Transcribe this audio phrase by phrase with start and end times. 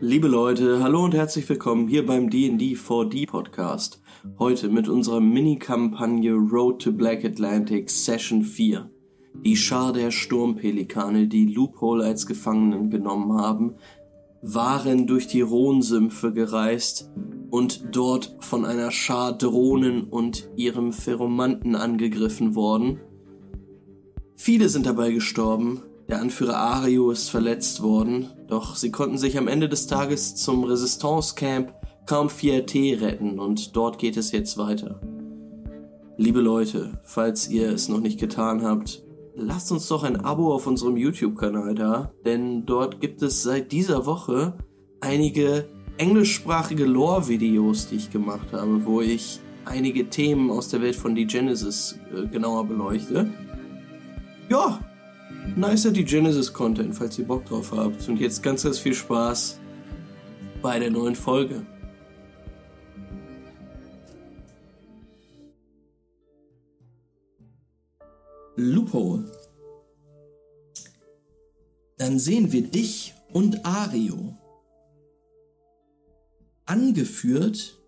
[0.00, 4.02] Liebe Leute, hallo und herzlich willkommen hier beim D&D 4D Podcast.
[4.40, 8.90] Heute mit unserer Mini-Kampagne Road to Black Atlantic Session 4.
[9.44, 13.76] Die Schar der Sturmpelikane, die Loophole als Gefangenen genommen haben,
[14.42, 17.12] waren durch die Rhonsümpfe gereist
[17.50, 22.98] und dort von einer Schar Drohnen und ihrem Pheromanten angegriffen worden.
[24.34, 29.48] Viele sind dabei gestorben, der Anführer Ario ist verletzt worden, doch sie konnten sich am
[29.48, 31.72] Ende des Tages zum Resistance Camp
[32.06, 35.00] Camp Fierté retten und dort geht es jetzt weiter.
[36.16, 39.02] Liebe Leute, falls ihr es noch nicht getan habt,
[39.34, 44.06] lasst uns doch ein Abo auf unserem YouTube-Kanal da, denn dort gibt es seit dieser
[44.06, 44.56] Woche
[45.00, 45.66] einige
[45.96, 51.26] englischsprachige Lore-Videos, die ich gemacht habe, wo ich einige Themen aus der Welt von The
[51.26, 53.30] Genesis äh, genauer beleuchte.
[54.50, 54.78] Ja,
[55.56, 58.08] nicer die Genesis-Content, falls ihr Bock drauf habt.
[58.08, 59.60] Und jetzt ganz, ganz viel Spaß
[60.62, 61.64] bei der neuen Folge.
[68.56, 69.30] Loophole.
[71.98, 74.36] Dann sehen wir dich und Ario.
[76.66, 77.78] Angeführt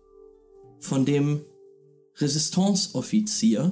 [0.79, 1.41] von dem
[2.17, 3.71] Resistance-Offizier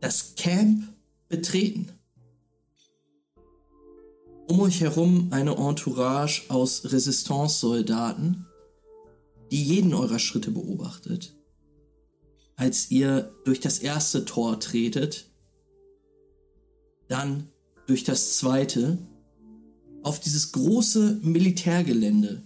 [0.00, 0.89] das Camp
[1.30, 1.88] betreten.
[4.48, 8.46] Um euch herum eine Entourage aus Resistance-Soldaten,
[9.50, 11.36] die jeden eurer Schritte beobachtet.
[12.56, 15.30] Als ihr durch das erste Tor tretet,
[17.08, 17.48] dann
[17.86, 18.98] durch das zweite,
[20.02, 22.42] auf dieses große Militärgelände.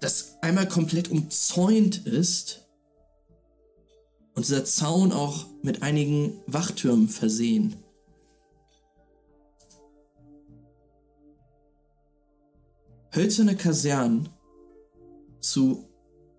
[0.00, 2.61] Das einmal komplett umzäunt ist
[4.34, 7.76] und dieser Zaun auch mit einigen Wachtürmen versehen.
[13.14, 14.30] Hölzerne Kasernen
[15.40, 15.88] zu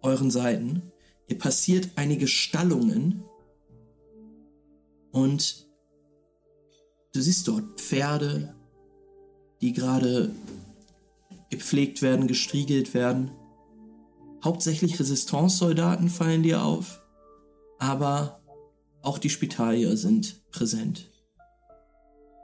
[0.01, 0.91] euren Seiten.
[1.27, 3.23] Ihr passiert einige Stallungen
[5.11, 5.67] und
[7.13, 8.55] du siehst dort Pferde,
[9.61, 10.33] die gerade
[11.51, 13.29] gepflegt werden, gestriegelt werden.
[14.43, 17.02] Hauptsächlich Resistance-Soldaten fallen dir auf
[17.83, 18.41] aber
[19.01, 21.11] auch die Spitalier sind präsent.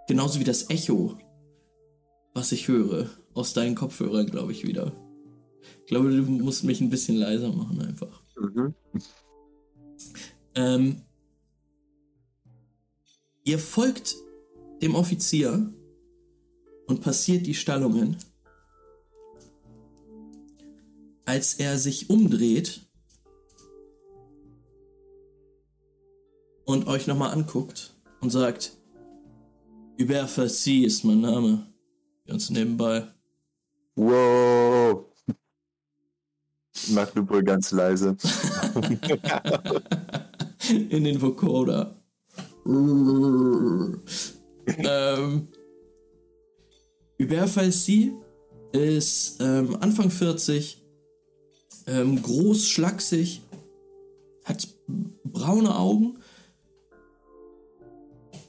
[0.10, 1.18] Genauso wie das Echo,
[2.34, 4.92] was ich höre, aus deinen Kopfhörern, glaube ich, wieder.
[5.80, 8.22] Ich glaube, du musst mich ein bisschen leiser machen, einfach.
[8.38, 8.74] Mhm.
[10.56, 11.02] Ähm,
[13.46, 14.18] ihr folgt
[14.82, 15.74] dem Offizier
[16.88, 18.18] und passiert die Stallungen.
[21.24, 22.89] Als er sich umdreht,
[26.70, 28.78] und euch nochmal anguckt und sagt,
[30.00, 31.66] Hubert Fassi ist mein Name.
[32.28, 33.08] Ganz nebenbei.
[33.96, 35.08] Wow.
[36.90, 38.16] Mach du wohl ganz leise.
[40.90, 42.00] In den Vocoder.
[44.68, 45.48] ähm,
[47.20, 48.14] Hubert Fassi
[48.74, 50.86] ist ähm, Anfang 40,
[51.88, 53.42] ähm, groß, schlaksig,
[54.46, 54.68] hat
[55.24, 56.19] braune Augen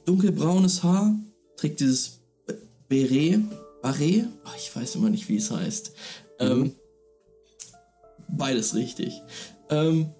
[0.05, 1.15] dunkelbraunes Haar,
[1.57, 2.21] trägt dieses
[2.87, 3.41] Beret,
[3.81, 5.93] Barret, oh, ich weiß immer nicht, wie es heißt.
[6.39, 6.75] Ähm, mhm.
[8.29, 9.21] beides richtig.
[9.69, 10.11] Ähm,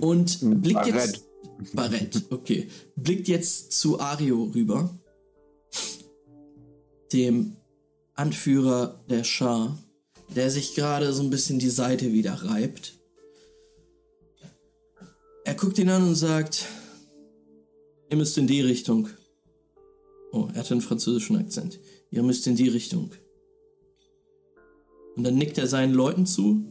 [0.00, 0.94] und blickt Barrett.
[0.94, 1.24] jetzt.
[1.72, 2.68] Barrett, okay.
[2.96, 4.90] Blickt jetzt zu Ario rüber,
[7.12, 7.56] dem
[8.14, 9.78] Anführer der Schar,
[10.34, 12.94] der sich gerade so ein bisschen die Seite wieder reibt.
[15.44, 16.66] Er guckt ihn an und sagt:
[18.10, 19.08] Ihr müsst in die Richtung.
[20.32, 21.80] Oh, er hat einen französischen Akzent.
[22.10, 23.10] Ihr müsst in die Richtung.
[25.16, 26.64] Und dann nickt er seinen Leuten zu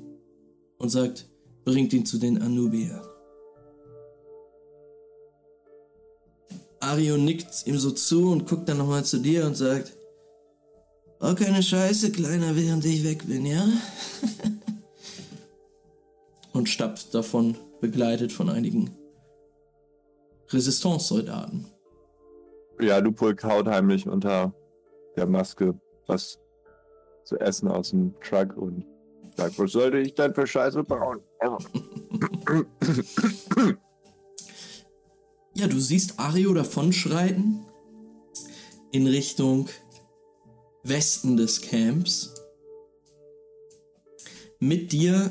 [0.77, 1.29] und sagt,
[1.63, 3.01] bringt ihn zu den Anubiern.
[6.81, 9.93] Ario nickt ihm so zu und guckt dann nochmal zu dir und sagt,
[11.21, 13.65] Oh, keine Scheiße, Kleiner, während ich weg bin, ja?
[16.51, 18.91] und stapft davon, begleitet von einigen
[20.53, 21.65] Resistance-Soldaten.
[22.79, 24.53] Ja, Lupulk haut heimlich unter
[25.15, 26.39] der Maske was
[27.23, 28.85] zu essen aus dem Truck und
[29.35, 31.21] sagt, was sollte ich denn für Scheiße bauen?
[35.55, 37.65] ja, du siehst Ario davonschreiten
[38.91, 39.69] in Richtung
[40.83, 42.35] Westen des Camps.
[44.59, 45.29] Mit dir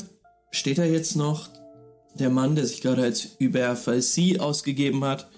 [0.50, 1.50] steht da jetzt noch
[2.14, 5.30] der Mann, der sich gerade als Hubert Falsi ausgegeben hat.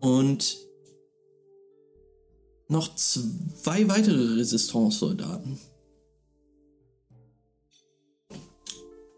[0.00, 0.58] Und
[2.68, 5.58] noch zwei weitere Resistance-Soldaten.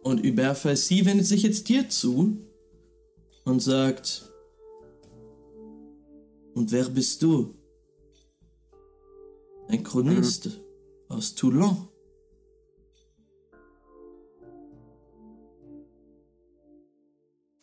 [0.02, 2.38] Und Hubert Falsi wendet sich jetzt dir zu
[3.44, 4.30] und sagt:
[6.54, 7.54] Und wer bist du?
[9.68, 10.52] Ein Chronist mhm.
[11.08, 11.89] aus Toulon.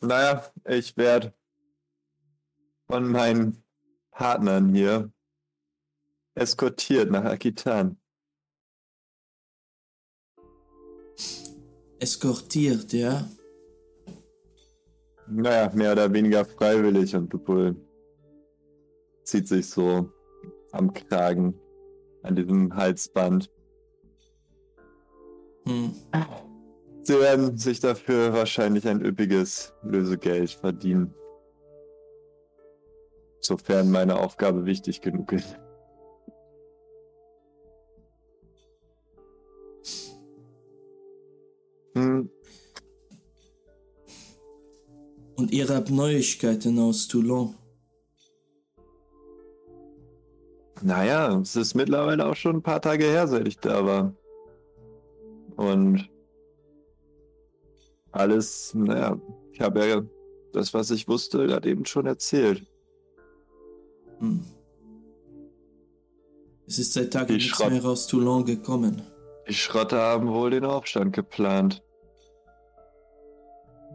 [0.01, 1.33] Naja, ich werde
[2.87, 3.63] von meinen
[4.11, 5.11] Partnern hier
[6.35, 7.99] eskortiert nach Akitan.
[11.99, 13.27] Eskortiert, ja?
[15.27, 17.75] Naja, mehr oder weniger freiwillig und Lupul
[19.23, 20.09] zieht sich so
[20.71, 21.59] am Kragen
[22.21, 23.51] an diesem Halsband.
[25.65, 25.93] Hm.
[27.07, 31.13] Sie werden sich dafür wahrscheinlich ein üppiges Lösegeld verdienen.
[33.39, 35.57] Sofern meine Aufgabe wichtig genug ist.
[41.95, 42.29] Hm.
[45.37, 47.55] Und ihr habt Neuigkeiten aus Toulon.
[50.81, 54.13] Naja, es ist mittlerweile auch schon ein paar Tage her, seit ich da war.
[55.55, 56.09] Und
[58.11, 59.19] alles, naja,
[59.51, 60.03] ich habe ja
[60.53, 62.65] das, was ich wusste, gerade eben schon erzählt.
[64.19, 64.43] Hm.
[66.65, 69.01] Es ist seit Tagen nichts mehr aus Toulon gekommen.
[69.47, 71.81] Die Schrotter haben wohl den Aufstand geplant.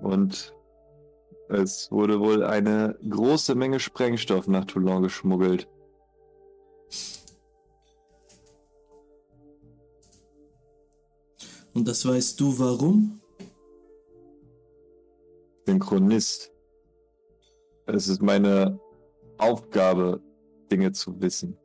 [0.00, 0.54] Und
[1.48, 5.68] es wurde wohl eine große Menge Sprengstoff nach Toulon geschmuggelt.
[11.74, 13.21] Und das weißt du warum?
[15.62, 16.52] Ich bin Chronist.
[17.86, 18.80] Es ist meine
[19.38, 20.20] Aufgabe,
[20.72, 21.56] Dinge zu wissen.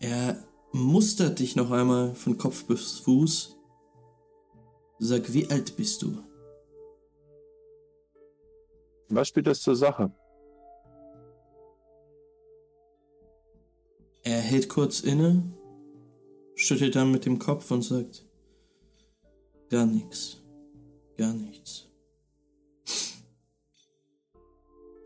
[0.00, 3.56] Er mustert dich noch einmal von Kopf bis Fuß.
[4.98, 6.18] Sag, wie alt bist du?
[9.10, 10.12] Was spielt das zur Sache?
[14.24, 15.54] Er hält kurz inne,
[16.54, 18.23] schüttelt dann mit dem Kopf und sagt,
[19.74, 20.40] gar nichts,
[21.18, 21.88] gar nichts.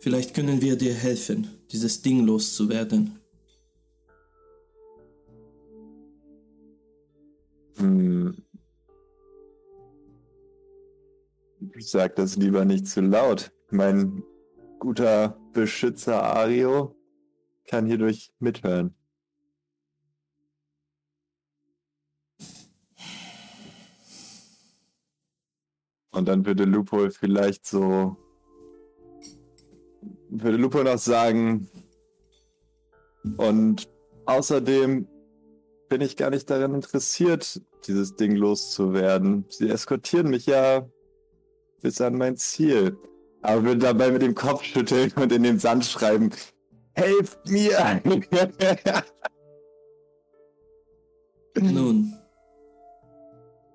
[0.00, 3.19] Vielleicht können wir dir helfen, dieses Ding loszuwerden.
[7.76, 8.37] Hm.
[11.75, 13.50] Ich sag das lieber nicht zu laut.
[13.71, 14.23] Mein
[14.79, 16.94] guter Beschützer Ario
[17.67, 18.98] kann hierdurch mithören.
[26.10, 28.16] Und dann würde Lupo vielleicht so.
[30.31, 31.69] Würde Lupo noch sagen.
[33.37, 33.88] Und
[34.26, 35.06] außerdem
[35.88, 39.44] bin ich gar nicht daran interessiert, dieses Ding loszuwerden.
[39.49, 40.88] Sie eskortieren mich ja
[41.81, 42.96] bis an mein Ziel.
[43.43, 46.31] Aber würde dabei mit dem Kopf schütteln und in den Sand schreiben:
[46.93, 48.02] Helft mir!
[51.61, 52.14] Nun,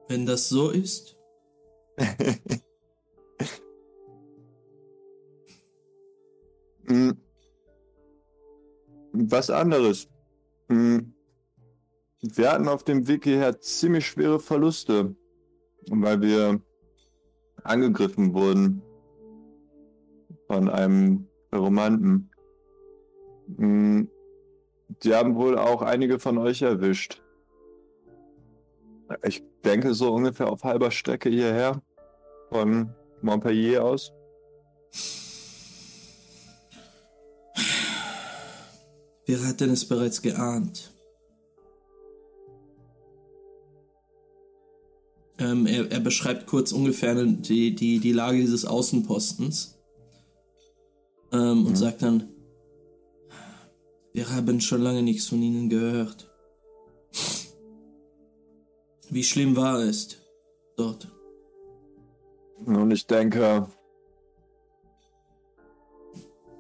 [0.08, 1.13] wenn das so ist.
[9.14, 10.10] Was anderes.
[10.70, 11.14] Hm.
[12.22, 15.16] Wir hatten auf dem Weg hierher ziemlich schwere Verluste,
[15.90, 16.62] weil wir
[17.64, 18.82] angegriffen wurden
[20.48, 22.30] von einem Romanten.
[23.58, 24.10] Hm.
[25.04, 27.22] Die haben wohl auch einige von euch erwischt.
[29.24, 31.82] Ich denke so ungefähr auf halber Strecke hierher
[32.54, 32.94] von
[33.24, 34.12] Montpellier aus.
[39.26, 40.92] Wir hatten es bereits geahnt.
[45.40, 49.80] Ähm, er, er, beschreibt kurz ungefähr die, die, die Lage dieses Außenpostens
[51.32, 51.66] ähm, mhm.
[51.66, 52.30] und sagt dann,
[54.14, 56.30] wir haben schon lange nichts von ihnen gehört.
[59.10, 60.18] Wie schlimm war es
[60.78, 61.13] dort?
[62.66, 63.68] Nun, ich denke,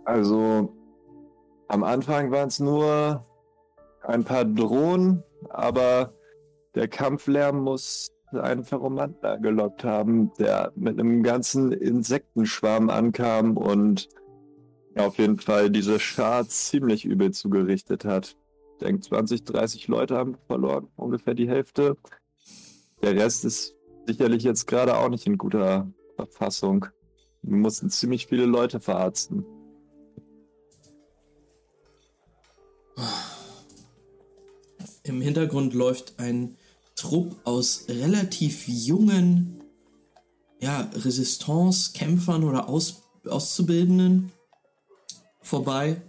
[0.03, 0.73] also
[1.69, 3.23] am Anfang waren es nur
[4.01, 6.13] ein paar Drohnen, aber
[6.75, 14.09] der Kampflärm muss einen Ferromanten gelockt haben, der mit einem ganzen Insektenschwarm ankam und
[14.95, 18.35] auf jeden Fall diese Schar ziemlich übel zugerichtet hat.
[18.73, 21.95] Ich denke, 20, 30 Leute haben verloren, ungefähr die Hälfte.
[23.01, 26.85] Der Rest ist sicherlich jetzt gerade auch nicht in guter Verfassung.
[27.41, 29.45] Wir mussten ziemlich viele Leute verarzten.
[35.03, 36.55] Im Hintergrund läuft ein
[36.95, 39.61] Trupp aus relativ jungen
[40.59, 44.31] ja, Resistance-Kämpfern oder aus Auszubildenden
[45.41, 46.01] vorbei.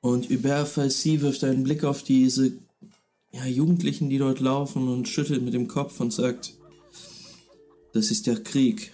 [0.00, 2.52] Und Hubert Falsi wirft einen Blick auf diese
[3.32, 6.54] ja, Jugendlichen, die dort laufen und schüttelt mit dem Kopf und sagt,
[7.92, 8.92] das ist der Krieg.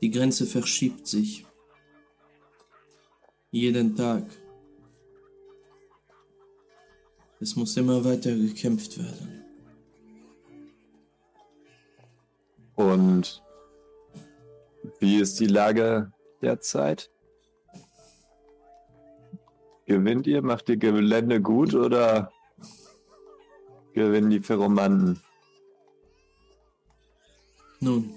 [0.00, 1.44] Die Grenze verschiebt sich.
[3.50, 4.24] Jeden Tag.
[7.40, 9.44] Es muss immer weiter gekämpft werden.
[12.74, 13.42] Und
[15.00, 17.10] wie ist die Lage derzeit?
[19.86, 20.42] Gewinnt ihr?
[20.42, 22.32] Macht ihr Gelände gut oder
[23.94, 25.20] gewinnen die Ferromanten?
[27.80, 28.14] Nun.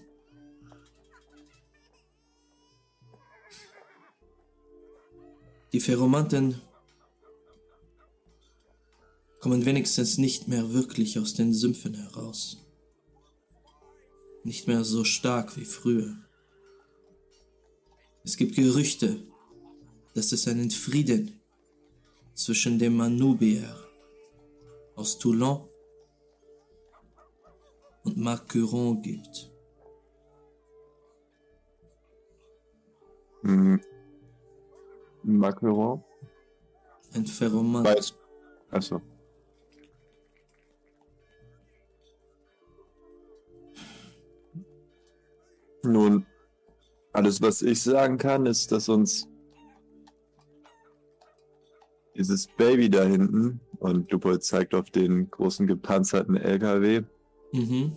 [5.72, 6.60] Die Ferromanten
[9.40, 12.58] kommen wenigstens nicht mehr wirklich aus den Sümpfen heraus.
[14.44, 16.16] Nicht mehr so stark wie früher.
[18.24, 19.24] Es gibt Gerüchte,
[20.14, 21.40] dass es einen Frieden
[22.34, 23.76] zwischen dem Manubier
[24.96, 25.68] aus Toulon
[28.04, 29.51] und Marcuron gibt.
[33.44, 33.80] Hm.
[35.24, 36.04] Marcuron?
[37.14, 37.84] Ein Ferroman.
[37.84, 38.16] Weiß.
[38.72, 39.02] Achso.
[45.84, 46.26] Nun,
[47.14, 49.28] alles, was ich sagen kann, ist, dass uns
[52.16, 57.02] dieses Baby da hinten, und Lupo zeigt auf den großen gepanzerten LKW,
[57.52, 57.96] Mhm.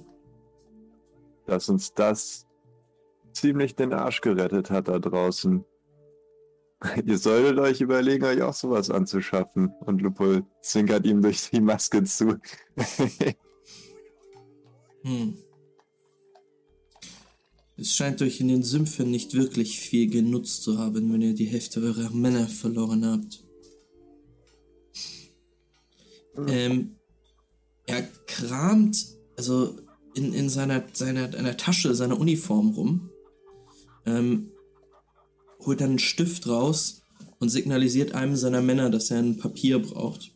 [1.46, 2.43] dass uns das
[3.34, 5.64] ziemlich den Arsch gerettet hat da draußen.
[7.04, 9.72] Ihr solltet euch überlegen, euch auch sowas anzuschaffen.
[9.80, 12.38] Und Lupo zwinkert ihm durch die Maske zu.
[15.06, 15.36] Hm.
[17.76, 21.44] Es scheint euch in den Sümpfen nicht wirklich viel genutzt zu haben, wenn ihr die
[21.44, 23.44] Hälfte eurer Männer verloren habt.
[26.48, 26.96] Ähm,
[27.84, 29.76] er kramt also
[30.14, 33.10] in, in seiner, seiner, einer Tasche seiner Uniform rum,
[34.06, 34.50] ähm,
[35.60, 37.02] holt dann einen Stift raus
[37.38, 40.32] und signalisiert einem seiner Männer, dass er ein Papier braucht.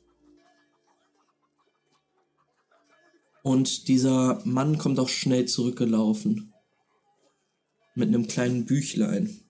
[3.42, 6.52] Und dieser Mann kommt auch schnell zurückgelaufen.
[7.94, 9.40] Mit einem kleinen Büchlein.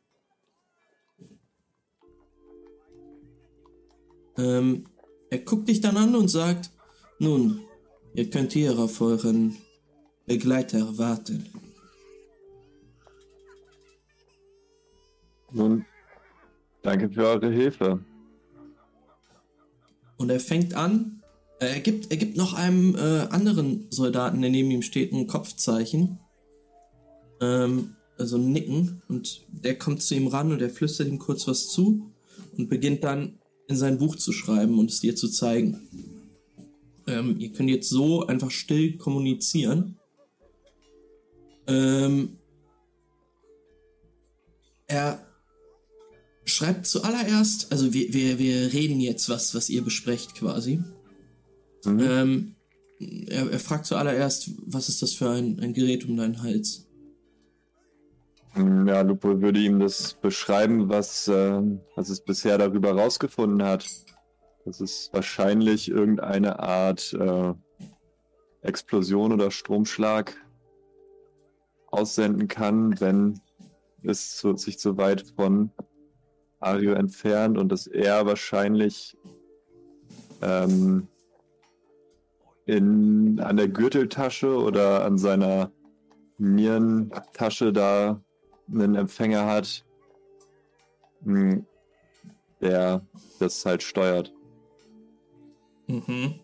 [4.38, 4.84] Ähm,
[5.30, 6.70] er guckt dich dann an und sagt,
[7.18, 7.60] nun,
[8.14, 9.56] ihr könnt hier auf euren
[10.26, 11.67] Begleiter warten.
[15.52, 15.84] Nun,
[16.82, 18.04] danke für eure Hilfe.
[20.18, 21.22] Und er fängt an,
[21.60, 25.26] äh, er gibt, er gibt noch einem äh, anderen Soldaten, der neben ihm steht, ein
[25.26, 26.18] Kopfzeichen.
[27.40, 29.02] Ähm, also ein Nicken.
[29.08, 32.10] Und der kommt zu ihm ran und er flüstert ihm kurz was zu
[32.56, 33.38] und beginnt dann
[33.68, 35.88] in sein Buch zu schreiben und es dir zu zeigen.
[37.06, 39.98] Ähm, ihr könnt jetzt so einfach still kommunizieren.
[41.66, 42.38] Ähm,
[44.86, 45.27] er
[46.48, 50.82] schreibt zuallererst, also wir, wir, wir reden jetzt was, was ihr besprecht quasi.
[51.84, 52.00] Mhm.
[52.00, 52.54] Ähm,
[53.28, 56.86] er, er fragt zuallererst, was ist das für ein, ein Gerät um deinen Hals?
[58.56, 61.62] Ja, Lupo würde ihm das beschreiben, was, äh,
[61.94, 63.86] was es bisher darüber rausgefunden hat.
[64.64, 67.54] Dass es wahrscheinlich irgendeine Art äh,
[68.62, 70.34] Explosion oder Stromschlag
[71.90, 73.40] aussenden kann, wenn
[74.02, 75.70] es zu, sich zu weit von
[76.60, 79.16] Ario entfernt und dass er wahrscheinlich
[80.42, 81.08] ähm,
[82.66, 85.72] in, an der Gürteltasche oder an seiner
[86.38, 88.22] Nierentasche da
[88.70, 89.84] einen Empfänger hat,
[91.22, 91.62] mh,
[92.60, 93.06] der
[93.38, 94.32] das halt steuert.
[95.86, 96.34] Mhm.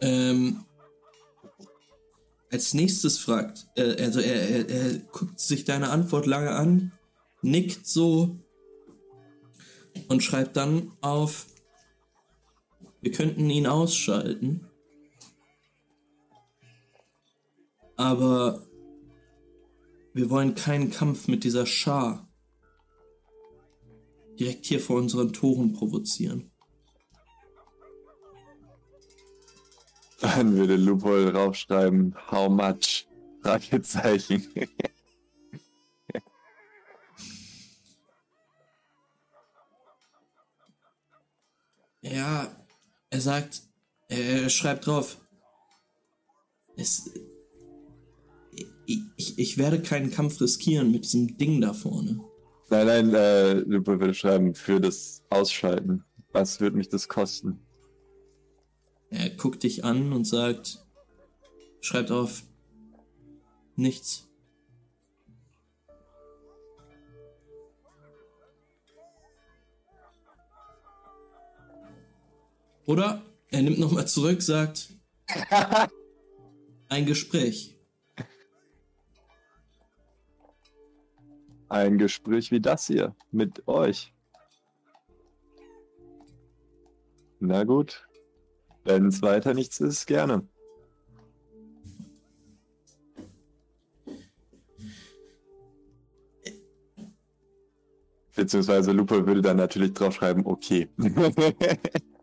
[0.00, 0.64] Ähm,
[2.50, 6.92] als nächstes fragt, äh, also er, er, er guckt sich deine Antwort lange an,
[7.42, 8.38] nickt so
[10.08, 11.46] und schreibt dann auf,
[13.00, 14.66] wir könnten ihn ausschalten.
[17.96, 18.66] Aber
[20.14, 22.28] wir wollen keinen Kampf mit dieser Schar
[24.38, 26.50] direkt hier vor unseren Toren provozieren.
[30.20, 33.06] Dann würde Lupol draufschreiben, how much?
[33.42, 34.46] Fragezeichen.
[42.02, 42.64] Ja,
[43.10, 43.62] er sagt,
[44.08, 45.18] er schreibt drauf,
[46.76, 47.10] es,
[48.86, 52.20] ich, ich, werde keinen Kampf riskieren mit diesem Ding da vorne.
[52.70, 56.04] Nein, nein, äh, würde schreiben, für das Ausschalten.
[56.32, 57.60] Was wird mich das kosten?
[59.10, 60.84] Er guckt dich an und sagt,
[61.80, 62.42] schreibt auf,
[63.74, 64.27] nichts.
[72.88, 74.88] Oder er nimmt nochmal zurück, sagt,
[76.88, 77.76] ein Gespräch.
[81.68, 84.14] Ein Gespräch wie das hier mit euch.
[87.40, 88.08] Na gut.
[88.84, 90.48] Wenn es weiter nichts ist, gerne.
[98.34, 100.88] Beziehungsweise Lupe würde dann natürlich draufschreiben, okay.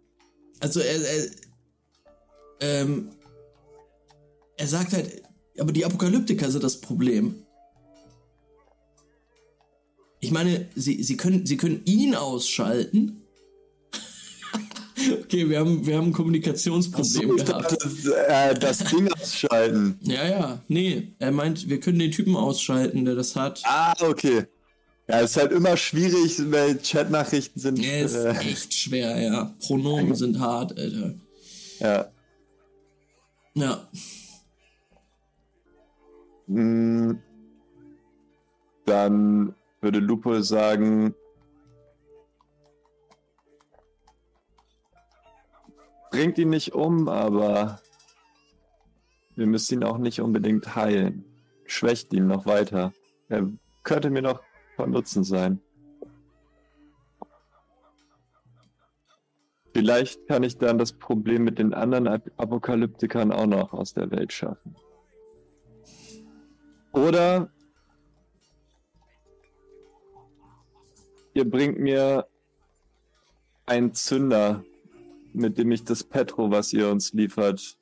[0.59, 1.27] Also er, er,
[2.61, 3.09] ähm,
[4.57, 5.23] er sagt halt,
[5.59, 7.35] aber die Apokalyptiker sind das Problem.
[10.19, 13.21] Ich meine, sie, sie, können, sie können ihn ausschalten.
[15.23, 17.77] okay, wir haben, wir haben ein Kommunikationsproblem so, gehabt.
[17.79, 19.99] Das, äh, das Ding ausschalten.
[20.01, 21.13] Ja, ja, nee.
[21.19, 23.61] Er meint, wir können den Typen ausschalten, der das hat.
[23.65, 24.45] Ah, okay.
[25.07, 27.77] Ja, ist halt immer schwierig, weil Chatnachrichten sind.
[27.79, 29.53] Ja, ist äh, echt schwer, ja.
[29.59, 31.13] Pronomen sind hart, Alter.
[31.79, 32.11] ja.
[33.53, 33.87] Ja.
[36.47, 37.13] Mm,
[38.85, 41.13] Dann würde Lupo sagen,
[46.11, 47.79] bringt ihn nicht um, aber
[49.35, 51.23] wir müssen ihn auch nicht unbedingt heilen.
[51.65, 52.93] Schwächt ihn noch weiter.
[53.29, 53.49] Er
[53.83, 54.41] könnte mir noch
[54.75, 55.61] von Nutzen sein.
[59.73, 64.09] Vielleicht kann ich dann das Problem mit den anderen Ap Apokalyptikern auch noch aus der
[64.09, 64.75] Welt schaffen.
[66.93, 67.51] Oder
[71.33, 72.25] ihr bringt mir
[73.65, 74.63] einen Zünder,
[75.33, 77.77] mit dem ich das Petro, was ihr uns liefert,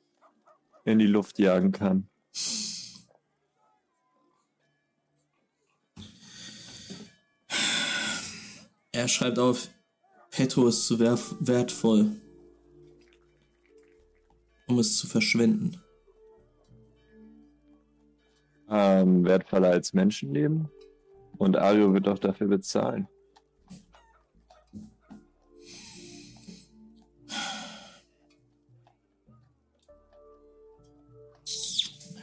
[0.84, 2.08] in die Luft jagen kann.
[8.94, 9.70] Er schreibt auf,
[10.30, 12.12] Petro ist zu wertvoll,
[14.68, 15.82] um es zu verschwenden.
[18.70, 20.70] Ähm, wertvoller als Menschenleben.
[21.38, 23.08] Und Ario wird auch dafür bezahlen.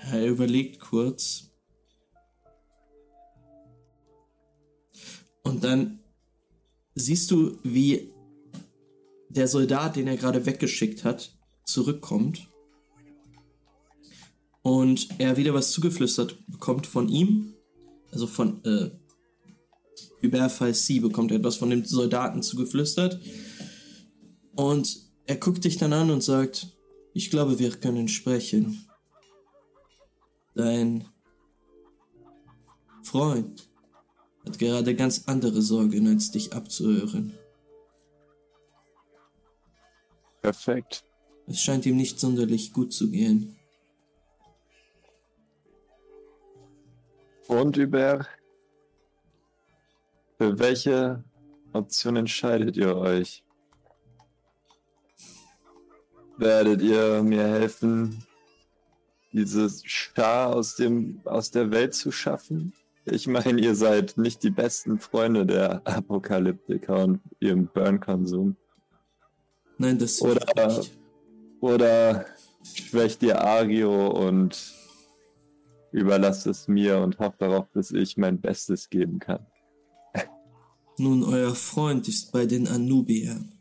[0.10, 1.52] Er überlegt kurz.
[5.44, 6.01] Und dann
[6.96, 8.12] siehst du, wie
[9.30, 12.50] der Soldat, den er gerade weggeschickt hat, zurückkommt.
[14.62, 17.54] Und er wieder was zugeflüstert bekommt von ihm.
[18.12, 18.92] Also von äh,
[20.22, 23.20] Hubert Falsi bekommt er etwas von dem Soldaten zugeflüstert.
[24.56, 26.78] Und er guckt dich dann an und sagt,
[27.14, 28.86] ich glaube, wir können sprechen.
[30.54, 31.06] Dein
[33.04, 33.71] Freund
[34.46, 37.34] hat gerade ganz andere Sorgen, als dich abzuhören.
[40.42, 41.04] Perfekt.
[41.48, 43.58] Es scheint ihm nicht sonderlich gut zu gehen.
[47.48, 48.26] Und über
[50.38, 51.24] für welche
[51.74, 53.44] Option entscheidet ihr euch?
[56.38, 58.26] Werdet ihr mir helfen,
[59.32, 62.74] dieses Schar aus, dem, aus der Welt zu schaffen?
[63.06, 68.56] Ich meine, ihr seid nicht die besten Freunde der Apokalyptiker und ihrem Burn-Konsum.
[69.78, 70.98] Nein, das Oder- nicht.
[71.62, 72.26] Oder
[72.64, 74.74] schwächt ihr Agio und
[75.92, 79.46] überlasst es mir und hofft darauf, dass ich mein Bestes geben kann?
[80.98, 83.60] Nun, euer Freund ist bei den Anubiern.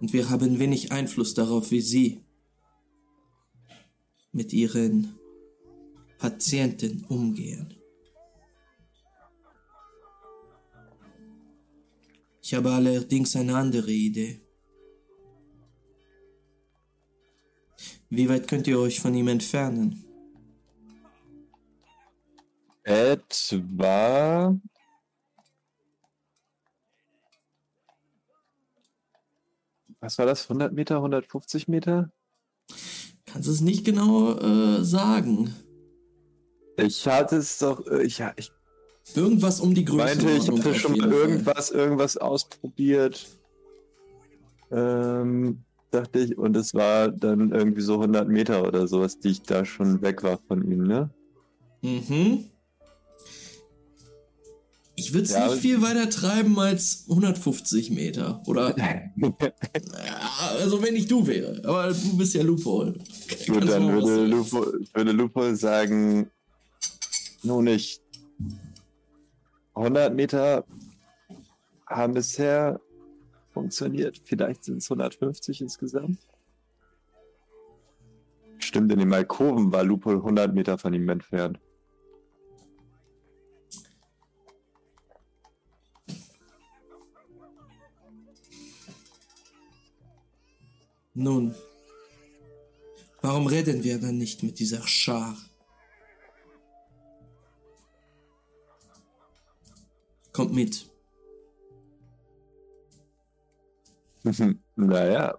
[0.00, 2.24] Und wir haben wenig Einfluss darauf, wie sie
[4.32, 5.18] mit ihren
[6.18, 7.74] Patienten umgehen.
[12.42, 14.40] Ich habe allerdings eine andere Idee.
[18.08, 20.04] Wie weit könnt ihr euch von ihm entfernen?
[22.82, 24.58] Etwa
[30.00, 30.44] was war das?
[30.44, 32.10] 100 Meter, 150 Meter?
[33.32, 35.54] Kannst es nicht genau äh, sagen.
[36.76, 38.52] Ich hatte es doch, äh, ich, ich
[39.14, 40.04] Irgendwas um die Größe.
[40.04, 43.26] meinte, ich hatte schon mal irgendwas, irgendwas ausprobiert.
[44.70, 49.42] Ähm, dachte ich, und es war dann irgendwie so 100 Meter oder sowas, die ich
[49.42, 51.10] da schon weg war von ihm, ne?
[51.82, 52.44] Mhm.
[55.00, 58.42] Ich würde es Ja, nicht viel weiter treiben als 150 Meter.
[58.46, 58.74] Oder,
[60.60, 61.62] also wenn ich du wäre.
[61.64, 62.92] Aber du bist ja Loophole.
[63.46, 66.30] Gut, dann würde Lupo, würde Lupo sagen,
[67.42, 68.02] nun nicht.
[69.74, 70.66] 100 Meter
[71.86, 72.78] haben bisher
[73.54, 74.20] funktioniert.
[74.22, 76.18] Vielleicht sind es 150 insgesamt.
[78.58, 81.58] Stimmt, in den Malkoven war Lupo 100 Meter von ihm entfernt.
[91.20, 91.54] Nun,
[93.20, 95.36] warum reden wir dann nicht mit dieser Schar?
[100.32, 100.88] Kommt mit.
[104.76, 105.38] naja.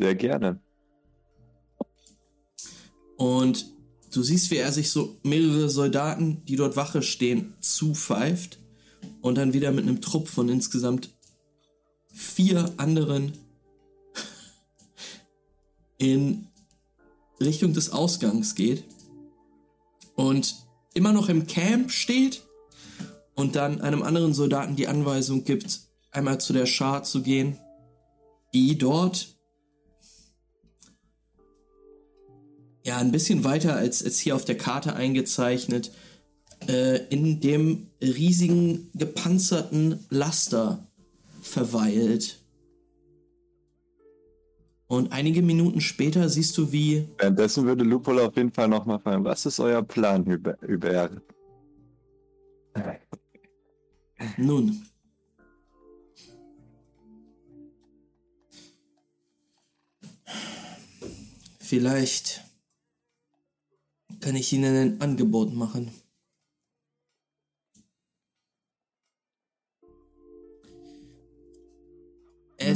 [0.00, 0.60] Sehr gerne.
[3.18, 3.72] Und
[4.10, 8.58] du siehst, wie er sich so mehrere Soldaten, die dort Wache stehen, zupfeift
[9.20, 11.17] und dann wieder mit einem Trupp von insgesamt
[12.18, 13.32] vier anderen
[15.98, 16.48] in
[17.40, 18.82] Richtung des Ausgangs geht
[20.16, 20.56] und
[20.94, 22.42] immer noch im Camp steht
[23.36, 27.56] und dann einem anderen Soldaten die Anweisung gibt, einmal zu der Schar zu gehen,
[28.52, 29.38] die dort
[32.84, 35.92] ja, ein bisschen weiter als, als hier auf der Karte eingezeichnet,
[36.66, 40.87] äh, in dem riesigen gepanzerten Laster
[41.48, 42.42] verweilt.
[44.86, 49.22] Und einige Minuten später siehst du, wie Währenddessen würde Lupol auf jeden Fall nochmal fragen,
[49.24, 51.20] was ist euer Plan, Hubert?
[54.38, 54.86] Nun.
[61.58, 62.44] Vielleicht
[64.20, 65.90] kann ich Ihnen ein Angebot machen.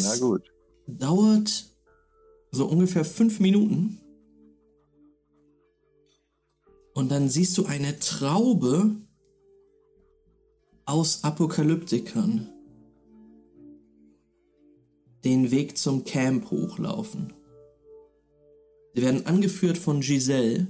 [0.03, 0.53] Es Na gut.
[0.87, 1.67] dauert
[2.51, 4.01] so ungefähr fünf Minuten.
[6.95, 8.97] Und dann siehst du eine Traube
[10.85, 12.49] aus Apokalyptikern
[15.25, 17.33] den Weg zum Camp hochlaufen.
[18.95, 20.67] Sie werden angeführt von Giselle.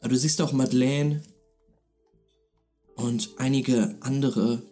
[0.00, 1.22] Aber du siehst auch Madeleine
[2.96, 4.62] und einige andere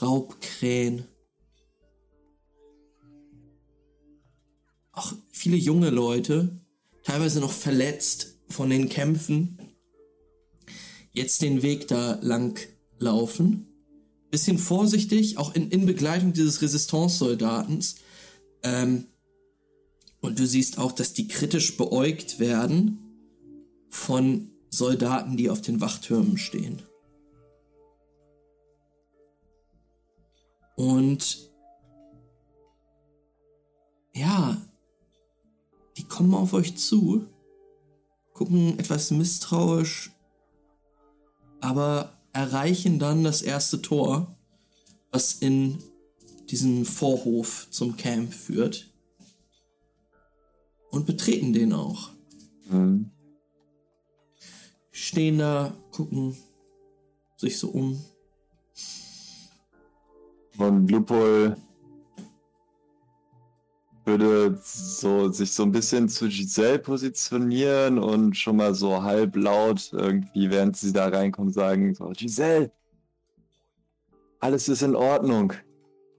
[0.00, 1.06] Raubkrähen.
[4.98, 6.58] Auch viele junge Leute,
[7.04, 9.56] teilweise noch verletzt von den Kämpfen,
[11.12, 12.58] jetzt den Weg da lang
[12.98, 13.68] laufen.
[14.32, 17.94] Bisschen vorsichtig, auch in, in Begleitung dieses Resistance-Soldatens.
[18.64, 19.06] Ähm,
[20.20, 22.98] und du siehst auch, dass die kritisch beäugt werden
[23.90, 26.82] von Soldaten, die auf den Wachtürmen stehen.
[30.74, 31.52] Und
[34.12, 34.60] ja,
[36.08, 37.26] die kommen auf euch zu,
[38.32, 40.10] gucken etwas misstrauisch,
[41.60, 44.34] aber erreichen dann das erste Tor,
[45.10, 45.78] was in
[46.48, 48.90] diesen Vorhof zum Camp führt.
[50.90, 52.08] Und betreten den auch.
[52.70, 53.10] Hm.
[54.90, 56.34] Stehen da, gucken
[57.36, 58.02] sich so um.
[60.56, 61.58] Und Lupol
[64.08, 70.50] würde so, sich so ein bisschen zu Giselle positionieren und schon mal so halblaut irgendwie,
[70.50, 72.72] während sie da reinkommen, sagen, so, Giselle,
[74.40, 75.52] alles ist in Ordnung.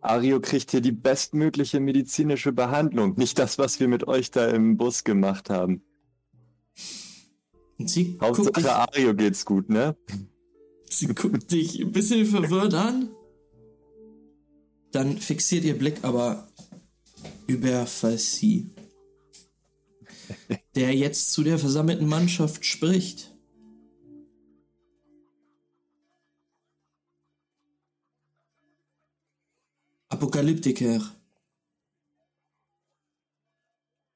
[0.01, 3.15] Ario kriegt hier die bestmögliche medizinische Behandlung.
[3.17, 5.81] Nicht das, was wir mit euch da im Bus gemacht haben.
[7.77, 9.97] Sie guckt, Hauptsache Ario geht's gut, ne?
[10.89, 13.09] sie guckt dich ein bisschen verwirrt an.
[14.91, 16.48] Dann fixiert ihr Blick aber
[17.49, 18.69] über Falsi,
[20.75, 23.35] der jetzt zu der versammelten Mannschaft spricht.
[30.09, 31.01] Apokalyptiker.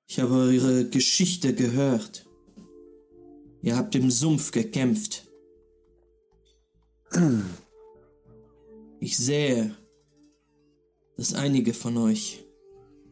[0.08, 2.28] Ich habe eure Geschichte gehört.
[3.64, 5.28] Ihr habt im Sumpf gekämpft.
[9.00, 9.76] Ich sehe,
[11.16, 12.43] dass einige von euch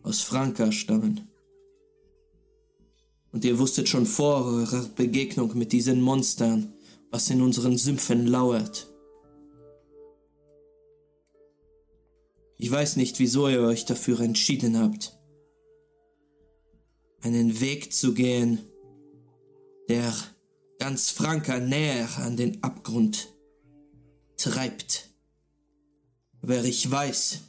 [0.04, 1.30] aus Franka stammen.
[3.32, 6.74] Und ihr wusstet schon vor eurer Begegnung mit diesen Monstern,
[7.12, 8.88] was in unseren Sümpfen lauert.
[12.58, 15.18] Ich weiß nicht, wieso ihr euch dafür entschieden habt,
[17.22, 18.60] einen Weg zu gehen,
[19.90, 20.14] der
[20.78, 23.30] ganz Franka näher an den Abgrund
[24.38, 25.10] treibt.
[26.42, 27.42] Aber ich weiß,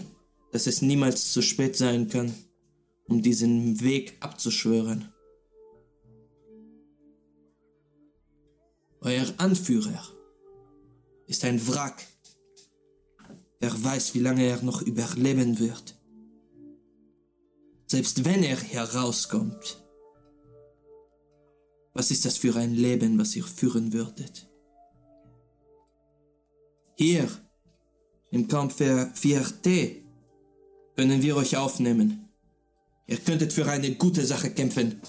[0.53, 2.33] dass es niemals zu spät sein kann,
[3.05, 5.12] um diesen Weg abzuschwören.
[9.01, 10.07] Euer Anführer
[11.27, 12.07] ist ein Wrack.
[13.59, 15.97] Wer weiß, wie lange er noch überleben wird.
[17.87, 19.83] Selbst wenn er herauskommt.
[21.95, 24.49] Was ist das für ein Leben, was ihr führen würdet?
[26.97, 27.29] Hier,
[28.31, 30.03] im Kampf für 4T,
[30.97, 32.29] können wir euch aufnehmen.
[33.07, 35.01] Ihr könntet für eine gute Sache kämpfen.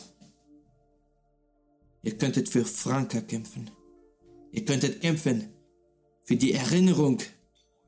[2.02, 3.70] Ihr könntet für Franka kämpfen.
[4.52, 5.50] Ihr könntet kämpfen
[6.24, 7.22] für die Erinnerung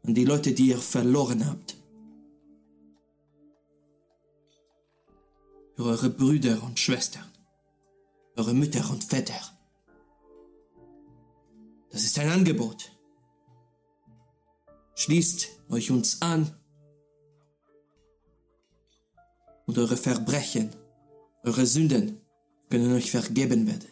[0.04, 1.76] an die Leute, die ihr verloren habt.
[5.76, 7.26] Für eure Brüder und Schwestern.
[8.38, 9.40] Eure Mütter und Väter.
[11.92, 12.92] Das ist ein Angebot.
[14.96, 16.56] Schließt euch uns an
[19.66, 20.70] und eure Verbrechen,
[21.44, 22.22] eure Sünden
[22.70, 23.90] können euch vergeben werden.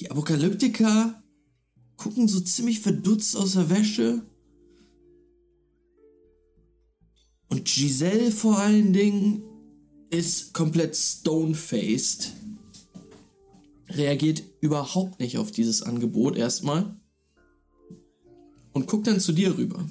[0.00, 1.22] Die Apokalyptiker
[1.96, 4.26] gucken so ziemlich verdutzt aus der Wäsche.
[7.48, 9.42] Und Giselle vor allen Dingen
[10.10, 12.32] ist komplett stone-faced.
[13.88, 17.00] Reagiert überhaupt nicht auf dieses Angebot erstmal.
[18.74, 19.88] Und guckt dann zu dir rüber.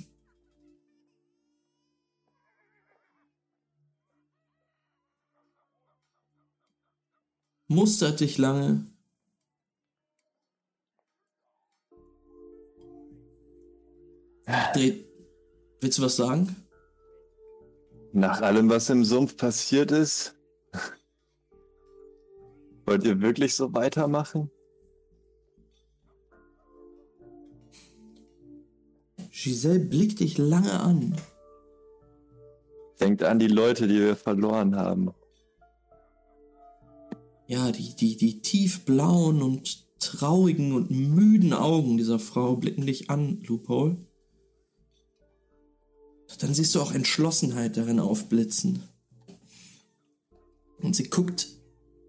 [7.68, 8.86] Mustert dich lange
[14.74, 15.04] Dreh,
[15.82, 16.56] willst du was sagen?
[18.12, 20.36] Nach allem, was im Sumpf passiert ist,
[22.86, 24.50] wollt ihr wirklich so weitermachen?
[29.44, 31.16] Giselle blickt dich lange an.
[33.00, 35.12] Denkt an die Leute, die wir verloren haben.
[37.48, 43.44] Ja, die, die, die tiefblauen und traurigen und müden Augen dieser Frau blicken dich an,
[43.46, 43.98] Loophole
[46.40, 48.84] dann siehst du auch Entschlossenheit darin aufblitzen.
[50.82, 51.48] Und sie guckt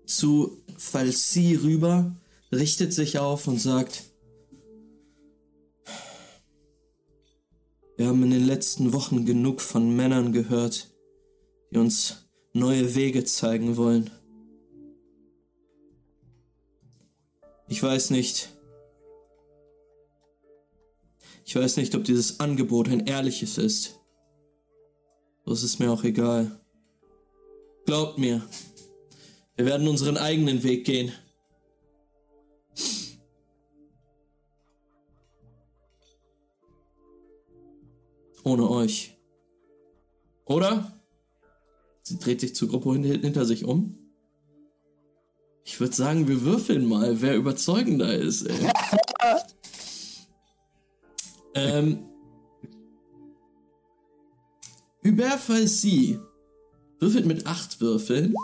[0.07, 2.16] zu Falsi rüber,
[2.53, 4.05] richtet sich auf und sagt,
[7.96, 10.90] wir haben in den letzten Wochen genug von Männern gehört,
[11.70, 14.11] die uns neue Wege zeigen wollen.
[17.68, 18.50] Ich weiß nicht,
[21.44, 24.00] ich weiß nicht, ob dieses Angebot ein ehrliches ist.
[25.46, 26.61] Das ist mir auch egal.
[27.87, 28.42] Glaubt mir,
[29.57, 31.12] wir werden unseren eigenen Weg gehen.
[38.44, 39.16] Ohne euch.
[40.44, 40.92] Oder?
[42.02, 43.98] Sie dreht sich zur Gruppe hinter sich um.
[45.64, 48.42] Ich würde sagen, wir würfeln mal, wer überzeugender ist.
[48.42, 48.70] Ey.
[51.54, 52.04] ähm,
[55.02, 56.18] Hubert Falsi
[56.98, 58.35] würfelt mit acht Würfeln.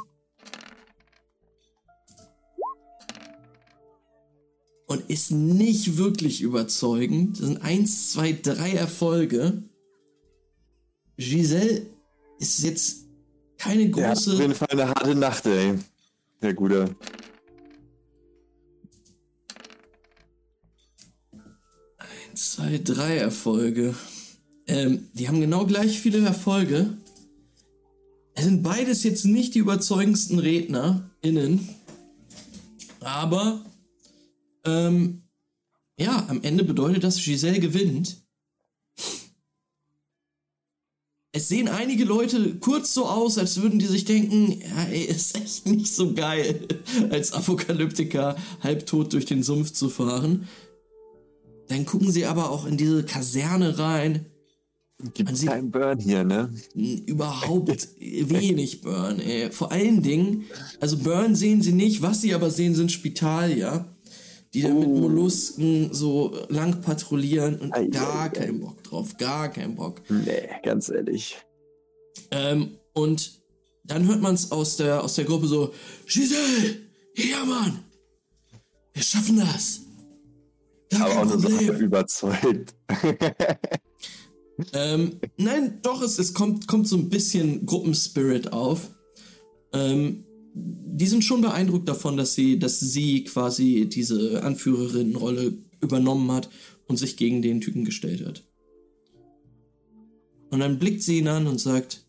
[4.86, 7.38] Und ist nicht wirklich überzeugend.
[7.38, 9.62] Das sind eins, zwei, drei Erfolge.
[11.20, 11.86] Giselle
[12.38, 13.04] ist jetzt
[13.58, 14.30] keine große.
[14.30, 15.74] Ja, auf jeden Fall eine harte Nacht, ey.
[16.40, 16.96] Der Gute.
[21.98, 23.94] Eins, zwei, drei Erfolge.
[24.66, 26.96] Ähm, die haben genau gleich viele Erfolge.
[28.32, 31.68] Es sind beides jetzt nicht die überzeugendsten RednerInnen.
[33.00, 33.62] Aber
[34.64, 35.24] ähm,
[35.98, 38.22] ja, am Ende bedeutet das, Giselle gewinnt.
[41.32, 45.36] Es sehen einige Leute kurz so aus, als würden die sich denken, ja, ey, ist
[45.36, 46.66] echt nicht so geil,
[47.10, 50.48] als Apokalyptiker halbtot durch den Sumpf zu fahren.
[51.68, 54.26] Dann gucken sie aber auch in diese Kaserne rein,
[55.14, 56.52] Gibt es keinen Burn hier, ne?
[56.74, 59.50] Überhaupt wenig Burn, ey.
[59.50, 60.44] Vor allen Dingen,
[60.78, 63.86] also Burn sehen sie nicht, was sie aber sehen, sind Spital, ja.
[64.52, 64.98] Die dann mit Oh.
[65.00, 68.28] Mollusken so lang patrouillieren und Ei, gar ei, ei.
[68.30, 70.00] keinen Bock drauf, gar keinen Bock.
[70.08, 71.36] Nee, ganz ehrlich.
[72.30, 73.40] Ähm, und
[73.84, 75.72] dann hört man es aus der, aus der Gruppe so,
[76.06, 76.76] Giselle,
[77.16, 77.84] ja Mann,
[78.92, 79.80] wir schaffen das.
[80.90, 82.74] Gar Aber auch nur so überzeugt.
[84.72, 88.90] Ähm, nein, doch, es, es kommt, kommt so ein bisschen Gruppenspirit auf.
[89.72, 96.50] Ähm, die sind schon beeindruckt davon, dass sie, dass sie quasi diese Anführerinnenrolle übernommen hat
[96.88, 98.44] und sich gegen den Typen gestellt hat.
[100.50, 102.04] Und dann blickt sie ihn an und sagt,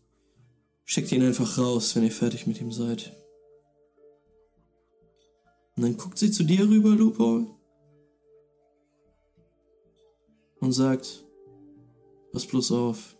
[0.84, 3.12] schickt ihn einfach raus, wenn ihr fertig mit ihm seid.
[5.76, 7.58] Und dann guckt sie zu dir rüber, Lupo,
[10.60, 11.24] und sagt,
[12.32, 13.14] Pass bloß auf.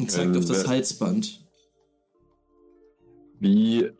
[0.00, 1.40] Und zeigt Ähm, auf das wer- Halsband.
[3.38, 3.90] Wie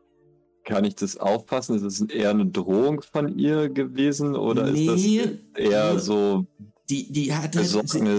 [0.65, 1.77] kann ich das aufpassen?
[1.77, 6.47] Ist es eher eine Drohung von ihr gewesen oder Nee, ist das eher so
[6.89, 8.11] Die, die hat halt, sie,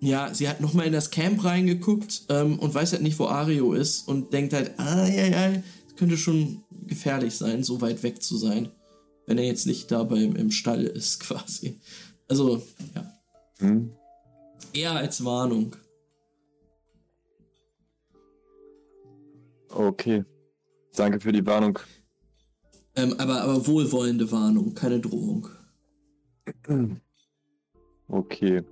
[0.00, 3.72] ja, sie hat nochmal in das Camp reingeguckt ähm, und weiß halt nicht, wo Ario
[3.72, 8.22] ist und denkt halt, ah, ja, ja, es könnte schon gefährlich sein, so weit weg
[8.22, 8.70] zu sein,
[9.26, 11.80] wenn er jetzt nicht da beim, im Stall ist, quasi.
[12.28, 12.62] Also,
[12.94, 13.12] ja,
[13.58, 13.92] Hm?
[14.72, 15.76] eher als Warnung.
[19.70, 20.24] Okay.
[20.96, 21.78] Danke für die Warnung.
[22.96, 25.48] Ähm, aber, aber wohlwollende Warnung, keine Drohung.
[28.08, 28.62] Okay.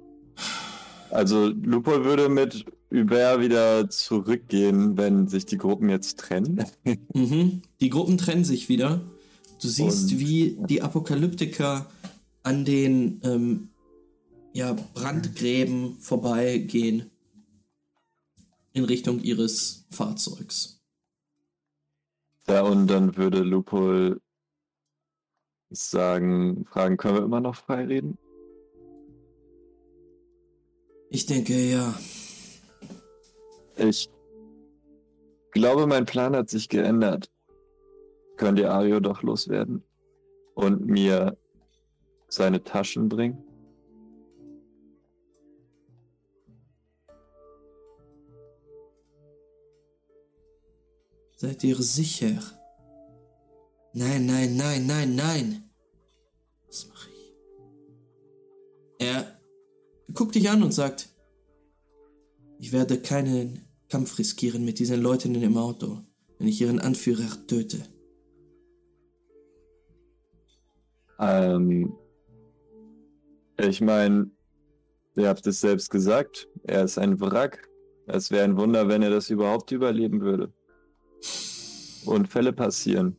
[1.10, 6.64] Also Lupo würde mit Hubert wieder zurückgehen, wenn sich die Gruppen jetzt trennen.
[7.14, 7.62] Mhm.
[7.80, 9.00] Die Gruppen trennen sich wieder.
[9.62, 11.88] Du siehst, Und- wie die Apokalyptiker
[12.42, 13.68] an den ähm,
[14.54, 17.10] ja, Brandgräben vorbeigehen
[18.72, 20.77] in Richtung ihres Fahrzeugs.
[22.48, 24.14] Ja, und dann würde Lupo
[25.70, 28.16] sagen, fragen, können wir immer noch frei reden?
[31.10, 31.94] Ich denke, ja.
[33.76, 34.10] Ich
[35.52, 37.30] glaube, mein Plan hat sich geändert.
[38.36, 39.84] Könnt ihr Ario doch loswerden
[40.54, 41.36] und mir
[42.28, 43.47] seine Taschen bringen?
[51.40, 52.36] Seid ihr sicher?
[53.92, 55.70] Nein, nein, nein, nein, nein.
[56.66, 59.06] Was mache ich?
[59.06, 59.40] Er
[60.12, 61.10] guckt dich an und sagt,
[62.58, 66.00] ich werde keinen Kampf riskieren mit diesen Leuten im Auto,
[66.38, 67.86] wenn ich ihren Anführer töte.
[71.20, 71.96] Ähm,
[73.60, 74.28] ich meine,
[75.14, 77.68] ihr habt es selbst gesagt, er ist ein Wrack.
[78.08, 80.52] Es wäre ein Wunder, wenn er das überhaupt überleben würde.
[82.04, 83.16] Unfälle passieren.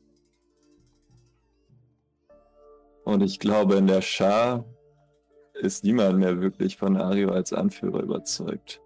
[3.03, 4.65] Und ich glaube, in der Schar
[5.53, 8.81] ist niemand mehr wirklich von Ario als Anführer überzeugt.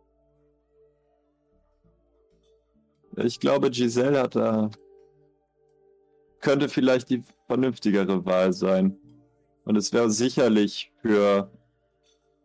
[3.17, 4.71] Ich glaube, Giselle hat da
[6.43, 8.97] könnte vielleicht die vernünftigere Wahl sein.
[9.65, 11.49] Und es wäre sicherlich für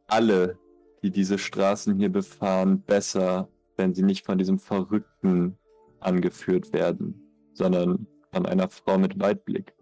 [0.06, 0.56] alle,
[1.02, 5.57] die diese Straßen hier befahren, besser, wenn sie nicht von diesem Verrückten
[6.00, 7.22] angeführt werden,
[7.54, 9.74] sondern von einer Frau mit Weitblick.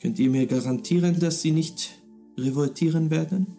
[0.00, 2.02] Könnt ihr mir garantieren, dass sie nicht
[2.38, 3.58] revoltieren werden?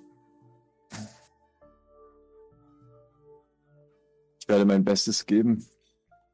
[4.40, 5.66] Ich werde mein Bestes geben,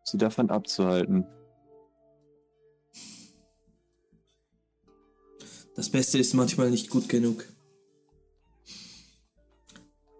[0.03, 1.27] sie davon abzuhalten.
[5.75, 7.45] Das Beste ist manchmal nicht gut genug.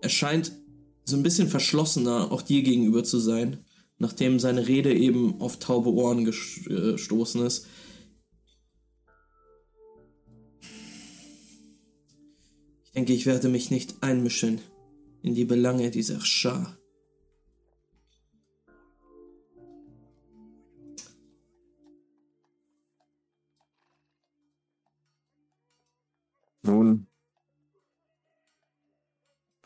[0.01, 0.51] Er scheint
[1.07, 3.63] so ein bisschen verschlossener auch dir gegenüber zu sein,
[3.97, 7.65] nachdem seine Rede eben auf taube Ohren äh, gestoßen ist.
[12.83, 14.59] Ich denke, ich werde mich nicht einmischen
[15.21, 16.76] in die Belange dieser Schar.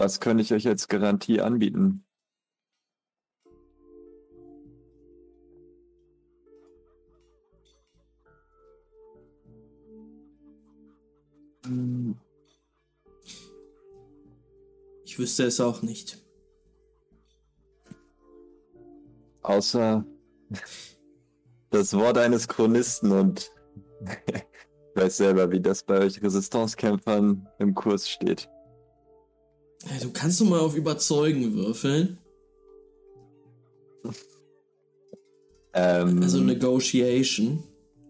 [0.02, 2.04] Was könnte ich euch als Garantie anbieten?
[11.66, 12.18] Hm,
[15.06, 16.18] Ich wüsste es auch nicht.
[19.43, 20.04] Außer
[21.70, 23.52] das Wort eines Chronisten und
[24.26, 24.45] ich
[24.95, 28.49] weiß selber, wie das bei euch Resistancekämpfern im Kurs steht.
[30.01, 32.17] Du kannst doch mal auf Überzeugen würfeln.
[35.73, 37.63] Ähm, Also Negotiation.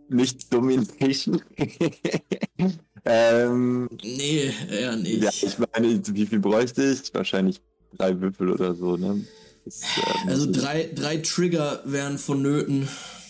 [0.10, 1.42] nicht Domination.
[3.06, 5.24] ähm, Nee, eher nicht.
[5.24, 7.14] ja, ich meine, wie viel bräuchte ich?
[7.14, 7.62] Wahrscheinlich
[7.98, 9.26] drei Würfel oder so, ne?
[9.64, 12.88] Das, äh, also drei, drei Trigger wären vonnöten.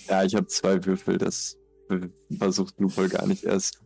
[0.07, 1.57] Ja, ich habe zwei Würfel, das
[2.37, 3.79] versucht Lupol gar nicht erst.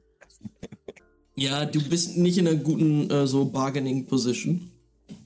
[1.35, 4.71] Ja, du bist nicht in einer guten äh, so Bargaining-Position.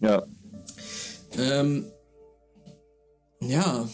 [0.01, 0.24] Ja,
[1.38, 1.86] Ähm,
[3.41, 3.88] ja,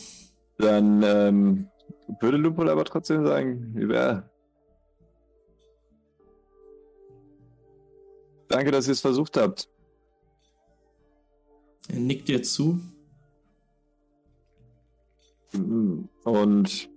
[0.58, 1.68] dann ähm,
[2.20, 4.30] würde Lupol aber trotzdem sagen, wie wäre.
[8.48, 9.68] Danke, dass ihr es versucht habt.
[11.90, 12.80] er nickt dir zu.
[16.24, 16.90] Und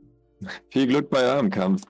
[0.71, 1.83] viel Glück bei eurem Kampf.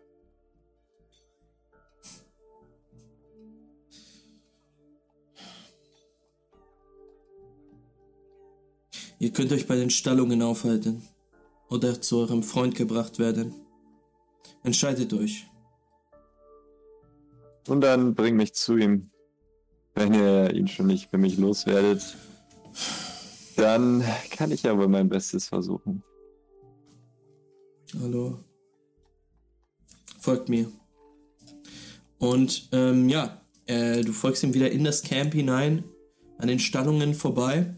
[9.18, 11.02] Ihr könnt euch bei den Stallungen aufhalten
[11.68, 13.54] oder zu eurem Freund gebracht werden.
[14.62, 15.46] Entscheidet euch.
[17.66, 19.10] Und dann bring mich zu ihm.
[19.94, 22.16] Wenn ihr ihn schon nicht für mich loswerdet,
[23.56, 26.04] dann kann ich aber mein Bestes versuchen.
[28.00, 28.38] Hallo.
[30.20, 30.70] Folgt mir.
[32.18, 35.84] Und ähm, ja, äh, du folgst ihm wieder in das Camp hinein,
[36.38, 37.74] an den Stallungen vorbei.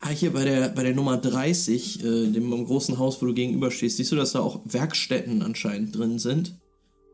[0.00, 3.70] Ah, hier bei der, bei der Nummer 30, äh, dem großen Haus, wo du gegenüber
[3.70, 6.58] stehst, siehst du, dass da auch Werkstätten anscheinend drin sind.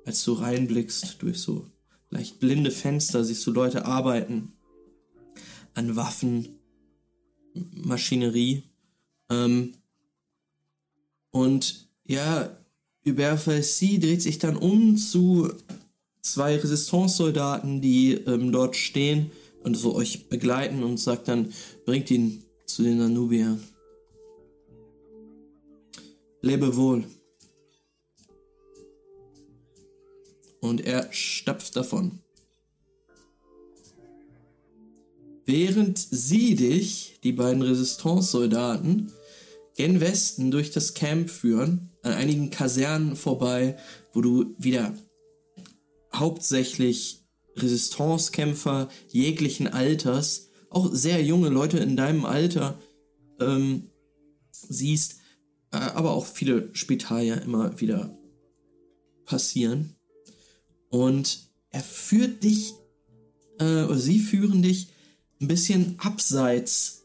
[0.05, 1.67] Als du reinblickst durch so
[2.11, 4.53] leicht blinde Fenster, siehst du Leute arbeiten
[5.75, 6.59] an Waffen,
[7.55, 8.65] Maschinerie.
[9.31, 9.75] Ähm,
[11.31, 12.57] und ja,
[13.07, 15.53] Hubert Falsi dreht sich dann um zu
[16.21, 19.31] zwei Resistance-Soldaten, die ähm, dort stehen
[19.63, 21.53] und so euch begleiten und sagt dann,
[21.85, 22.45] bringt ihn
[22.75, 23.63] zu den Danubiern.
[26.41, 27.05] Lebe wohl.
[30.61, 32.21] Und er stapft davon.
[35.45, 39.13] Während sie dich, die beiden Resistance-Soldaten,
[39.77, 43.77] gen Westen durch das Camp führen, an einigen Kasernen vorbei,
[44.13, 44.95] wo du wieder
[46.15, 47.25] hauptsächlich
[47.57, 52.79] Resistance-Kämpfer jeglichen Alters, auch sehr junge Leute in deinem Alter
[53.41, 53.91] ähm,
[54.51, 55.17] siehst,
[55.73, 58.17] äh, aber auch viele Spitalier immer wieder
[59.25, 59.97] passieren.
[60.91, 62.75] Und er führt dich,
[63.59, 64.89] äh, oder sie führen dich
[65.41, 67.03] ein bisschen abseits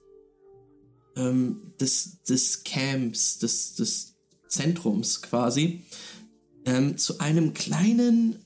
[1.16, 4.16] ähm, des, des Camps, des, des
[4.48, 5.84] Zentrums quasi,
[6.66, 8.46] ähm, zu einem kleinen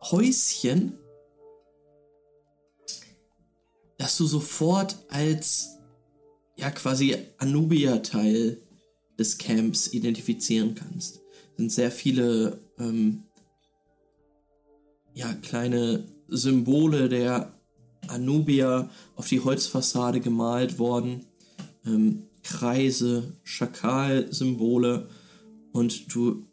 [0.00, 0.98] Häuschen,
[4.02, 5.78] das du sofort als
[6.56, 8.60] ja quasi Anubia-Teil
[9.16, 11.20] des Camps identifizieren kannst.
[11.52, 13.22] Es sind sehr viele ähm,
[15.14, 17.54] ja kleine Symbole der
[18.08, 21.26] Anubier auf die Holzfassade gemalt worden.
[21.86, 25.08] Ähm, Kreise, Schakalsymbole
[25.72, 26.44] und du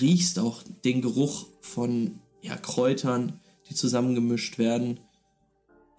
[0.00, 4.98] riechst auch den Geruch von ja, Kräutern, die zusammengemischt werden.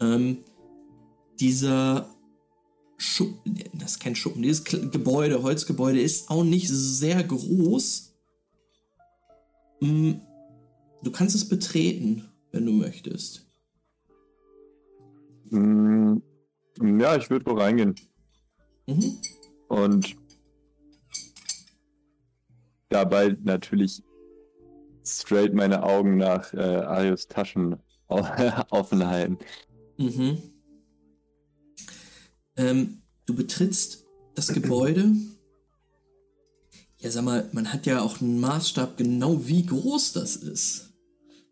[0.04, 0.43] Ähm,
[1.39, 2.10] dieser
[2.97, 8.14] Schuppen, das ist kein Schuppen, dieses Gebäude, Holzgebäude ist auch nicht sehr groß.
[9.82, 10.14] Mm,
[11.04, 13.45] Du kannst es betreten, wenn du möchtest.
[15.49, 16.20] Mm,
[16.80, 17.93] Ja, ich würde wohl reingehen.
[18.88, 19.18] Mhm.
[19.68, 20.16] Und
[22.89, 24.01] dabei natürlich
[25.06, 27.76] straight meine Augen nach äh, Arius Taschen
[28.08, 29.38] offen halten.
[29.98, 30.41] Mhm.
[32.56, 35.16] Ähm, du betrittst das Gebäude.
[37.00, 40.94] Ja, sag mal, man hat ja auch einen Maßstab genau, wie groß das ist.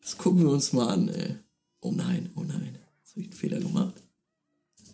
[0.02, 1.36] Das gucken wir uns mal an, ey.
[1.82, 2.78] Oh nein, oh nein.
[3.00, 4.02] Jetzt habe ich einen Fehler gemacht.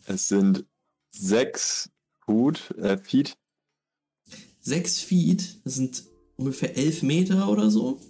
[0.05, 0.65] Es sind
[1.11, 1.89] sechs
[2.25, 3.37] Foot, äh, Feet.
[4.59, 6.03] Sechs Feet, das sind
[6.37, 8.01] ungefähr elf Meter oder so.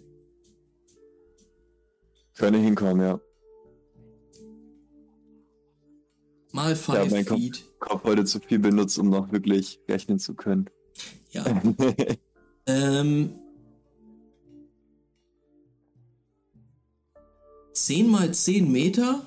[2.35, 3.19] Können hinkommen, ja.
[6.51, 7.39] Mal five mein Kopf.
[7.39, 7.63] Feet.
[7.79, 10.69] Kopf heute zu viel benutzt, um noch wirklich rechnen zu können.
[11.31, 11.45] Ja.
[12.69, 13.33] Ähm.
[17.71, 19.25] 10 mal 10 Meter?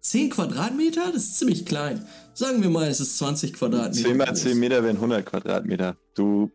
[0.00, 1.12] 10 Quadratmeter?
[1.12, 2.06] Das ist ziemlich klein.
[2.32, 4.08] Sagen wir mal, es ist 20 Quadratmeter.
[4.08, 4.40] 10 mal groß.
[4.40, 5.96] 10 Meter wären 100 Quadratmeter.
[6.14, 6.50] Du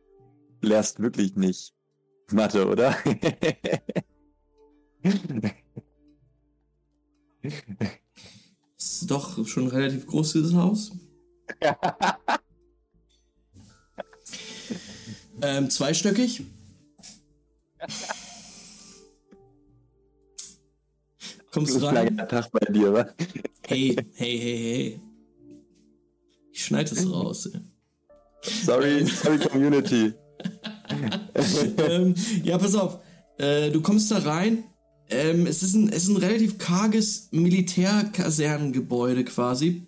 [0.62, 1.76] lehrst wirklich nicht
[2.32, 2.96] Mathe, oder?
[8.82, 10.92] Das ist doch schon relativ groß, dieses Haus.
[15.44, 16.44] Ähm, zweistöckig.
[21.52, 21.96] Kommst ein rein.
[21.96, 23.08] langer Tag bei dir, wa?
[23.66, 25.02] Hey, hey, hey, hey.
[26.52, 27.48] Ich schneide es raus.
[27.48, 27.60] Ey.
[28.64, 30.14] Sorry, sorry Community.
[31.78, 32.14] ähm,
[32.44, 33.00] ja, pass auf.
[33.40, 34.64] Äh, du kommst da rein.
[35.12, 39.86] Ähm, es, ist ein, es ist ein relativ karges Militärkasernengebäude quasi.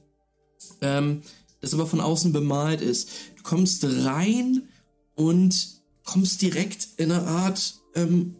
[0.81, 1.21] Ähm,
[1.61, 3.09] das aber von außen bemalt ist.
[3.37, 4.67] Du kommst rein
[5.15, 8.35] und kommst direkt in eine Art ähm,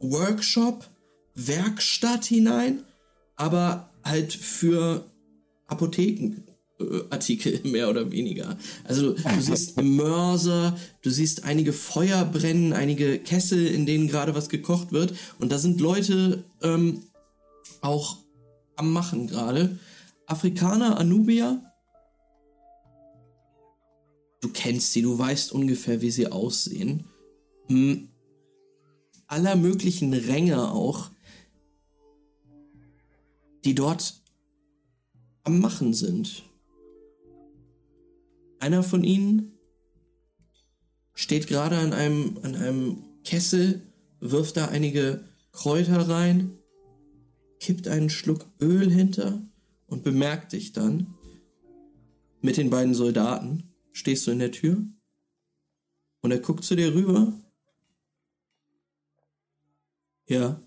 [0.00, 0.88] Workshop,
[1.34, 2.82] Werkstatt hinein,
[3.36, 5.04] aber halt für
[6.78, 8.56] Apothekenartikel mehr oder weniger.
[8.84, 14.48] Also du siehst Mörser, du siehst einige Feuer brennen, einige Kessel, in denen gerade was
[14.48, 17.02] gekocht wird und da sind Leute ähm,
[17.80, 18.18] auch
[18.76, 19.78] am Machen gerade.
[20.26, 21.62] Afrikaner, Anubier.
[24.40, 27.04] Du kennst sie, du weißt ungefähr, wie sie aussehen.
[27.68, 28.08] Hm.
[29.28, 31.10] Aller möglichen Ränge auch,
[33.64, 34.22] die dort
[35.42, 36.44] am Machen sind.
[38.58, 39.58] Einer von ihnen
[41.14, 43.82] steht gerade an einem, an einem Kessel,
[44.20, 46.58] wirft da einige Kräuter rein,
[47.60, 49.42] kippt einen Schluck Öl hinter
[49.86, 51.14] und bemerkt dich dann.
[52.40, 54.84] Mit den beiden Soldaten stehst du in der Tür
[56.20, 57.32] und er guckt zu dir rüber.
[60.28, 60.60] Ja,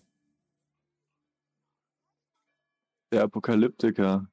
[3.12, 4.28] Der Apokalyptiker.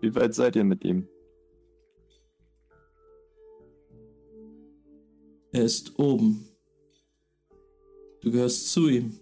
[0.00, 1.08] Wie weit seid ihr mit ihm?
[5.56, 6.46] Er ist oben.
[8.20, 9.18] Du gehörst zu ihm.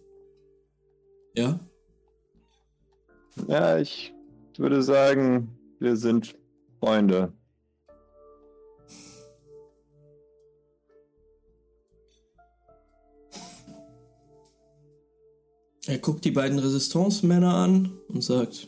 [1.37, 1.61] Ja?
[3.47, 4.13] Ja, ich
[4.57, 6.37] würde sagen, wir sind
[6.81, 7.33] Freunde.
[15.87, 18.67] Er guckt die beiden Resistance-Männer an und sagt: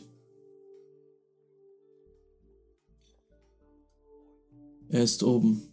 [4.89, 5.66] Er ist oben.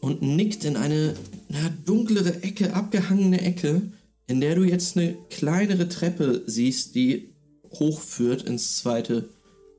[0.00, 1.14] Und nickt in eine
[1.48, 3.82] na, dunklere Ecke, abgehangene Ecke,
[4.26, 7.34] in der du jetzt eine kleinere Treppe siehst, die
[7.72, 9.28] hochführt ins zweite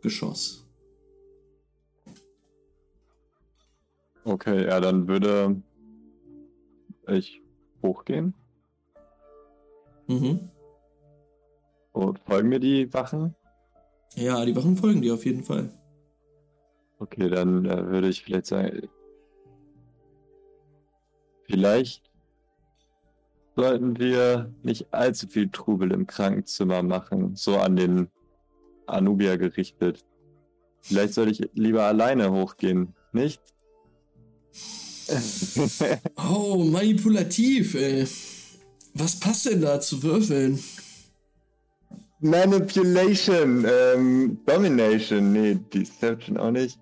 [0.01, 0.65] Geschoss.
[4.23, 5.61] Okay, ja, dann würde
[7.07, 7.41] ich
[7.81, 8.35] hochgehen.
[10.07, 10.49] Mhm.
[11.93, 13.35] Und folgen mir die Wachen?
[14.15, 15.69] Ja, die Wachen folgen dir auf jeden Fall.
[16.99, 18.89] Okay, dann äh, würde ich vielleicht sagen,
[21.51, 22.01] vielleicht
[23.55, 28.07] sollten wir nicht allzu viel Trubel im Krankenzimmer machen, so an den
[28.87, 30.05] Anubier gerichtet.
[30.79, 33.41] Vielleicht sollte ich lieber alleine hochgehen, nicht?
[36.29, 38.07] Oh, manipulativ, ey.
[38.93, 40.59] Was passt denn da zu würfeln?
[42.19, 46.79] Manipulation, ähm, Domination, nee, Deception auch nicht.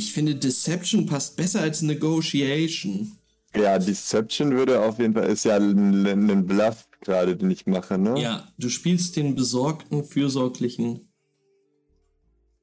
[0.00, 3.18] Ich finde, Deception passt besser als Negotiation.
[3.54, 8.18] Ja, Deception würde auf jeden Fall, ist ja ein, Bluff gerade, den ich mache, ne?
[8.18, 11.12] Ja, du spielst den besorgten, fürsorglichen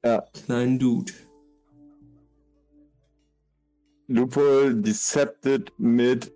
[0.04, 0.26] Ja.
[0.34, 1.14] kleinen Dude.
[4.08, 6.34] Loophole Decepted mit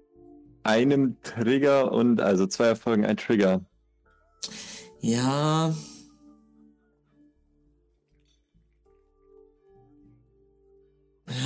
[0.61, 3.65] einem Trigger und also zwei Erfolgen, ein Trigger.
[4.99, 5.73] Ja.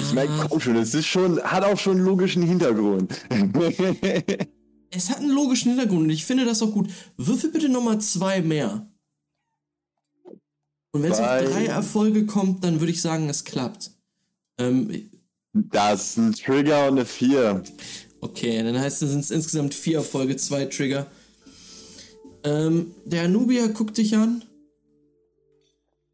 [0.02, 3.14] Ich meine, komm schon, es ist schon, hat auch schon einen logischen Hintergrund.
[4.92, 6.90] Es hat einen logischen Hintergrund und ich finde das auch gut.
[7.18, 8.88] Würfel bitte nochmal zwei mehr.
[10.94, 13.92] Und wenn es auf drei Erfolge kommt, dann würde ich sagen, es klappt.
[14.58, 15.10] Ähm,
[15.52, 17.62] das ist ein Trigger und eine 4.
[18.22, 21.08] Okay, dann heißt es, sind es insgesamt vier Erfolge, zwei Trigger.
[22.46, 24.44] Ähm, der Anubier guckt dich an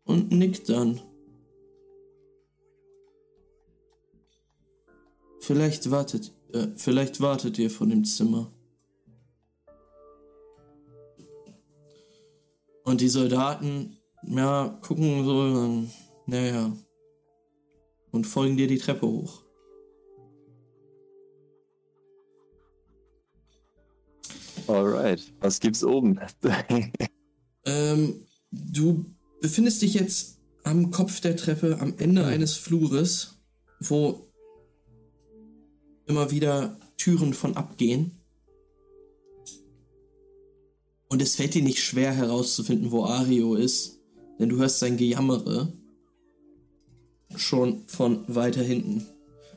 [0.05, 0.99] und nickt dann.
[5.41, 8.51] Vielleicht wartet, äh, vielleicht wartet ihr von dem Zimmer.
[12.83, 15.91] Und die Soldaten, ja, gucken so, dann,
[16.27, 16.71] naja,
[18.11, 19.41] und folgen dir die Treppe hoch.
[24.67, 26.19] Alright, was gibt's oben?
[27.63, 29.05] Ähm, du
[29.39, 33.39] befindest dich jetzt am Kopf der Treppe, am Ende eines Flures,
[33.79, 34.30] wo
[36.11, 38.19] immer wieder Türen von abgehen.
[41.07, 43.99] Und es fällt dir nicht schwer herauszufinden, wo Ario ist,
[44.37, 45.73] denn du hörst sein Gejammere.
[47.37, 49.07] schon von weiter hinten.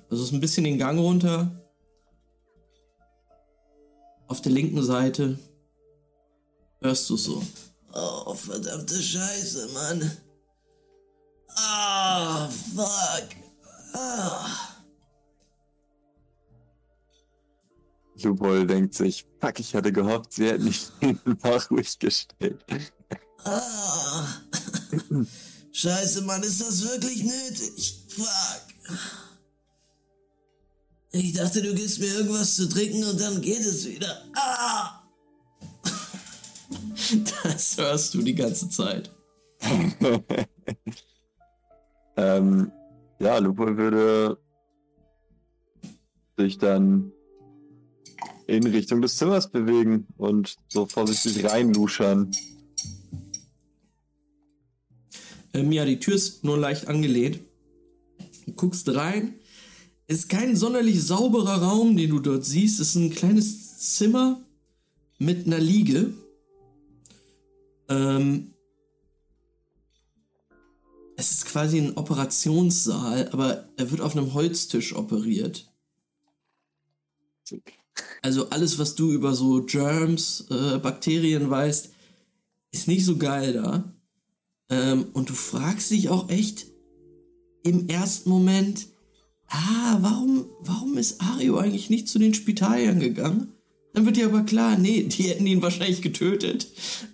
[0.09, 1.61] Also ist ein bisschen den Gang runter.
[4.29, 5.37] Auf der linken Seite
[6.81, 7.43] hörst du so.
[7.93, 10.17] Oh, verdammte Scheiße, Mann.
[11.57, 13.29] Ah, oh, fuck.
[13.95, 14.74] Ah.
[18.23, 20.89] Lubol denkt sich, fuck, ich hatte gehofft, sie hätten mich
[21.43, 22.65] nach ruhig gestellt.
[23.45, 24.27] Ah.
[25.73, 28.05] Scheiße, Mann, ist das wirklich nötig?
[28.09, 28.63] Fuck.
[31.11, 34.23] Ich dachte, du gibst mir irgendwas zu trinken und dann geht es wieder.
[34.35, 35.01] Ah!
[37.43, 39.11] Das hörst du die ganze Zeit.
[42.17, 42.73] ähm,
[43.19, 44.39] ja, Lupo würde
[46.37, 47.13] sich dann
[48.47, 52.31] in Richtung des Zimmers bewegen und so vorsichtig reinluschern.
[55.53, 57.41] Ähm, ja, die Tür ist nur leicht angelehnt.
[58.47, 59.35] Du guckst rein.
[60.07, 62.81] Ist kein sonderlich sauberer Raum, den du dort siehst.
[62.81, 64.45] Es ist ein kleines Zimmer
[65.19, 66.13] mit einer Liege.
[67.89, 68.55] Ähm,
[71.17, 75.73] es ist quasi ein Operationssaal, aber er wird auf einem Holztisch operiert.
[78.23, 81.91] Also alles, was du über so Germs, äh, Bakterien weißt,
[82.73, 83.95] ist nicht so geil da.
[84.71, 86.67] Ähm, und du fragst dich auch echt
[87.63, 88.89] im ersten Moment,
[89.49, 93.49] ah, warum, warum ist Ario eigentlich nicht zu den Spitaliern gegangen?
[93.95, 96.67] Dann wird dir aber klar, nee, die hätten ihn wahrscheinlich getötet.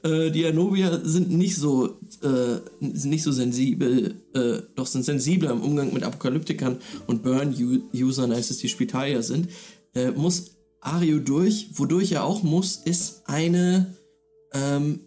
[0.02, 5.50] Äh, die Anobier sind nicht so, äh, sind nicht so sensibel, äh, doch sind sensibler
[5.50, 9.48] im Umgang mit Apokalyptikern und Burn-Usern, als es die Spitalier sind.
[9.94, 13.94] Äh, muss Ario durch, wodurch er auch muss, ist eine
[14.52, 15.00] ähm,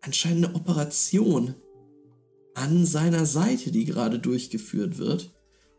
[0.00, 1.54] anscheinend eine Operation
[2.54, 5.32] an seiner Seite, die gerade durchgeführt wird.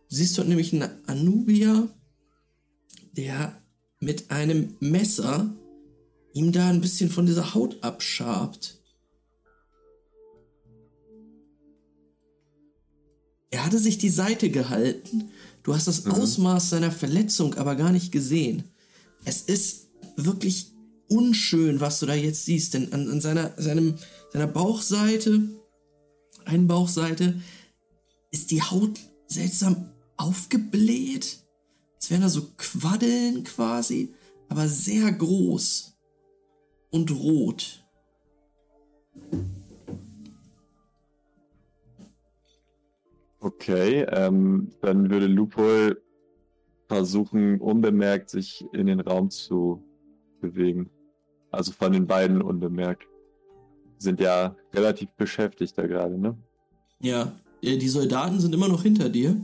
[0.10, 1.90] Du siehst dort nämlich einen Anubier,
[3.14, 3.62] der
[4.00, 5.54] mit einem Messer
[6.34, 8.82] ihm da ein bisschen von dieser Haut abschabt.
[13.52, 15.32] Er hatte sich die Seite gehalten.
[15.64, 16.12] Du hast das mhm.
[16.12, 18.66] Ausmaß seiner Verletzung aber gar nicht gesehen.
[19.26, 20.72] Es ist wirklich
[21.10, 23.96] unschön, was du da jetzt siehst, denn an, an seiner, seinem,
[24.32, 25.42] seiner Bauchseite,
[26.46, 27.42] einen Bauchseite,
[28.32, 31.40] ist die Haut seltsam aufgebläht.
[32.00, 34.14] Es wären da so Quaddeln quasi,
[34.48, 35.98] aber sehr groß
[36.92, 37.84] und rot.
[43.40, 46.02] Okay, ähm, dann würde Lupol
[46.88, 49.84] versuchen, unbemerkt sich in den Raum zu
[50.42, 50.90] bewegen.
[51.52, 53.08] Also von den beiden unbemerkt.
[53.98, 56.38] Sind ja relativ beschäftigt da gerade, ne?
[57.00, 57.34] Ja,
[57.64, 59.42] die Soldaten sind immer noch hinter dir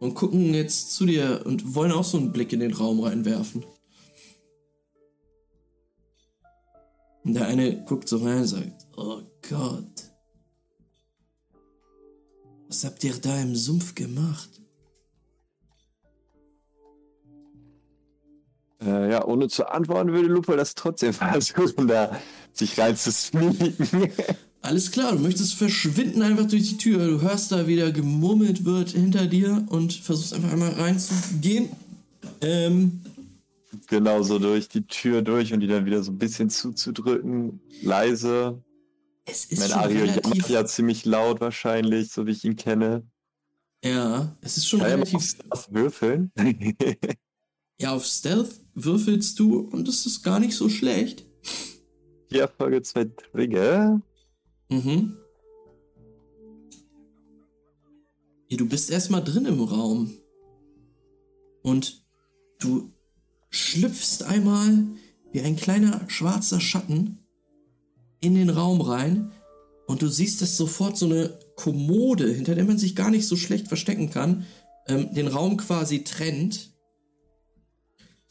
[0.00, 3.64] und gucken jetzt zu dir und wollen auch so einen Blick in den Raum reinwerfen.
[7.24, 10.12] Und der eine guckt so rein und sagt, oh Gott,
[12.68, 14.60] was habt ihr da im Sumpf gemacht?
[19.04, 22.18] Äh, ja, ohne zu antworten würde Lupo das trotzdem versuchen, da
[22.52, 24.10] sich reinzusneaken.
[24.62, 27.06] Alles klar, du möchtest verschwinden einfach durch die Tür.
[27.06, 31.68] Du hörst da wieder gemurmelt wird hinter dir und versuchst einfach einmal reinzugehen.
[32.40, 33.02] Ähm,
[33.88, 37.60] genau so durch die Tür durch und die dann wieder so ein bisschen zuzudrücken.
[37.82, 38.62] Leise.
[39.26, 40.48] Es ist mein schon Ario relativ...
[40.48, 43.06] ja ziemlich laut wahrscheinlich, so wie ich ihn kenne.
[43.84, 45.36] Ja, es ist schon Kann relativ...
[45.50, 46.32] auf würfeln?
[47.78, 51.24] ja, auf Stealth würfelst du und das ist gar nicht so schlecht.
[52.30, 54.00] Die Erfolge zwei Trigger.
[54.70, 55.16] Mhm.
[58.48, 60.12] Ja, du bist erstmal drin im Raum.
[61.62, 62.04] Und
[62.58, 62.92] du
[63.50, 64.86] schlüpfst einmal
[65.32, 67.18] wie ein kleiner schwarzer Schatten
[68.20, 69.32] in den Raum rein
[69.86, 73.36] und du siehst, dass sofort so eine Kommode, hinter der man sich gar nicht so
[73.36, 74.46] schlecht verstecken kann,
[74.88, 76.73] ähm, den Raum quasi trennt.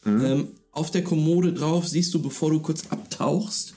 [0.06, 0.26] Mhm.
[0.26, 3.76] Ähm, auf der Kommode drauf siehst du, bevor du kurz abtauchst,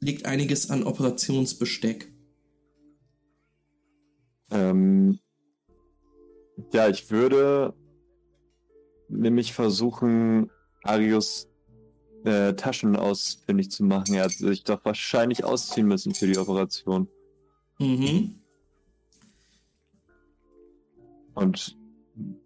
[0.00, 2.12] liegt einiges an Operationsbesteck.
[4.50, 5.18] Ähm,
[6.72, 7.74] ja, ich würde
[9.08, 10.50] nämlich versuchen,
[10.82, 11.48] Arius
[12.24, 14.14] äh, Taschen ausfindig zu machen.
[14.14, 17.08] Er hat sich doch wahrscheinlich ausziehen müssen für die Operation.
[17.78, 18.40] Mhm.
[21.34, 21.76] Und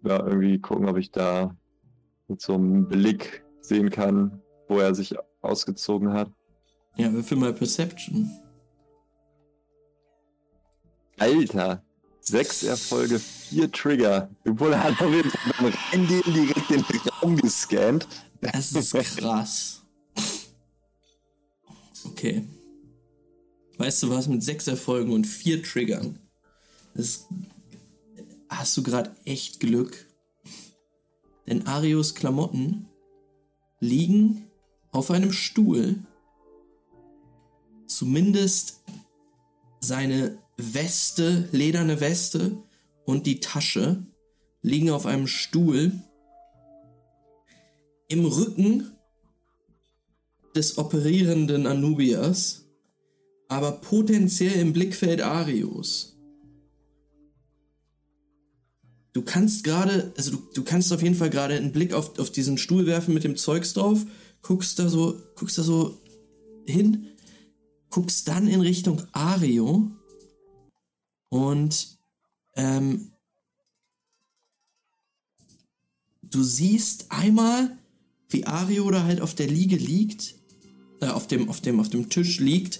[0.03, 1.55] ja, irgendwie gucken, ob ich da
[2.31, 6.31] mit so einem Blick sehen kann, wo er sich ausgezogen hat.
[6.97, 8.29] Ja, würfel mal Perception.
[11.19, 11.83] Alter,
[12.21, 14.29] Sechs Erfolge, vier Trigger.
[14.47, 16.85] Obwohl er hat auf jeden Fall Reingehen direkt den
[17.21, 18.07] Raum gescannt.
[18.41, 19.81] Das ist krass.
[22.05, 22.47] Okay.
[23.77, 26.19] Weißt du was, mit sechs Erfolgen und vier Triggern,
[26.93, 27.27] das
[28.47, 30.05] hast du gerade echt Glück.
[31.51, 32.87] Denn Arios Klamotten
[33.81, 34.47] liegen
[34.93, 35.99] auf einem Stuhl.
[37.87, 38.79] Zumindest
[39.81, 42.57] seine Weste, lederne Weste
[43.03, 44.01] und die Tasche
[44.61, 45.91] liegen auf einem Stuhl.
[48.07, 48.89] Im Rücken
[50.55, 52.63] des operierenden Anubias,
[53.49, 56.17] aber potenziell im Blickfeld Arios.
[59.13, 62.31] Du kannst gerade, also du, du kannst auf jeden Fall gerade einen Blick auf, auf
[62.31, 64.05] diesen Stuhl werfen mit dem Zeugs drauf,
[64.41, 66.01] guckst da so, guckst da so
[66.65, 67.07] hin,
[67.89, 69.91] guckst dann in Richtung Ario
[71.29, 71.99] und
[72.55, 73.11] ähm,
[76.21, 77.77] du siehst einmal,
[78.29, 80.35] wie Ario da halt auf der Liege liegt,
[81.01, 82.79] äh, auf dem, auf dem, auf dem Tisch liegt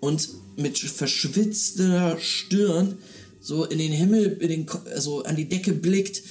[0.00, 2.98] und mit verschwitzter Stirn
[3.40, 6.22] so in den Himmel, in den, also an die Decke blickt.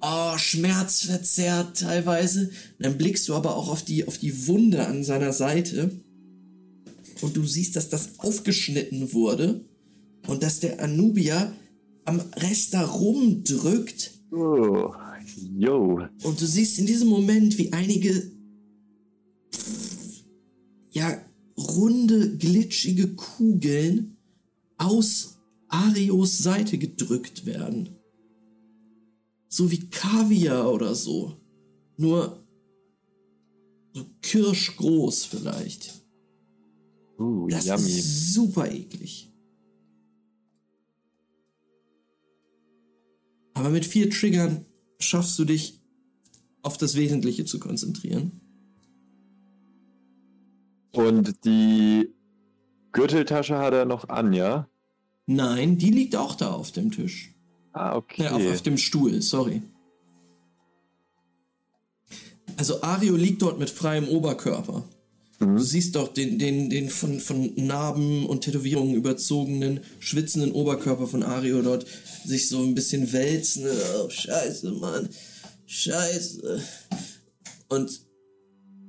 [0.00, 2.50] Oh, schmerzverzerrt teilweise.
[2.78, 5.90] Und dann blickst du aber auch auf die, auf die Wunde an seiner Seite.
[7.22, 9.64] Und du siehst, dass das aufgeschnitten wurde.
[10.26, 11.52] Und dass der Anubia
[12.04, 14.12] am Rest da rumdrückt.
[14.30, 14.92] Oh,
[15.56, 16.00] yo.
[16.22, 18.30] Und du siehst in diesem Moment, wie einige
[20.94, 21.20] ja,
[21.56, 24.16] runde, glitschige Kugeln
[24.76, 25.33] aus
[25.74, 27.96] Arios Seite gedrückt werden.
[29.48, 31.36] So wie Kaviar oder so.
[31.96, 32.44] Nur
[33.92, 35.92] so kirschgroß vielleicht.
[37.18, 37.90] Uh, Das yummy.
[37.90, 39.32] ist super eklig.
[43.54, 44.64] Aber mit vier Triggern
[44.98, 45.80] schaffst du dich
[46.62, 48.40] auf das Wesentliche zu konzentrieren.
[50.92, 52.14] Und die
[52.92, 54.68] Gürteltasche hat er noch an, ja?
[55.26, 57.34] Nein, die liegt auch da auf dem Tisch.
[57.72, 58.24] Ah, okay.
[58.24, 59.62] Ja, auf, auf dem Stuhl, sorry.
[62.56, 64.84] Also Ario liegt dort mit freiem Oberkörper.
[65.40, 65.56] Mhm.
[65.56, 71.22] Du siehst doch den, den, den von, von Narben und Tätowierungen überzogenen, schwitzenden Oberkörper von
[71.22, 71.86] Ario dort
[72.24, 73.66] sich so ein bisschen wälzen.
[73.98, 75.08] Oh, scheiße, Mann.
[75.66, 76.62] Scheiße.
[77.68, 78.03] Und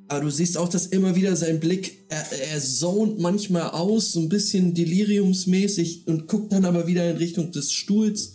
[0.07, 4.19] aber du siehst auch, dass immer wieder sein Blick, er, er zont manchmal aus, so
[4.19, 8.33] ein bisschen deliriumsmäßig und guckt dann aber wieder in Richtung des Stuhls,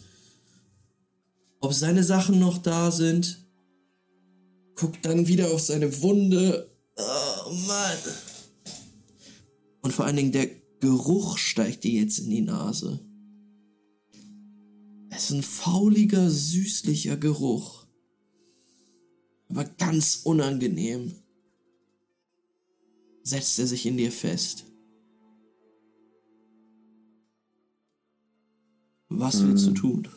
[1.61, 3.47] ob seine Sachen noch da sind.
[4.75, 6.71] Guckt dann wieder auf seine Wunde.
[6.97, 7.99] Oh Mann.
[9.83, 10.49] Und vor allen Dingen der
[10.81, 12.99] Geruch steigt dir jetzt in die Nase.
[15.11, 17.87] Es ist ein fauliger, süßlicher Geruch.
[19.49, 21.20] Aber ganz unangenehm
[23.31, 24.67] setzt er sich in dir fest.
[29.09, 30.09] Was willst du tun?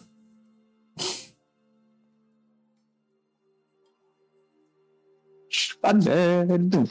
[5.50, 6.76] Spannend.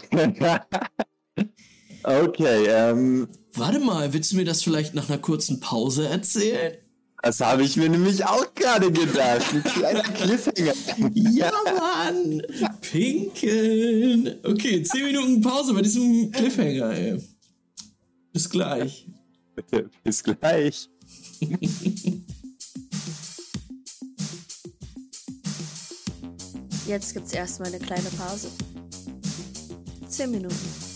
[2.02, 6.81] okay, ähm, Warte mal, willst du mir das vielleicht nach einer kurzen Pause erzählen?
[7.22, 9.46] Das habe ich mir nämlich auch gerade gedacht.
[9.52, 10.74] Ein kleiner Cliffhanger.
[11.14, 12.42] Ja, Mann!
[12.80, 14.38] Pinkeln!
[14.44, 17.22] Okay, 10 Minuten Pause bei diesem Cliffhanger, ey.
[18.32, 19.06] Bis gleich.
[20.02, 20.88] Bis gleich.
[26.86, 28.48] Jetzt gibt's erstmal eine kleine Pause.
[30.08, 30.91] Zehn Minuten.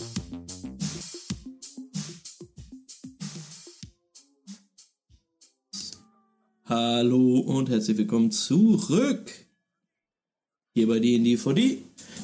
[6.69, 9.31] Hallo und herzlich willkommen zurück.
[10.75, 11.77] Hier bei D&D4D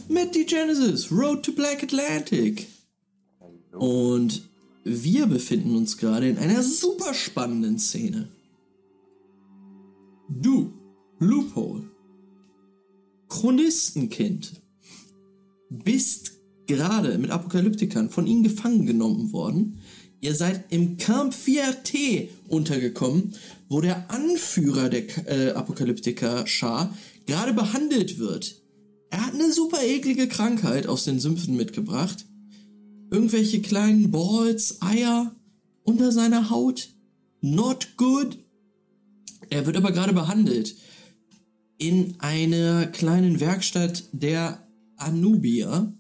[0.09, 2.67] mit die Genesis Road to Black Atlantic.
[3.71, 4.43] Und
[4.83, 8.27] wir befinden uns gerade in einer super spannenden Szene.
[10.29, 10.73] Du,
[11.21, 11.85] Loophole,
[13.29, 14.61] Chronistenkind,
[15.71, 16.33] bist
[16.67, 19.79] gerade mit Apokalyptikern von ihnen gefangen genommen worden.
[20.23, 23.35] Ihr seid im Camp Fierté untergekommen,
[23.69, 26.97] wo der Anführer der äh, Apokalyptiker-Schar
[27.27, 28.63] gerade behandelt wird.
[29.11, 32.25] Er hat eine super eklige Krankheit aus den Sümpfen mitgebracht.
[33.11, 35.37] Irgendwelche kleinen Balls, Eier
[35.83, 36.89] unter seiner Haut.
[37.43, 38.39] Not good.
[39.51, 40.75] Er wird aber gerade behandelt
[41.83, 44.65] in einer kleinen Werkstatt der
[44.97, 45.93] Anubia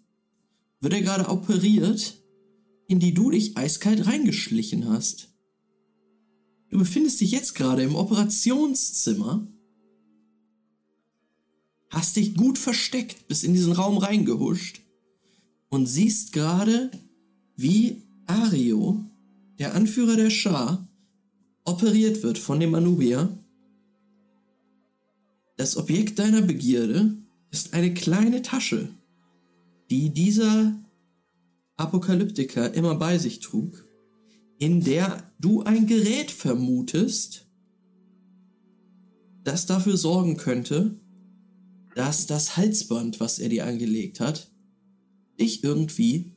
[0.80, 2.21] wird er gerade operiert,
[2.88, 5.28] in die du dich eiskalt reingeschlichen hast.
[6.70, 9.46] Du befindest dich jetzt gerade im Operationszimmer,
[11.90, 14.80] hast dich gut versteckt, bist in diesen Raum reingehuscht
[15.68, 16.90] und siehst gerade,
[17.56, 19.04] wie Ario,
[19.58, 20.88] der Anführer der Schar,
[21.64, 23.38] operiert wird von dem Anubier.
[25.56, 27.14] Das Objekt deiner Begierde
[27.50, 28.88] ist eine kleine Tasche,
[29.90, 30.81] die dieser
[31.76, 33.86] Apokalyptiker immer bei sich trug,
[34.58, 37.48] in der du ein Gerät vermutest,
[39.42, 41.00] das dafür sorgen könnte,
[41.94, 44.50] dass das Halsband, was er dir angelegt hat,
[45.40, 46.36] dich irgendwie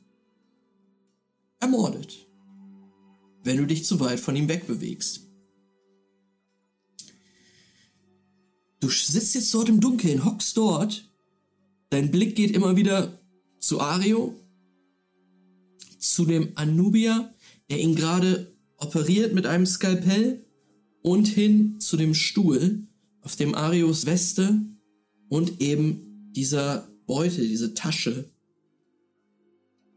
[1.60, 2.26] ermordet,
[3.42, 5.22] wenn du dich zu weit von ihm wegbewegst.
[8.80, 11.10] Du sitzt jetzt dort im Dunkeln, hockst dort,
[11.90, 13.18] dein Blick geht immer wieder
[13.58, 14.34] zu Ario,
[15.98, 17.34] zu dem Anubia,
[17.70, 20.46] der ihn gerade operiert mit einem Skalpell,
[21.06, 22.84] und hin zu dem Stuhl,
[23.20, 24.60] auf dem Arios Weste
[25.28, 28.28] und eben dieser Beutel, diese Tasche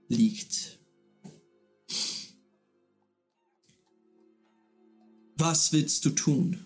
[0.08, 0.80] liegt.
[5.36, 6.64] Was willst du tun?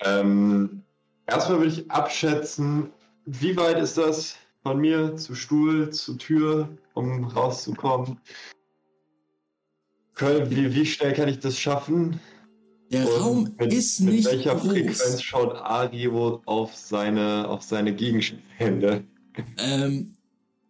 [0.00, 0.82] Ähm,
[1.26, 2.90] erstmal würde ich abschätzen,
[3.26, 8.18] wie weit ist das von mir zu Stuhl, zur Tür, um rauszukommen?
[10.18, 12.20] Wie, wie schnell kann ich das schaffen?
[12.92, 14.70] Der Und Raum mit, ist mit nicht welcher groß.
[14.70, 19.04] Frequenz schaut Ario auf seine, auf seine Gegenstände?
[19.56, 20.14] Ähm,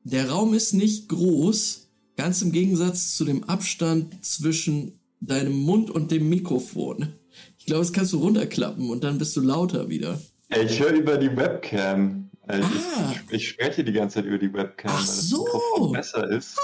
[0.04, 6.10] der Raum ist nicht groß, ganz im Gegensatz zu dem Abstand zwischen deinem Mund und
[6.12, 7.14] dem Mikrofon.
[7.58, 10.20] Ich glaube, das kannst du runterklappen und dann bist du lauter wieder.
[10.48, 12.30] Ich höre über die Webcam.
[12.52, 13.12] Also Ah.
[13.12, 15.44] ich, ich spreche die ganze Zeit über die Webcam, Ach weil das so.
[15.44, 16.58] Mikrofon besser ist.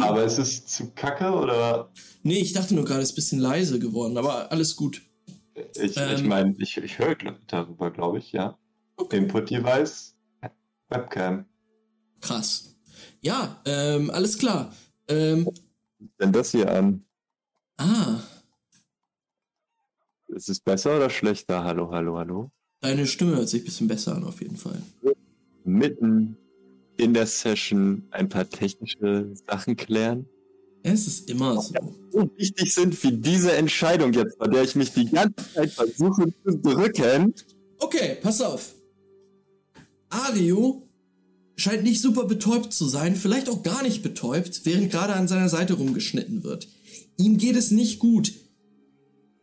[0.00, 1.90] Aber ist es zu kacke oder?
[2.22, 5.02] Nee, ich dachte nur gerade, es ist ein bisschen leise geworden, aber alles gut.
[5.74, 6.28] Ich, ich Ähm.
[6.28, 7.16] meine, ich, ich höre
[7.48, 8.56] darüber, glaube ich, ja.
[9.10, 10.14] Input-Device,
[10.90, 11.44] Webcam.
[12.20, 12.76] Krass.
[13.20, 14.72] Ja, ähm, alles klar.
[15.08, 15.48] Ähm,
[16.20, 17.04] Denn das hier an.
[17.78, 18.20] ah,
[20.28, 21.64] Ist es besser oder schlechter?
[21.64, 22.50] Hallo, hallo, hallo.
[22.80, 24.82] Deine Stimme hört sich ein bisschen besser an, auf jeden Fall.
[25.64, 26.36] Mitten
[26.96, 30.26] in der Session ein paar technische Sachen klären.
[30.82, 31.74] Es ist immer so.
[32.10, 36.32] So wichtig sind wie diese Entscheidung jetzt, bei der ich mich die ganze Zeit versuche
[36.44, 37.34] zu drücken.
[37.78, 38.74] Okay, pass auf.
[40.08, 40.88] Ario
[41.56, 45.48] scheint nicht super betäubt zu sein, vielleicht auch gar nicht betäubt, während gerade an seiner
[45.48, 46.68] Seite rumgeschnitten wird.
[47.18, 48.32] Ihm geht es nicht gut.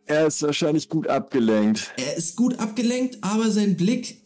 [0.07, 1.91] Er ist wahrscheinlich gut abgelenkt.
[1.97, 4.17] Er ist gut abgelenkt, aber sein Blick.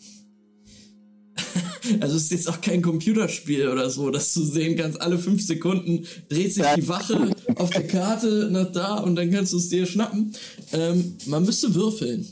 [2.02, 5.42] Also es ist jetzt auch kein Computerspiel oder so, dass du sehen kannst, alle fünf
[5.42, 9.70] Sekunden dreht sich die Wache auf der Karte nach da und dann kannst du es
[9.70, 10.34] dir schnappen.
[10.74, 12.28] Ähm, man müsste würfeln.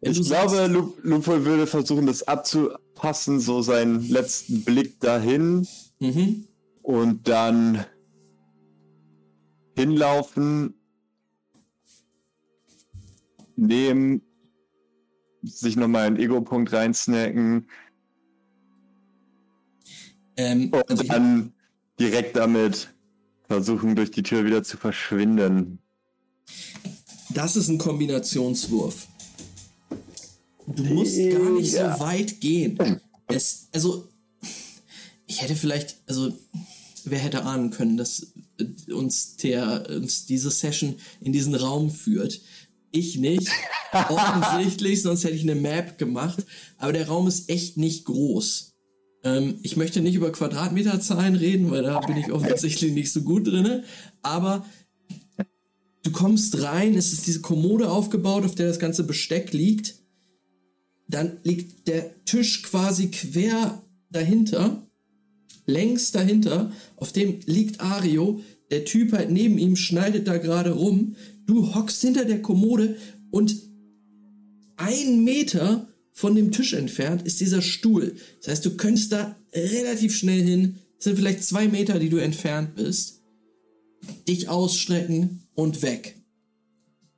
[0.00, 5.66] Wenn Ich glaube, sagst- Lu- Lupo würde versuchen, das abzupassen, so seinen letzten Blick dahin
[6.00, 6.44] Mhm.
[6.82, 7.86] und dann
[9.76, 10.74] hinlaufen,
[13.56, 14.22] nehmen,
[15.42, 17.66] sich nochmal einen Ego-Punkt reinsnacken
[20.36, 21.52] Ähm, und also dann
[21.98, 22.94] direkt damit
[23.48, 25.78] versuchen, durch die Tür wieder zu verschwinden.
[27.30, 29.06] Das ist ein Kombinationswurf.
[30.66, 33.00] Du musst gar nicht so weit gehen.
[33.28, 34.08] Es, also,
[35.26, 36.36] ich hätte vielleicht, also,
[37.04, 42.40] wer hätte ahnen können, dass äh, uns der, uns diese Session in diesen Raum führt.
[42.96, 43.48] Ich nicht.
[43.92, 46.44] Offensichtlich, sonst hätte ich eine Map gemacht.
[46.78, 48.74] Aber der Raum ist echt nicht groß.
[49.24, 53.46] Ähm, ich möchte nicht über Quadratmeterzahlen reden, weil da bin ich offensichtlich nicht so gut
[53.46, 53.84] drinne.
[54.22, 54.64] Aber
[56.06, 59.96] Du kommst rein, es ist diese Kommode aufgebaut, auf der das ganze Besteck liegt.
[61.08, 64.86] Dann liegt der Tisch quasi quer dahinter,
[65.66, 68.40] längs dahinter, auf dem liegt Ario.
[68.70, 71.16] Der Typ halt neben ihm schneidet da gerade rum.
[71.46, 72.96] Du hockst hinter der Kommode
[73.30, 73.56] und
[74.76, 78.16] ein Meter von dem Tisch entfernt ist dieser Stuhl.
[78.40, 80.78] Das heißt, du könntest da relativ schnell hin.
[80.98, 83.16] Es sind vielleicht zwei Meter, die du entfernt bist
[84.28, 86.20] dich ausstrecken und weg.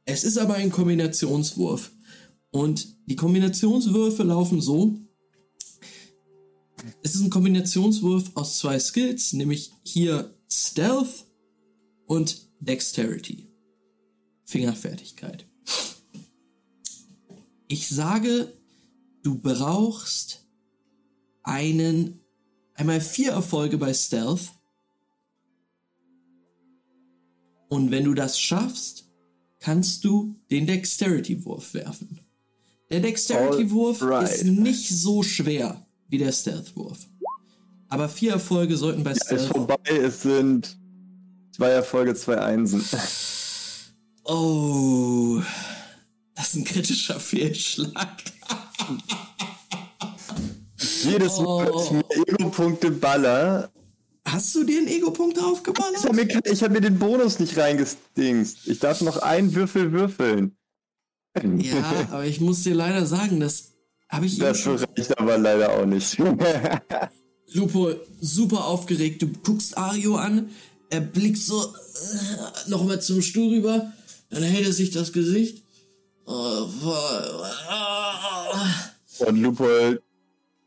[0.04, 1.92] Es ist aber ein Kombinationswurf.
[2.50, 4.98] Und die Kombinationswürfe laufen so.
[7.02, 11.26] Es ist ein Kombinationswurf aus zwei Skills, nämlich hier Stealth
[12.06, 13.47] und Dexterity.
[14.48, 15.46] Fingerfertigkeit.
[17.68, 18.50] Ich sage,
[19.22, 20.46] du brauchst
[21.42, 22.20] einen,
[22.72, 24.52] einmal vier Erfolge bei Stealth
[27.68, 29.04] Und wenn du das schaffst,
[29.60, 32.20] kannst du den Dexterity-Wurf werfen.
[32.90, 34.32] Der Dexterity-Wurf Alright.
[34.32, 37.06] ist nicht so schwer wie der Stealth-Wurf.
[37.90, 39.48] Aber vier Erfolge sollten bei Ja, ist Stealth.
[39.48, 40.78] vorbei, es sind
[41.54, 42.82] zwei Erfolge, zwei Einsen.
[44.28, 45.40] Oh,
[46.34, 48.22] das ist ein kritischer Fehlschlag.
[51.02, 53.70] Jedes Mal, wenn ich mir Ego-Punkte baller,
[54.26, 56.04] Hast du dir einen Ego-Punkt ich draufgeballert?
[56.04, 58.66] habe mir, ich hab mir den Bonus nicht reingestingst.
[58.66, 60.54] Ich darf noch einen Würfel würfeln.
[61.56, 63.72] Ja, aber ich muss dir leider sagen, das
[64.10, 66.18] habe ich Das reicht aber leider auch nicht.
[67.52, 69.22] Lupo super aufgeregt.
[69.22, 70.50] Du guckst Ario an,
[70.90, 73.92] er blickt so äh, nochmal zum Stuhl rüber,
[74.30, 75.62] dann hält er sich das Gesicht.
[76.26, 76.68] Oh.
[79.20, 79.66] Und Lupo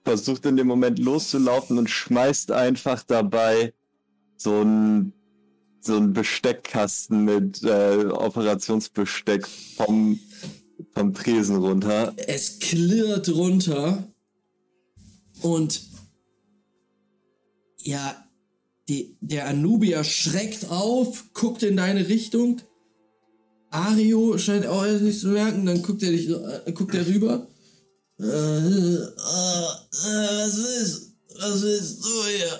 [0.03, 3.74] versucht in dem Moment loszulaufen und schmeißt einfach dabei
[4.38, 5.14] so ein
[5.82, 10.20] so ein Besteckkasten mit äh, Operationsbesteck vom,
[10.93, 12.14] vom Tresen runter.
[12.28, 14.07] Es klirrt runter
[15.41, 15.82] und
[17.80, 18.16] ja,
[18.88, 22.62] die, der Anubier schreckt auf, guckt in deine Richtung.
[23.72, 27.47] Ario scheint auch erst nicht zu merken, dann guckt er dich, an- guckt er rüber.
[28.19, 29.07] Äh, äh, äh,
[30.38, 31.13] was ist?
[31.39, 32.59] Was willst du hier?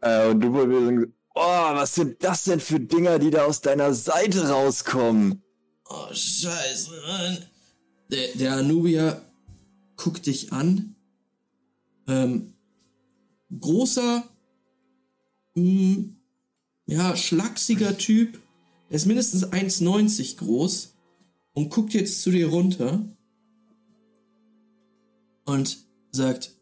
[0.00, 3.94] Äh, und will sagen, oh, was sind das denn für Dinger, die da aus deiner
[3.94, 5.42] Seite rauskommen?
[5.88, 7.38] Oh, scheiße, Mann.
[8.10, 9.22] Der, der Anubier
[9.96, 10.94] guckt dich an.
[12.06, 12.54] Ähm,
[13.60, 14.24] großer,
[15.54, 16.04] mh,
[16.86, 18.40] ja, schlachsiger Typ.
[18.90, 20.94] Er ist mindestens 1,90 groß
[21.52, 23.04] und guckt jetzt zu dir runter
[25.44, 25.78] und
[26.10, 26.54] sagt,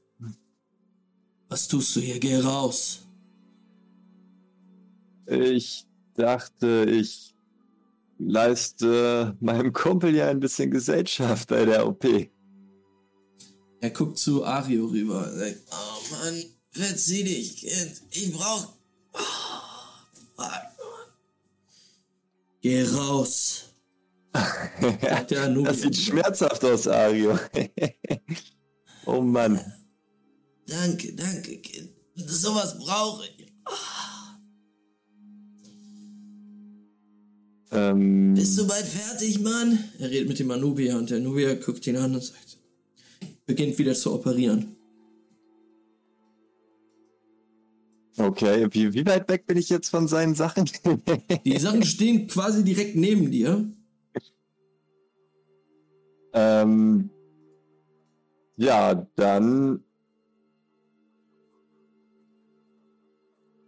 [1.48, 2.18] was tust du hier?
[2.18, 3.06] Geh raus.
[5.26, 7.34] Ich dachte, ich
[8.18, 12.04] leiste meinem Kumpel ja ein bisschen Gesellschaft bei der OP.
[13.80, 18.02] Er guckt zu Ario rüber und sagt, oh Mann, verzieh dich, Kind.
[18.10, 18.72] Ich brauch...
[19.12, 19.18] Oh,
[20.36, 20.75] fuck.
[22.66, 23.62] Geh raus.
[25.64, 27.38] Das sieht schmerzhaft aus, Ario.
[29.06, 29.60] oh Mann.
[30.66, 31.90] Danke, danke, Kind.
[32.16, 33.46] Sowas brauche ich.
[37.70, 39.84] Ähm, Bist du bald fertig, Mann?
[40.00, 42.58] Er redet mit dem Anubier und der Anubier guckt ihn an und sagt,
[43.46, 44.75] beginnt wieder zu operieren.
[48.18, 50.68] Okay, wie, wie weit weg bin ich jetzt von seinen Sachen?
[51.44, 53.70] Die Sachen stehen quasi direkt neben dir.
[56.32, 57.10] ähm,
[58.56, 59.82] ja, dann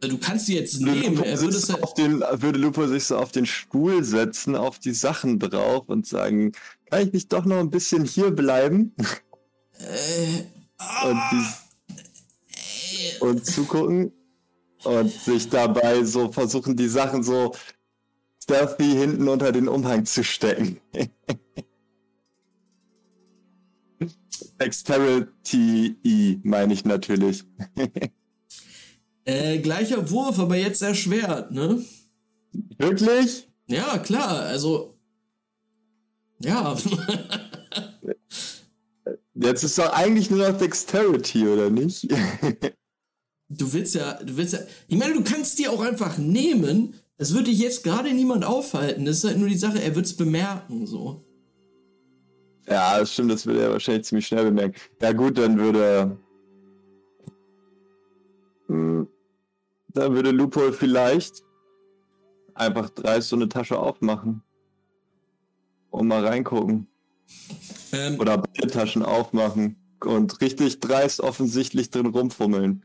[0.01, 1.17] Du kannst sie jetzt würde nehmen.
[1.17, 4.93] Lupo, Er würde auf den, würde Lupo sich so auf den Stuhl setzen, auf die
[4.93, 6.53] Sachen drauf und sagen,
[6.89, 8.95] kann ich nicht doch noch ein bisschen hier bleiben
[9.79, 10.45] äh,
[11.05, 14.13] und, die, und zugucken
[14.85, 17.55] und sich dabei so versuchen, die Sachen so
[18.43, 20.81] stealthy hinten unter den Umhang zu stecken.
[24.61, 27.45] Dexterity meine ich natürlich.
[29.25, 31.85] äh, gleicher Wurf, aber jetzt erschwert, ne?
[32.79, 33.49] Wirklich?
[33.67, 34.99] Ja, klar, also.
[36.41, 36.77] Ja.
[39.35, 42.09] Jetzt ist doch eigentlich nur noch Dexterity, oder nicht?
[43.49, 44.61] du willst ja, du willst ja.
[44.89, 46.95] Ich meine, du kannst die auch einfach nehmen.
[47.17, 49.05] Das würde dich jetzt gerade niemand aufhalten.
[49.05, 51.25] Das ist halt nur die Sache, er wird es bemerken, so.
[52.69, 54.75] ja, das stimmt, das würde er wahrscheinlich ziemlich schnell bemerken.
[55.03, 56.17] Ja gut, dann würde...
[58.67, 59.09] Hm,
[59.95, 61.43] Dann würde Lupo vielleicht
[62.55, 64.43] einfach dreist so eine Tasche aufmachen.
[65.91, 66.87] Und mal reingucken.
[67.93, 69.77] Ähm, Oder beide Taschen aufmachen.
[70.05, 72.85] Und richtig dreist offensichtlich drin rumfummeln.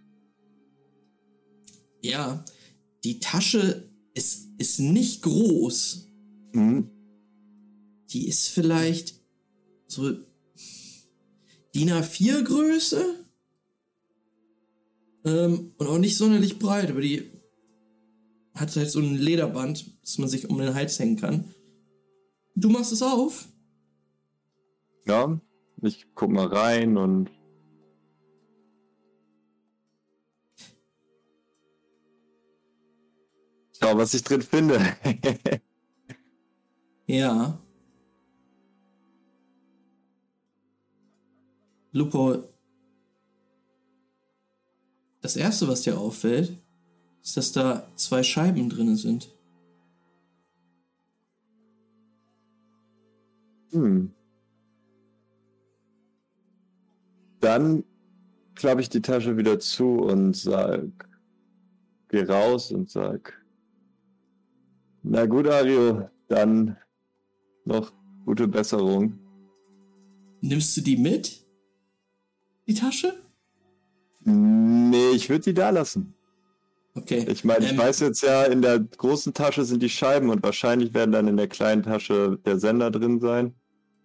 [2.03, 2.43] Ja,
[3.03, 6.09] die Tasche ist, ist nicht groß.
[6.53, 6.89] Hm?
[8.09, 9.19] Die ist vielleicht
[9.87, 10.11] so
[11.73, 13.25] DIN A4 Größe.
[15.25, 17.31] Ähm, und auch nicht sonderlich breit, aber die
[18.53, 21.53] hat halt so ein Lederband, das man sich um den Hals hängen kann.
[22.55, 23.47] Du machst es auf.
[25.07, 25.39] Ja,
[25.81, 27.31] ich guck mal rein und
[33.83, 34.79] schau, was ich drin finde.
[37.05, 37.59] Ja.
[41.91, 42.45] Lupo.
[45.19, 46.57] Das erste, was dir auffällt,
[47.21, 49.29] ist, dass da zwei Scheiben drin sind.
[53.71, 54.13] Hm.
[57.41, 57.83] Dann
[58.55, 60.85] klappe ich die Tasche wieder zu und sag,
[62.07, 63.42] geh raus und sag,
[65.03, 66.77] na gut, Ario, dann
[67.65, 67.91] noch
[68.25, 69.19] gute Besserung.
[70.41, 71.45] Nimmst du die mit?
[72.67, 73.13] Die Tasche?
[74.25, 76.13] Nee, ich würde die da lassen.
[76.95, 77.25] Okay.
[77.29, 80.43] Ich meine, ich Ähm, weiß jetzt ja, in der großen Tasche sind die Scheiben und
[80.43, 83.53] wahrscheinlich werden dann in der kleinen Tasche der Sender drin sein.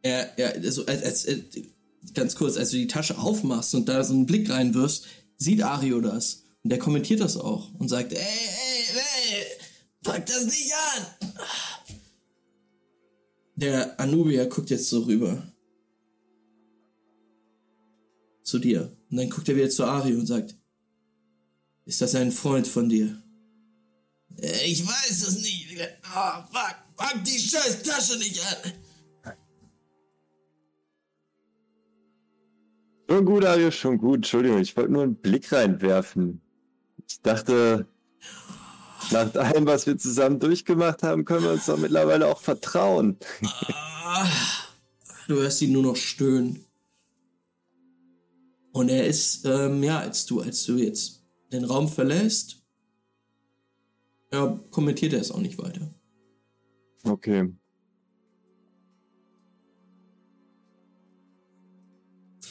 [0.02, 1.42] Er, er, also, als, als, äh,
[2.14, 6.00] ganz kurz, als du die Tasche aufmachst und da so einen Blick reinwirfst, sieht Ario
[6.00, 6.44] das.
[6.64, 9.44] Und der kommentiert das auch und sagt, ey, ey, ey,
[10.02, 11.06] pack das nicht an!
[13.56, 15.52] Der Anubier guckt jetzt so rüber.
[18.42, 18.96] Zu dir.
[19.10, 20.56] Und dann guckt er wieder zu Ario und sagt,
[21.84, 23.22] ist das ein Freund von dir?
[24.36, 25.66] "Äh, Ich weiß es nicht.
[26.02, 28.72] Ah, fuck, pack die scheiß Tasche nicht an.
[33.10, 34.16] Schon gut, Ario, schon gut.
[34.16, 36.40] Entschuldigung, ich wollte nur einen Blick reinwerfen.
[37.08, 37.86] Ich dachte,
[39.10, 43.18] nach allem, was wir zusammen durchgemacht haben, können wir uns doch mittlerweile auch vertrauen.
[44.04, 44.26] Ah,
[45.28, 46.64] du hörst ihn nur noch stöhnen.
[48.72, 52.62] Und er ist, ähm, ja, als du, als du jetzt den Raum verlässt,
[54.32, 55.94] ja, kommentiert er es auch nicht weiter.
[57.02, 57.52] Okay.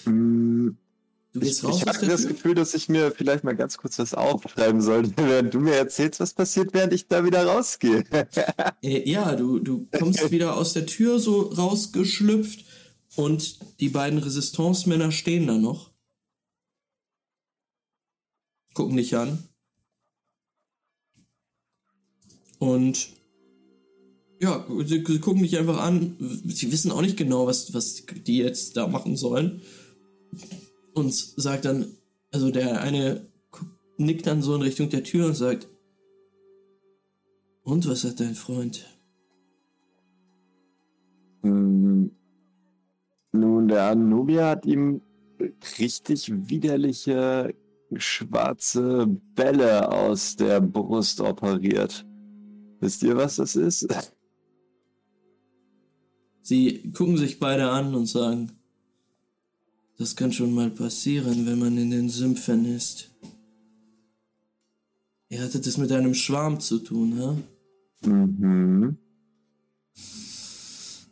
[0.04, 0.78] Hm,
[1.40, 2.32] Du Ich, raus ich hatte das Tür.
[2.32, 6.20] Gefühl, dass ich mir vielleicht mal ganz kurz was aufschreiben sollte, während du mir erzählst,
[6.20, 8.04] was passiert, während ich da wieder rausgehe.
[8.84, 12.66] Äh, ja, du, du kommst wieder aus der Tür so rausgeschlüpft
[13.16, 15.92] und die beiden Resistance-Männer stehen da noch.
[18.74, 19.44] Gucken dich an.
[22.60, 23.10] Und
[24.40, 26.16] ja, sie, sie gucken dich einfach an.
[26.46, 29.62] Sie wissen auch nicht genau, was, was die jetzt da machen sollen.
[30.98, 31.96] Und sagt dann,
[32.32, 33.28] also der eine
[33.98, 35.68] nickt dann so in Richtung der Tür und sagt,
[37.62, 38.84] und was hat dein Freund?
[41.44, 42.10] Hm,
[43.32, 45.02] Nun, der Anubia hat ihm
[45.78, 47.54] richtig widerliche
[47.96, 52.08] schwarze Bälle aus der Brust operiert.
[52.80, 53.88] Wisst ihr, was das ist?
[56.42, 58.57] Sie gucken sich beide an und sagen,
[59.98, 63.10] das kann schon mal passieren, wenn man in den Sümpfen ist.
[65.30, 67.38] Ihr hattet es mit einem Schwarm zu tun, ha?
[68.08, 68.98] Mhm.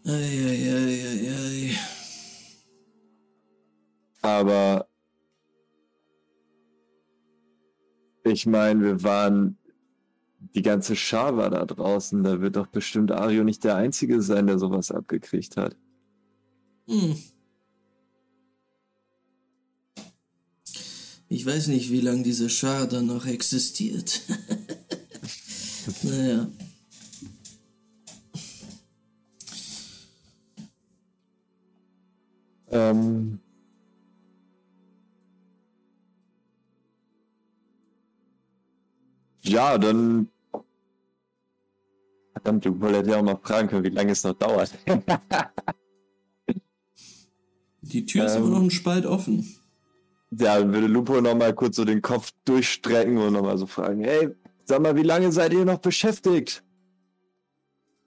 [0.05, 1.75] Eieieiei.
[4.21, 4.87] Aber
[8.23, 9.57] ich meine, wir waren,
[10.53, 12.23] die ganze Schar war da draußen.
[12.23, 15.75] Da wird doch bestimmt Ario nicht der Einzige sein, der sowas abgekriegt hat.
[16.87, 17.15] Hm.
[21.35, 24.21] Ich weiß nicht, wie lange diese Schar dann noch existiert.
[26.03, 26.47] naja.
[32.71, 33.39] Ähm.
[39.41, 40.29] Ja, dann.
[42.31, 44.73] Verdammt, du wolltest ja auch noch fragen können, wie lange es noch dauert.
[47.81, 48.43] Die Tür ist Ähm.
[48.43, 49.64] aber noch ein Spalt offen.
[50.39, 54.29] Ja, dann würde Lupo nochmal kurz so den Kopf durchstrecken und nochmal so fragen: Hey,
[54.65, 56.63] sag mal, wie lange seid ihr noch beschäftigt?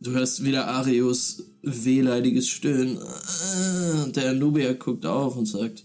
[0.00, 2.96] Du hörst wieder Arius wehleidiges Stöhnen.
[2.98, 5.84] Äh, Und der Nubier guckt auf und sagt,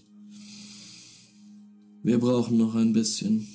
[2.02, 3.48] wir brauchen noch ein bisschen.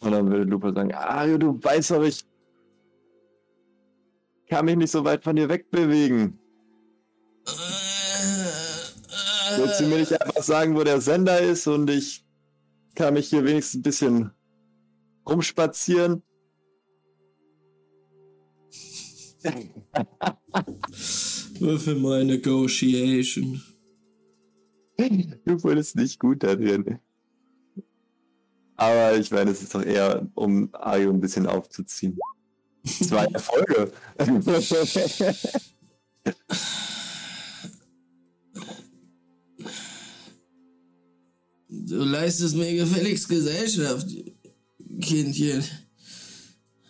[0.00, 2.24] Und dann würde Lupo sagen: Ario, du weißt doch, ich
[4.48, 6.38] kann mich nicht so weit von dir wegbewegen.
[9.56, 12.24] Willst du mir nicht einfach sagen, wo der Sender ist und ich
[12.94, 14.30] kann mich hier wenigstens ein bisschen
[15.28, 16.22] rumspazieren?
[21.60, 23.62] Würfel mal Negotiation.
[24.96, 26.98] Du wurdest nicht gut da drin.
[28.76, 32.18] Aber ich meine, es ist doch eher, um Ario ein bisschen aufzuziehen.
[32.84, 33.92] Zwei Erfolge.
[41.84, 44.08] Du leistest mir gefälligst Gesellschaft,
[45.00, 45.62] Kindchen.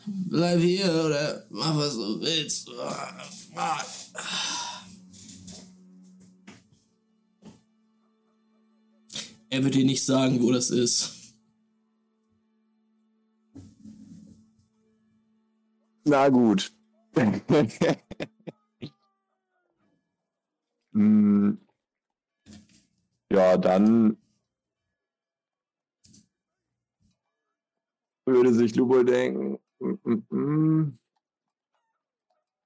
[0.06, 2.70] Bleib hier oder mach was du willst.
[9.50, 11.12] Er wird dir nicht sagen, wo das ist.
[16.04, 16.72] Na gut.
[20.92, 21.58] Hm.
[23.32, 24.16] ja, dann
[28.26, 30.98] würde sich Lubo denken, mm, mm, mm.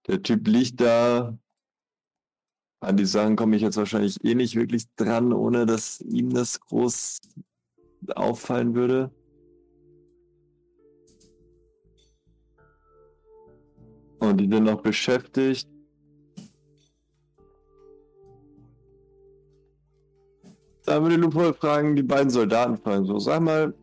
[0.08, 1.38] der Typ liegt da.
[2.82, 6.58] An die Sachen komme ich jetzt wahrscheinlich eh nicht wirklich dran, ohne dass ihm das
[6.60, 7.20] groß
[8.14, 9.10] auffallen würde.
[14.18, 15.68] Und die sind noch beschäftigt.
[20.84, 23.74] Da würde Lupo fragen, die beiden Soldaten fragen, so, sag mal,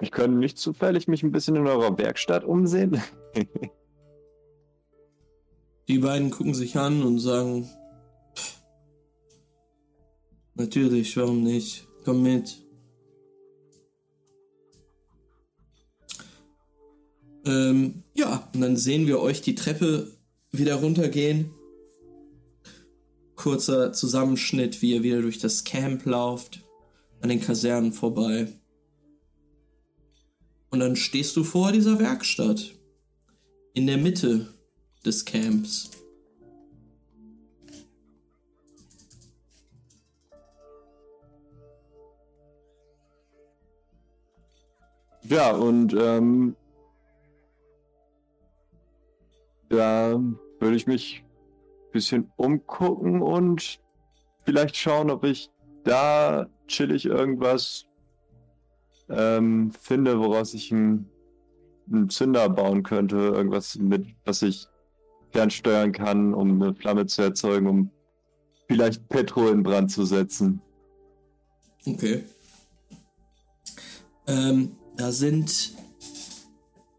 [0.00, 3.00] ich könnte nicht zufällig mich ein bisschen in eurer Werkstatt umsehen?
[5.88, 7.68] die beiden gucken sich an und sagen,
[8.36, 8.62] pff,
[10.54, 11.86] natürlich, warum nicht?
[12.04, 12.64] Komm mit.
[17.46, 20.16] Ähm, ja, und dann sehen wir euch die Treppe
[20.50, 21.50] wieder runtergehen.
[23.36, 26.64] Kurzer Zusammenschnitt, wie ihr wieder durch das Camp lauft,
[27.20, 28.48] an den Kasernen vorbei.
[30.74, 32.74] Und dann stehst du vor dieser Werkstatt.
[33.74, 34.52] In der Mitte
[35.06, 35.88] des Camps.
[45.28, 46.56] Ja, und ähm,
[49.68, 50.20] da
[50.58, 53.78] würde ich mich ein bisschen umgucken und
[54.44, 55.50] vielleicht schauen, ob ich
[55.84, 57.86] da chillig irgendwas
[59.08, 61.10] ähm, finde, woraus ich einen,
[61.90, 63.16] einen Zünder bauen könnte.
[63.16, 64.66] Irgendwas mit, was ich
[65.32, 67.90] fernsteuern kann, um eine Flamme zu erzeugen, um
[68.68, 70.60] vielleicht Petro in Brand zu setzen.
[71.86, 72.24] Okay.
[74.26, 75.74] Ähm, da sind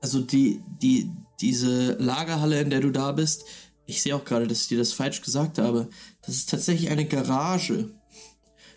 [0.06, 1.10] also die, die,
[1.42, 3.46] diese Lagerhalle, in der du da bist,
[3.88, 5.90] ich sehe auch gerade, dass ich dir das falsch gesagt habe.
[6.22, 7.90] Das ist tatsächlich eine Garage.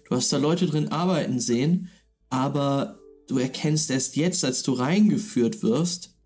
[0.09, 1.91] Du hast da Leute drin arbeiten sehen,
[2.31, 2.98] aber
[3.29, 6.17] du erkennst erst jetzt, als du reingeführt wirst,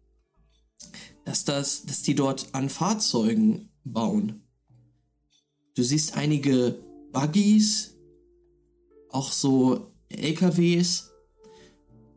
[1.25, 4.43] dass das, dass die dort an Fahrzeugen bauen.
[5.75, 6.79] Du siehst einige
[7.13, 7.95] Buggies,
[9.11, 11.11] auch so LKWs,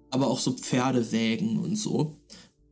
[0.09, 2.17] aber auch so Pferdewägen und so,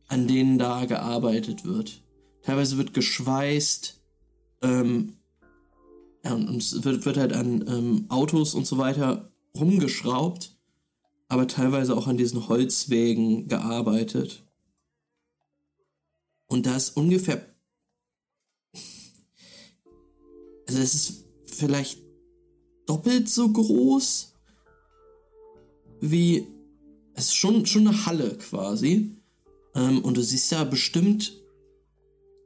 [0.06, 2.02] an denen da gearbeitet wird.
[2.42, 4.00] Teilweise wird geschweißt,
[4.62, 5.16] ähm,
[6.22, 10.53] und es wird, wird halt an ähm, Autos und so weiter rumgeschraubt
[11.28, 14.44] aber teilweise auch an diesen Holzwegen gearbeitet.
[16.46, 17.44] Und da ist ungefähr.
[20.66, 21.98] Also es ist vielleicht
[22.86, 24.34] doppelt so groß
[26.00, 26.46] wie.
[27.16, 29.16] Es ist schon, schon eine Halle quasi.
[29.74, 31.44] Ähm, und du siehst da bestimmt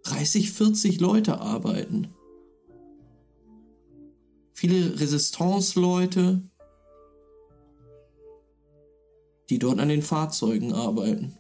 [0.04, 2.08] 30, 40 Leute arbeiten.
[4.52, 6.42] Viele Resistance-Leute,
[9.50, 11.38] die dort an den Fahrzeugen arbeiten.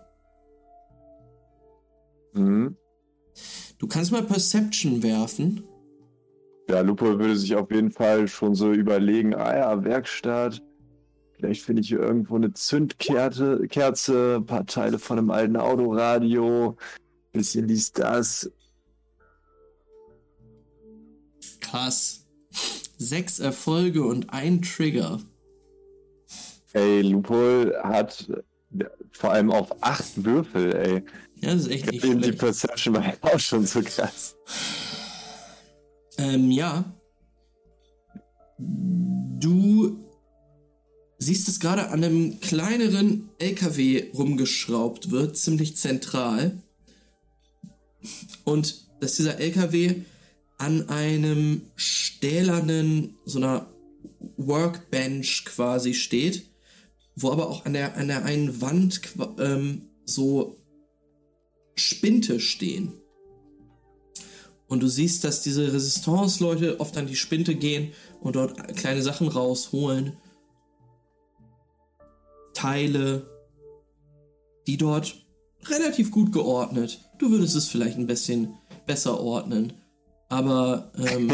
[2.32, 2.76] Mhm.
[3.78, 5.62] Du kannst mal Perception werfen.
[6.68, 10.62] Ja, Lupo würde sich auf jeden Fall schon so überlegen, ah ja, Werkstatt.
[11.32, 16.76] Vielleicht finde ich hier irgendwo eine Zündkerze, Kerze, ein paar Teile von einem alten Autoradio,
[17.32, 18.50] bisschen dies, das.
[21.60, 22.26] Krass.
[22.98, 25.20] Sechs Erfolge und ein Trigger.
[26.72, 28.28] Ey, Lupol hat
[29.12, 31.02] vor allem auf acht Würfel, ey.
[31.40, 32.24] Ja, das ist echt nicht schlecht.
[32.24, 34.36] Die Perception war auch schon so krass.
[36.18, 36.84] Ähm, ja.
[38.58, 40.04] Du
[41.18, 46.62] siehst es gerade an einem kleineren LKW rumgeschraubt wird, ziemlich zentral.
[48.44, 50.02] Und dass dieser LKW
[50.58, 53.66] an einem stählernen, so einer
[54.36, 56.48] Workbench quasi steht
[57.20, 59.00] wo aber auch an der, an der einen Wand
[59.38, 60.56] ähm, so
[61.74, 62.94] Spinte stehen.
[64.68, 69.28] Und du siehst, dass diese Resistance-Leute oft an die Spinte gehen und dort kleine Sachen
[69.28, 70.16] rausholen.
[72.52, 73.26] Teile,
[74.66, 75.16] die dort
[75.64, 77.00] relativ gut geordnet.
[77.18, 79.72] Du würdest es vielleicht ein bisschen besser ordnen.
[80.28, 81.28] Aber ähm,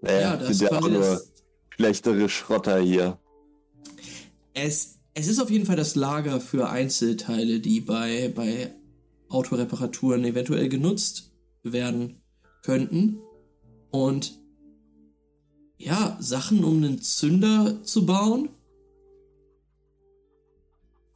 [0.00, 1.22] naja, ja, das sind ja auch nur
[1.70, 3.18] schlechtere Schrotter hier.
[4.54, 8.74] Es, es ist auf jeden Fall das Lager für Einzelteile, die bei, bei
[9.28, 12.22] Autoreparaturen eventuell genutzt werden
[12.62, 13.18] könnten.
[13.90, 14.38] Und
[15.78, 18.50] ja, Sachen, um einen Zünder zu bauen,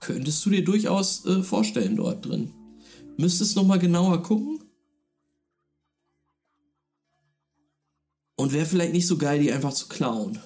[0.00, 2.52] könntest du dir durchaus äh, vorstellen dort drin.
[3.16, 4.60] müsstest noch mal genauer gucken.
[8.36, 10.38] Und wäre vielleicht nicht so geil, die einfach zu klauen.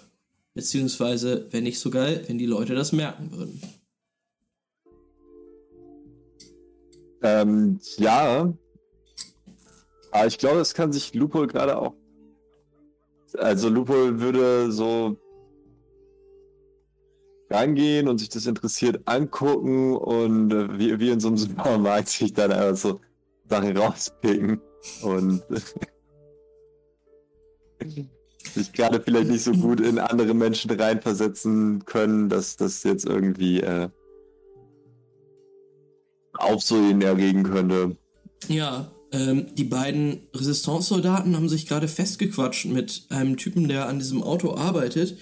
[0.54, 3.60] Beziehungsweise wäre nicht so geil, wenn die Leute das merken würden.
[7.22, 8.52] Ähm, ja.
[10.10, 11.94] Aber ich glaube, das kann sich Lupo gerade auch.
[13.38, 15.16] Also Lupo würde so
[17.48, 22.32] rangehen und sich das interessiert angucken und äh, wie, wie in so einem Supermarkt sich
[22.32, 23.00] dann einfach so
[23.48, 24.60] Sachen rauspicken
[25.02, 25.42] und
[28.54, 33.60] sich gerade vielleicht nicht so gut in andere Menschen reinversetzen können, dass das jetzt irgendwie
[33.60, 33.88] äh,
[36.34, 37.96] Aufsehen erregen könnte.
[38.48, 44.22] Ja, ähm, die beiden Resistance-Soldaten haben sich gerade festgequatscht mit einem Typen, der an diesem
[44.22, 45.18] Auto arbeitet.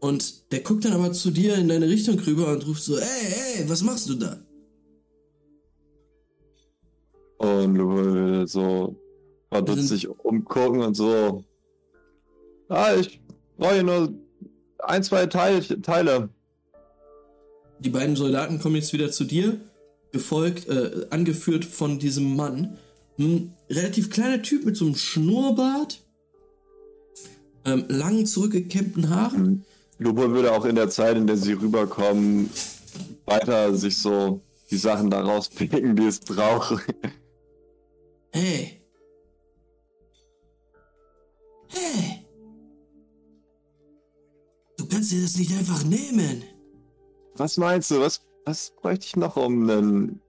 [0.00, 3.04] Und der guckt dann aber zu dir in deine Richtung rüber und ruft so, ey,
[3.56, 4.40] ey, was machst du da?
[7.38, 8.96] Und so
[9.50, 11.44] verdutzt sich umgucken und so.
[12.68, 13.20] Ah, ich
[13.56, 14.12] brauche nur
[14.78, 16.28] ein, zwei Teil Teile.
[17.80, 19.60] Die beiden Soldaten kommen jetzt wieder zu dir,
[20.12, 22.76] gefolgt, äh, angeführt von diesem Mann.
[23.18, 26.04] Ein relativ kleiner Typ mit so einem Schnurrbart,
[27.64, 29.64] ähm, langen, zurückgekämmten Haaren.
[29.98, 32.50] Lupo würde auch in der Zeit, in der sie rüberkommen,
[33.24, 34.40] weiter sich so
[34.70, 36.84] die Sachen da rauspicken, die es braucht.
[38.30, 38.82] Hey.
[41.68, 42.27] Hey.
[44.88, 46.44] Du kannst dir das nicht einfach nehmen.
[47.36, 48.00] Was meinst du?
[48.00, 50.20] Was, was bräuchte ich noch, um einen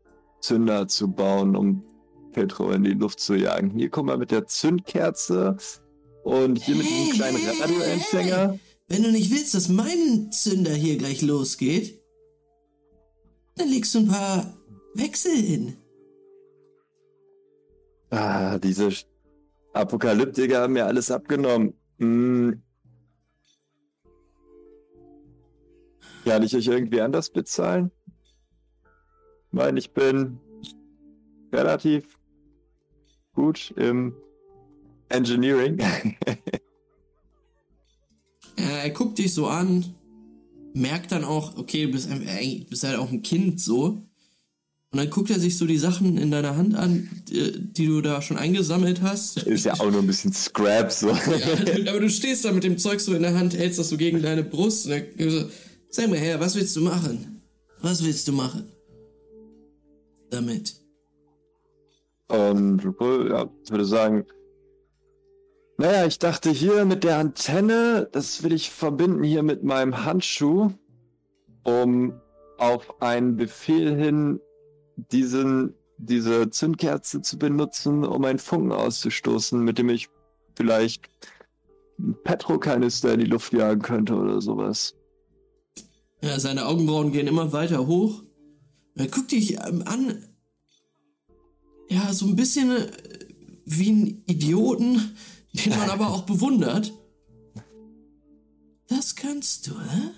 [0.41, 1.83] Zünder zu bauen, um
[2.33, 3.71] Petro in die Luft zu jagen?
[3.71, 5.55] Hier, guck mal mit der Zündkerze
[6.23, 8.59] und hier mit diesem kleinen Hey, Radioempfänger.
[8.89, 12.01] Wenn du nicht willst, dass mein Zünder hier gleich losgeht,
[13.55, 14.57] dann legst du ein paar
[14.93, 15.77] Wechsel hin.
[18.09, 18.89] Ah, diese
[19.71, 21.75] Apokalyptiker haben mir alles abgenommen.
[21.99, 22.61] Hm.
[26.29, 27.89] Kann ich euch irgendwie anders bezahlen?
[29.47, 30.37] Ich meine, ich bin
[31.51, 32.19] relativ
[33.33, 34.13] gut im
[35.09, 35.79] Engineering.
[38.57, 39.85] Ja, er guckt dich so an,
[40.73, 43.85] merkt dann auch, okay, du bist, ein- bist halt auch ein Kind so.
[44.91, 48.01] Und dann guckt er sich so die Sachen in deiner Hand an, die, die du
[48.01, 49.37] da schon eingesammelt hast.
[49.43, 51.07] Ist ja auch nur ein bisschen Scrap so.
[51.11, 53.95] Ja, aber du stehst da mit dem Zeug so in der Hand, hältst das so
[53.95, 55.49] gegen deine Brust und er so,
[55.89, 57.41] sag mal her, was willst du machen?
[57.81, 58.71] Was willst du machen?
[60.29, 60.75] Damit.
[62.27, 64.25] Und ja, ich würde sagen,
[65.77, 70.71] naja, ich dachte hier mit der Antenne, das will ich verbinden hier mit meinem Handschuh,
[71.63, 72.19] um
[72.57, 74.41] auf einen Befehl hin
[74.97, 80.09] diesen, diese Zündkerze zu benutzen, um einen Funken auszustoßen, mit dem ich
[80.55, 81.09] vielleicht
[81.97, 84.98] einen Petrokanister in die Luft jagen könnte oder sowas.
[86.21, 88.23] Ja, seine Augenbrauen gehen immer weiter hoch.
[88.95, 90.25] Er guckt dich ähm, an.
[91.89, 92.91] Ja, so ein bisschen äh,
[93.65, 95.15] wie ein Idioten,
[95.53, 96.93] den man aber auch bewundert.
[98.87, 100.11] Das kannst du, hä?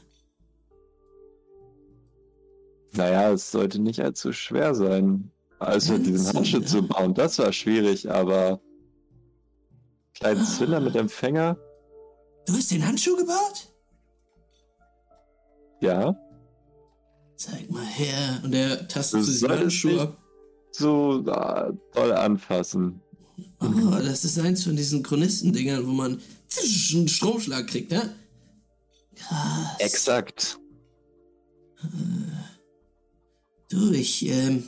[2.93, 5.31] Naja, es sollte nicht allzu schwer sein.
[5.59, 6.67] Also Ein diesen Handschuh Zünder.
[6.67, 8.59] zu bauen, das war schwierig, aber
[10.15, 11.57] kleinen Zylinder mit Empfänger,
[12.47, 13.70] Du hast den Handschuh gebaut?
[15.81, 16.15] Ja.
[17.35, 18.39] Zeig mal her.
[18.43, 20.17] Und er tastet so Handschuh nicht- ab.
[20.71, 23.01] so ah, toll anfassen.
[23.59, 26.21] Oh, das ist eins von diesen Chronistendingern, wo man
[26.93, 28.15] einen Stromschlag kriegt, ne?
[29.15, 29.75] Krass.
[29.79, 30.59] Exakt.
[33.69, 34.67] Du, ich, ähm.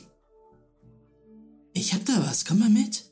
[1.73, 3.03] Ich hab da was, komm mal mit.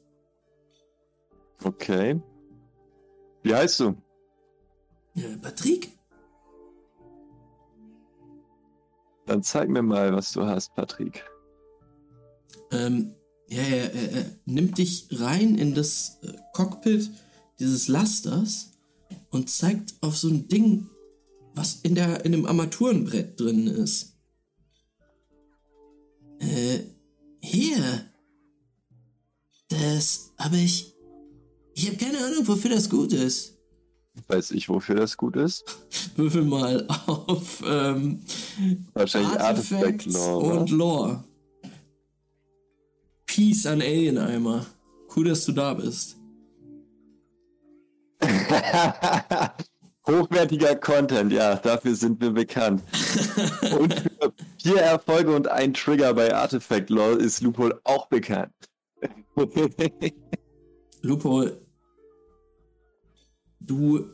[1.64, 2.20] Okay.
[3.44, 3.96] Wie heißt du?
[5.16, 5.92] Ja, Patrick?
[9.32, 11.24] Dann zeig mir mal, was du hast, Patrick.
[12.70, 13.16] Ähm,
[13.48, 17.10] ja, ja, er, er nimmt dich rein in das äh, Cockpit
[17.58, 18.72] dieses Lasters
[19.30, 20.90] und zeigt auf so ein Ding,
[21.56, 24.18] was in der in dem Armaturenbrett drin ist.
[26.40, 26.80] Äh,
[27.40, 28.04] hier.
[29.70, 30.94] Das habe ich.
[31.74, 33.61] Ich habe keine Ahnung, wofür das gut ist.
[34.28, 35.64] Weiß ich, wofür das gut ist?
[36.16, 38.22] Würfel mal auf ähm,
[38.94, 40.60] Wahrscheinlich Artifact Lore.
[40.60, 41.24] und Lore.
[43.26, 44.66] Peace an Alien-Eimer.
[45.16, 46.18] Cool, dass du da bist.
[50.08, 52.84] Hochwertiger Content, ja, dafür sind wir bekannt.
[53.80, 58.52] Und für vier Erfolge und ein Trigger bei Artifact Law ist Loophole auch bekannt.
[61.02, 61.62] Loophole,
[63.66, 64.06] du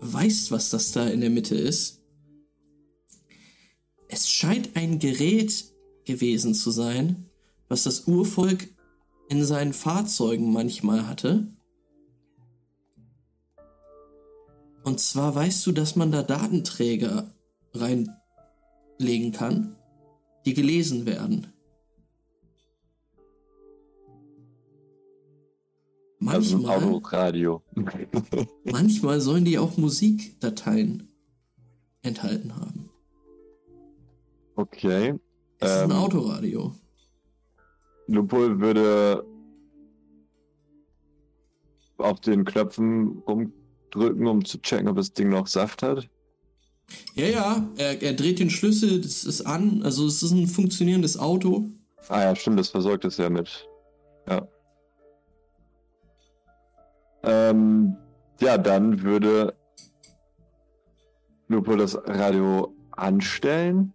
[0.00, 2.00] weißt, was das da in der Mitte ist.
[4.08, 5.64] Es scheint ein Gerät
[6.04, 7.30] gewesen zu sein,
[7.68, 8.68] was das Urvolk
[9.28, 11.46] in seinen Fahrzeugen manchmal hatte.
[14.84, 17.32] Und zwar weißt du, dass man da Datenträger
[17.72, 19.76] reinlegen kann,
[20.44, 21.51] die gelesen werden.
[26.26, 27.62] Also Manchmal, Autoradio.
[28.64, 31.08] manchmal sollen die auch Musikdateien
[32.02, 32.90] enthalten haben.
[34.56, 35.14] Okay.
[35.58, 36.74] Es ist ein Ähm, Autoradio.
[38.08, 39.24] Lupol würde
[41.98, 46.08] auf den Knöpfen rumdrücken, um zu checken, ob das Ding noch Saft hat.
[47.14, 51.16] Ja, ja, er, er dreht den Schlüssel, das ist an, also es ist ein funktionierendes
[51.16, 51.70] Auto.
[52.08, 53.66] Ah ja, stimmt, das versorgt es ja mit.
[54.28, 54.46] Ja.
[57.24, 57.96] Ähm,
[58.40, 59.54] ja, dann würde
[61.48, 63.92] Lupo das Radio anstellen.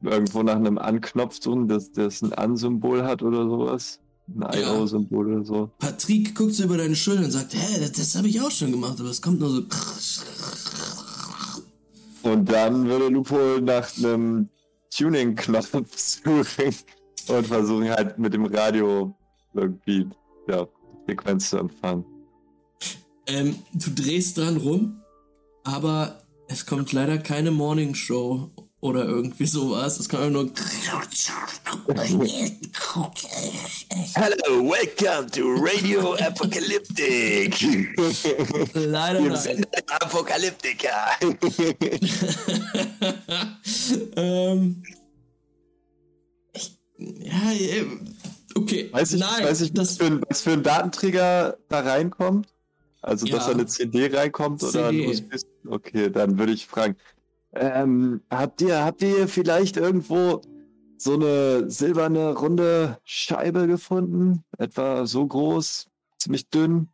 [0.00, 3.98] Irgendwo nach einem Anknopf suchen, dass das ein An-Symbol hat oder sowas.
[4.28, 4.74] Ein Ja.
[4.76, 5.70] IO-Symbol oder so.
[5.78, 8.70] Patrick guckt so über deine Schulter und sagt, hä, das, das habe ich auch schon
[8.70, 9.62] gemacht, aber es kommt nur so.
[12.22, 14.48] Und dann würde Lupo nach einem
[14.94, 16.74] Tuning-Knopf suchen
[17.28, 19.14] und versuchen halt mit dem Radio
[19.54, 20.06] irgendwie,
[20.46, 20.66] ja,
[21.08, 22.04] Frequenz zu empfangen.
[23.26, 25.00] Ähm, du drehst dran rum,
[25.64, 29.98] aber es kommt leider keine Morning Show oder irgendwie sowas.
[29.98, 30.52] Es kommt einfach nur.
[34.14, 37.58] Hello, welcome to Radio Apocalyptic.
[38.74, 39.34] Leider.
[39.36, 41.06] Sender der Apokalyptiker.
[44.16, 44.82] ähm,
[46.52, 47.52] ich, ja,
[48.58, 48.88] okay.
[48.92, 52.48] Weiß ich, nein, weiß ich was, das für ein, was für ein Datenträger da reinkommt?
[53.00, 53.46] Also, dass Ja.
[53.46, 55.08] da eine CD reinkommt oder ein CD.
[55.08, 55.46] USB?
[55.68, 56.96] Okay, dann würde ich fragen.
[57.54, 60.42] Ähm, habt ihr, habt ihr vielleicht irgendwo
[60.96, 64.44] so eine silberne runde Scheibe gefunden?
[64.58, 65.86] Etwa so groß,
[66.18, 66.88] ziemlich dünn?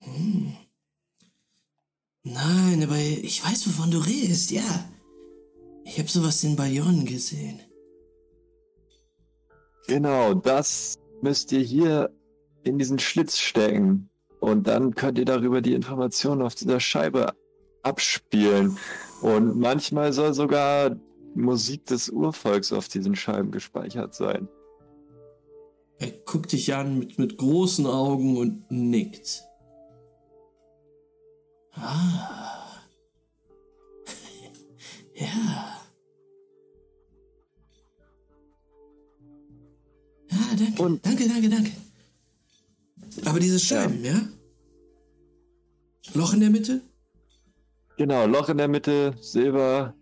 [0.00, 0.54] Hm.
[2.24, 4.88] Nein, aber ich weiß, wovon du redest, ja.
[5.84, 7.60] Ich habe sowas in Bayonne gesehen.
[9.88, 12.14] Genau, das müsst ihr hier
[12.62, 14.10] in diesen Schlitz stecken.
[14.38, 17.32] Und dann könnt ihr darüber die Informationen auf dieser Scheibe
[17.82, 18.76] abspielen.
[19.22, 20.94] Und manchmal soll sogar
[21.34, 24.46] Musik des Urvolks auf diesen Scheiben gespeichert sein.
[25.98, 29.42] Er guckt dich an mit, mit großen Augen und nickt.
[31.72, 32.82] Ah.
[35.14, 35.77] ja.
[40.56, 40.82] Danke.
[40.82, 41.70] Und- danke, danke, danke.
[43.24, 44.20] Aber diese Scheiben, ja?
[46.14, 46.80] Loch in der Mitte?
[47.96, 49.94] Genau, Loch in der Mitte, Silber,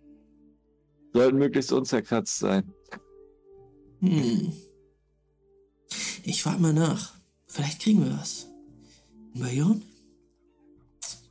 [1.12, 2.70] sollten möglichst unzerkratzt sein.
[4.00, 4.52] Hm.
[6.24, 7.14] Ich frag mal nach.
[7.46, 8.46] Vielleicht kriegen wir was.
[9.34, 9.82] In Bayonne?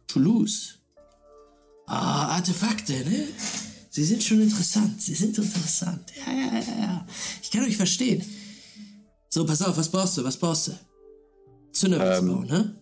[0.07, 0.79] Toulouse?
[1.85, 3.27] Ah, Artefakte, ne?
[3.89, 5.01] Sie sind schon interessant.
[5.01, 6.11] Sie sind interessant.
[6.25, 7.07] Ja, ja, ja, ja.
[7.43, 8.23] Ich kann euch verstehen.
[9.35, 10.23] So, pass auf, was brauchst du?
[10.23, 10.71] Was brauchst du?
[11.73, 12.75] Zünder willst Ähm, bauen, ne?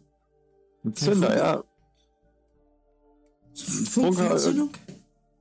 [0.85, 1.63] Ein Zünder, ja,
[3.55, 4.69] Funk für Funke, Entzündung?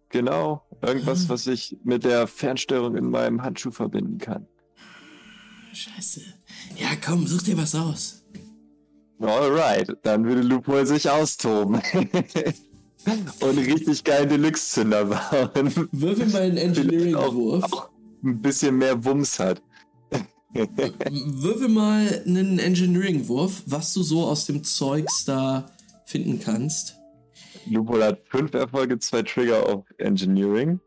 [0.08, 0.62] genau.
[0.80, 1.28] Irgendwas, Ah.
[1.28, 4.46] was ich mit der Fernsteuerung in meinem Handschuh verbinden kann.
[5.74, 6.22] Scheiße.
[6.78, 8.24] Ja, komm, such dir was aus.
[9.20, 11.74] Alright, dann würde Loophole sich austoben.
[13.40, 15.88] Und richtig geilen Deluxe-Zünder bauen.
[15.92, 17.70] Würfel mal einen Engineering-Wurf.
[18.24, 19.60] ein bisschen mehr Wumms hat.
[20.54, 25.70] Würfel mal einen Engineering-Wurf, was du so aus dem Zeugs da
[26.04, 26.96] finden kannst.
[27.66, 30.80] Loophole hat fünf Erfolge, zwei Trigger auf Engineering.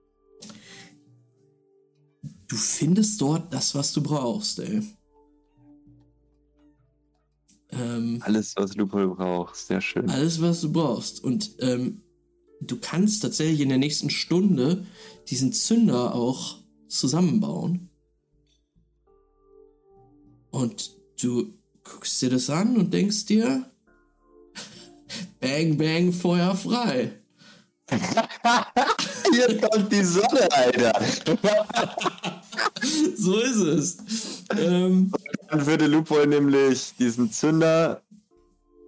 [2.47, 4.81] Du findest dort das, was du brauchst, ey.
[7.71, 9.55] Ähm, Alles, was Loophole braucht.
[9.55, 10.09] Sehr schön.
[10.09, 11.23] alles, was du brauchst.
[11.23, 12.01] Und ähm,
[12.61, 14.85] du kannst tatsächlich in der nächsten Stunde
[15.27, 17.89] diesen Zünder auch zusammenbauen.
[20.55, 21.53] Und du
[21.83, 23.69] guckst dir das an und denkst dir,
[25.41, 27.11] bang, bang, Feuer frei.
[29.33, 30.93] Hier kommt die Sonne, Alter.
[33.17, 33.97] So ist es.
[34.57, 35.11] Ähm,
[35.49, 38.01] Dann würde Loophole nämlich diesen Zünder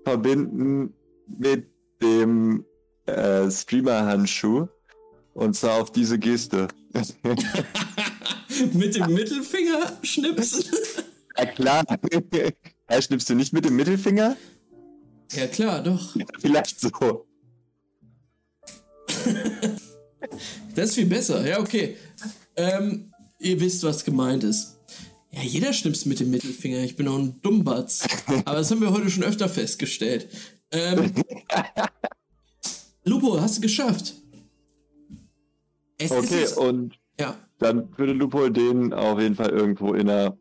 [0.03, 0.93] verbinden
[1.27, 1.67] mit
[2.01, 2.63] dem
[3.07, 4.67] äh, Streamer-Handschuh
[5.33, 6.67] Und zwar auf diese Geste.
[8.73, 10.63] mit dem Mittelfinger schnipsen?
[11.37, 11.83] Ja klar.
[12.89, 14.37] Ja, schnippst du nicht mit dem Mittelfinger?
[15.33, 16.15] Ja klar, doch.
[16.39, 16.89] Vielleicht so.
[20.75, 21.45] das ist viel besser.
[21.45, 21.97] Ja, okay.
[22.55, 24.77] Ähm, ihr wisst, was gemeint ist.
[25.31, 26.79] Ja, jeder schnipst mit dem Mittelfinger.
[26.79, 28.07] Ich bin auch ein Dummbatz.
[28.45, 30.29] Aber das haben wir heute schon öfter festgestellt.
[30.71, 31.11] Ähm,
[33.03, 34.15] Lupo, hast du geschafft.
[35.97, 37.37] Es okay, und ja.
[37.59, 40.37] dann würde Lupo den auf jeden Fall irgendwo in der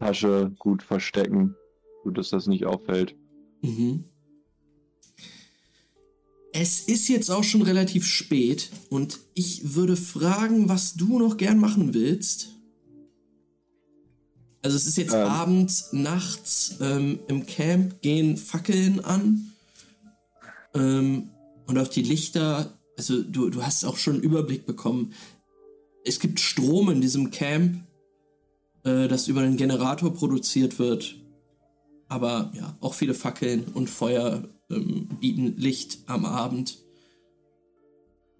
[0.00, 1.54] Tasche gut verstecken,
[2.02, 3.14] so dass das nicht auffällt.
[3.62, 4.04] Mhm.
[6.52, 11.58] Es ist jetzt auch schon relativ spät und ich würde fragen, was du noch gern
[11.58, 12.56] machen willst.
[14.62, 15.20] Also es ist jetzt ähm.
[15.20, 19.52] abends, nachts ähm, im Camp gehen Fackeln an
[20.74, 21.30] ähm,
[21.66, 22.78] und auch die Lichter.
[22.96, 25.12] Also du, du hast auch schon einen Überblick bekommen.
[26.04, 27.84] Es gibt Strom in diesem Camp,
[28.84, 31.16] äh, das über einen Generator produziert wird.
[32.08, 36.78] Aber ja, auch viele Fackeln und Feuer ähm, bieten Licht am Abend.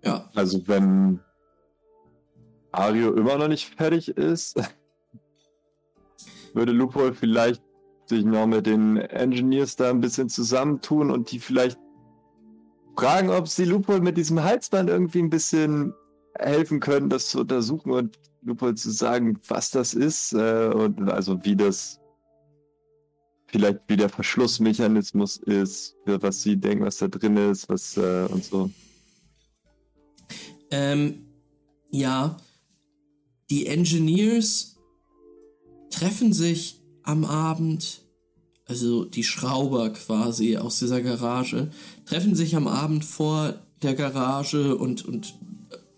[0.02, 0.28] Ja.
[0.34, 1.20] Also wenn
[2.72, 4.60] Ario immer noch nicht fertig ist,
[6.54, 7.62] würde Lupo vielleicht
[8.06, 11.78] sich noch mit den Engineers da ein bisschen zusammentun und die vielleicht
[12.96, 15.94] fragen, ob sie Lupo mit diesem Halsband irgendwie ein bisschen
[16.38, 21.44] helfen können, das zu untersuchen und Lupo zu sagen, was das ist äh, und also
[21.44, 22.00] wie das
[23.46, 28.44] vielleicht wie der Verschlussmechanismus ist, was sie denken, was da drin ist, was äh, und
[28.44, 28.70] so.
[30.70, 31.26] Ähm,
[31.90, 32.36] ja,
[33.50, 34.76] die Engineers
[35.90, 38.02] treffen sich am Abend,
[38.66, 41.70] also die Schrauber quasi aus dieser Garage,
[42.06, 45.34] treffen sich am Abend vor der Garage und, und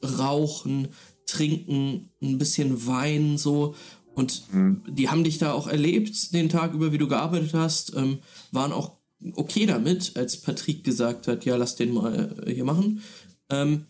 [0.02, 0.88] rauchen,
[1.32, 3.74] trinken ein bisschen Wein so
[4.14, 4.82] und mhm.
[4.88, 8.18] die haben dich da auch erlebt, den Tag über, wie du gearbeitet hast, ähm,
[8.50, 8.98] waren auch
[9.34, 13.02] okay damit, als Patrick gesagt hat, ja, lass den mal äh, hier machen.
[13.50, 13.86] Ähm,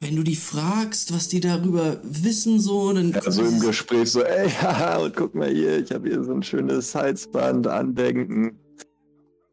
[0.00, 3.10] wenn du die fragst, was die darüber wissen, so, dann.
[3.10, 6.32] Ja, so im Gespräch so, ey, haha, und guck mal hier, ich habe hier so
[6.32, 8.58] ein schönes Halsband, Andenken.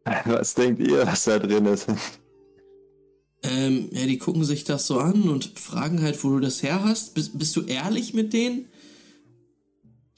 [0.26, 1.88] Was denkt ihr, was da drin ist?
[3.48, 6.84] Ähm, ja, die gucken sich das so an und fragen halt, wo du das her
[6.84, 7.14] hast.
[7.14, 8.66] Bist, bist du ehrlich mit denen?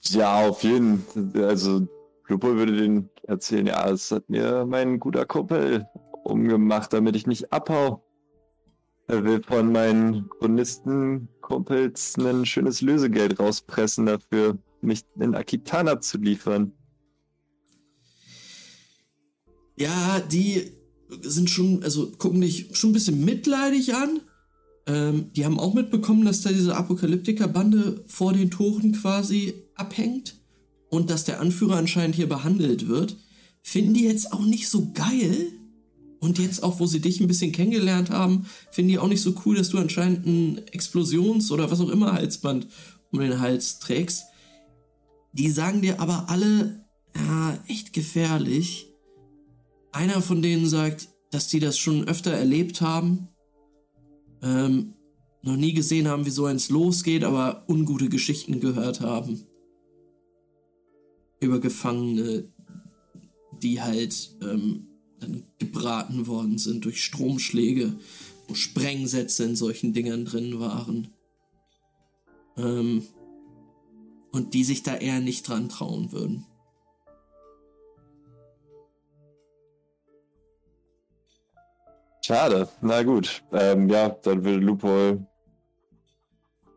[0.04, 1.45] Ja, auf jeden Fall.
[1.45, 1.88] Also,
[2.28, 5.86] Lupo würde denen erzählen, ja, das hat mir mein guter Kumpel
[6.24, 8.04] umgemacht, damit ich nicht abhau.
[9.08, 16.74] Er will von meinen Chronistenkumpels ein schönes Lösegeld rauspressen dafür, mich in Akitana zu liefern.
[19.78, 20.74] Ja, die
[21.22, 24.22] sind schon, also gucken dich schon ein bisschen mitleidig an.
[24.86, 30.36] Ähm, die haben auch mitbekommen, dass da diese Apokalyptiker-Bande vor den Toren quasi abhängt
[30.90, 33.18] und dass der Anführer anscheinend hier behandelt wird.
[33.62, 35.52] Finden die jetzt auch nicht so geil.
[36.20, 39.36] Und jetzt auch, wo sie dich ein bisschen kennengelernt haben, finden die auch nicht so
[39.46, 42.68] cool, dass du anscheinend ein Explosions- oder was auch immer Halsband
[43.12, 44.24] um den Hals trägst.
[45.34, 46.86] Die sagen dir aber alle,
[47.16, 48.86] ja, echt gefährlich.
[49.91, 53.30] Einer von denen sagt, dass die das schon öfter erlebt haben,
[54.41, 54.93] ähm,
[55.41, 59.45] noch nie gesehen haben, wie so eins losgeht, aber ungute Geschichten gehört haben.
[61.39, 62.51] Über Gefangene,
[63.61, 64.88] die halt ähm,
[65.19, 67.95] dann gebraten worden sind durch Stromschläge,
[68.47, 71.09] wo Sprengsätze in solchen Dingern drin waren.
[72.57, 73.03] Ähm,
[74.31, 76.45] und die sich da eher nicht dran trauen würden.
[82.28, 82.68] Schade.
[82.82, 83.41] Na gut.
[83.54, 85.26] Ähm, ja, dann will Loophole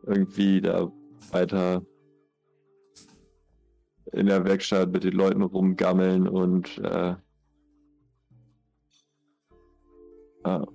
[0.07, 0.89] irgendwie da
[1.31, 1.81] weiter
[4.13, 7.15] in der Werkstatt mit den Leuten rumgammeln und äh,
[10.45, 10.65] ja,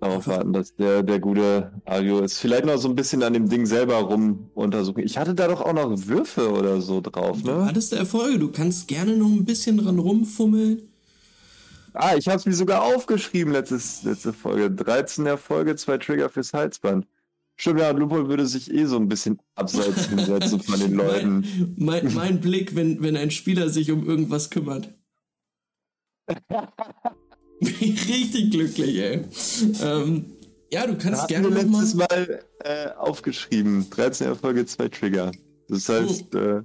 [0.00, 2.38] darauf warten, dass der, der gute Ario ist.
[2.38, 5.00] Vielleicht noch so ein bisschen an dem Ding selber rum untersuchen.
[5.00, 7.52] Ich hatte da doch auch noch Würfe oder so drauf, ne?
[7.52, 8.38] Du hattest Erfolge.
[8.38, 10.93] Du kannst gerne noch ein bisschen dran rumfummeln.
[11.94, 14.70] Ah, ich habe es mir sogar aufgeschrieben, letztes, letzte Folge.
[14.70, 17.06] 13 Erfolge, zwei Trigger fürs Halsband.
[17.56, 21.74] Stimmt, ja, Lupo würde sich eh so ein bisschen abseits hinsetzen von den Leuten.
[21.76, 24.92] Mein, mein, mein, Blick, wenn, wenn ein Spieler sich um irgendwas kümmert.
[27.62, 29.24] Richtig glücklich, ey.
[29.80, 30.32] Ähm,
[30.72, 33.88] ja, du kannst da gerne noch letztes mal, mal äh, aufgeschrieben.
[33.90, 35.30] 13 Erfolge, zwei Trigger.
[35.68, 36.38] Das heißt, oh.
[36.38, 36.62] äh,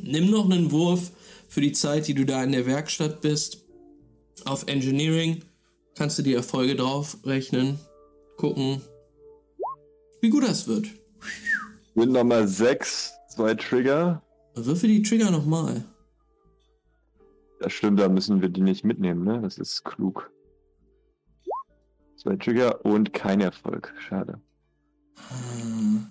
[0.00, 1.10] Nimm noch einen Wurf
[1.56, 3.64] für die Zeit, die du da in der Werkstatt bist,
[4.44, 5.42] auf Engineering.
[5.94, 7.78] kannst du die Erfolge drauf rechnen,
[8.36, 8.82] gucken,
[10.20, 10.88] wie gut das wird.
[11.94, 14.22] Sind nochmal sechs, zwei Trigger.
[14.54, 15.82] Würfel die Trigger nochmal.
[17.60, 19.40] Das stimmt, da müssen wir die nicht mitnehmen, ne?
[19.40, 20.30] Das ist klug.
[22.18, 23.94] Zwei Trigger und kein Erfolg.
[23.98, 24.42] Schade.
[25.30, 26.06] Hm.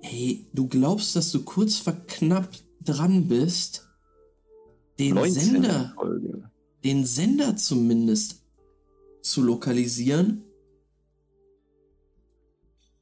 [0.00, 3.88] Hey, du glaubst, dass du kurz verknappt dran bist,
[4.98, 5.96] den 19 Sender,
[6.84, 8.42] den Sender zumindest
[9.22, 10.42] zu lokalisieren?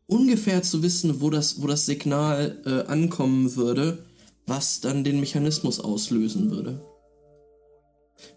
[0.07, 4.05] Ungefähr zu wissen, wo das, wo das Signal äh, ankommen würde,
[4.47, 6.85] was dann den Mechanismus auslösen würde.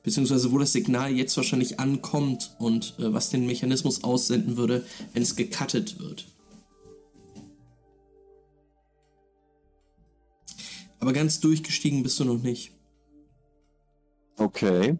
[0.03, 5.23] Beziehungsweise wo das Signal jetzt wahrscheinlich ankommt und äh, was den Mechanismus aussenden würde, wenn
[5.23, 6.25] es gecuttet wird.
[10.99, 12.71] Aber ganz durchgestiegen bist du noch nicht.
[14.37, 14.97] Okay.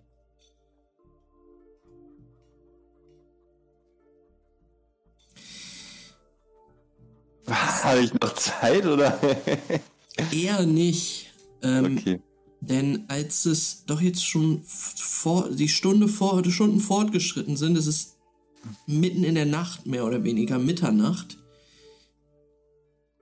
[7.47, 9.19] Habe ich noch Zeit oder?
[10.31, 11.33] Eher nicht.
[11.61, 12.19] Ähm, okay.
[12.61, 17.85] Denn als es doch jetzt schon vor, die Stunde vor, die Stunden fortgeschritten sind, es
[17.85, 18.15] ist
[18.87, 21.37] mitten in der Nacht, mehr oder weniger Mitternacht,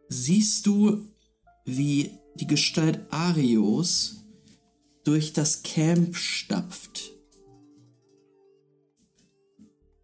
[0.08, 1.02] siehst du,
[1.66, 4.26] wie die Gestalt Arios
[5.04, 7.12] durch das Camp stapft.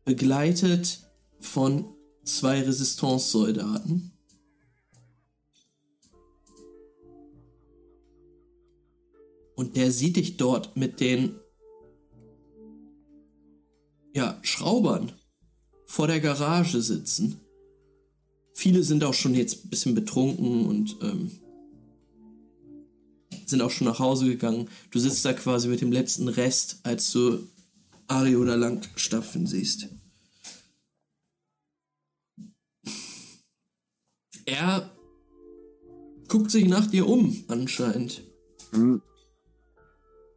[0.06, 1.00] Begleitet
[1.40, 1.86] von
[2.24, 4.12] zwei Resistance-Soldaten.
[9.56, 11.36] Und der sieht dich dort mit den
[14.14, 15.12] ja, Schraubern
[15.86, 17.42] vor der Garage sitzen.
[18.54, 21.32] Viele sind auch schon jetzt ein bisschen betrunken und ähm,
[23.50, 24.70] sind auch schon nach Hause gegangen.
[24.92, 27.48] Du sitzt da quasi mit dem letzten Rest, als du
[28.08, 29.88] Ario da lang stapfen siehst.
[34.46, 34.90] Er
[36.28, 38.24] guckt sich nach dir um, anscheinend.
[38.72, 39.02] Hm.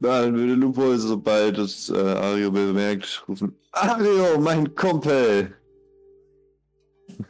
[0.00, 5.54] Dann würde Lupo, sobald es äh, Ario bemerkt, rufen: Ario, mein Kumpel!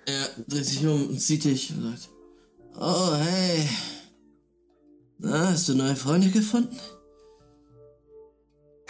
[0.06, 2.09] Er dreht sich um und sieht dich und sagt:
[2.80, 3.68] Oh, hey.
[5.24, 6.77] Na, hast du neue Freunde gefunden?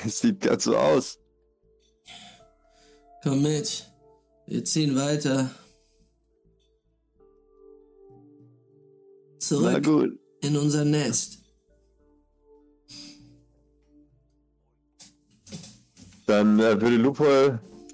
[0.02, 1.18] Es sieht ganz so aus.
[3.22, 3.86] Komm mit.
[4.46, 5.50] Wir ziehen weiter.
[9.38, 9.86] Zurück
[10.40, 11.38] in unser Nest.
[16.26, 17.24] Dann äh, würde Lupo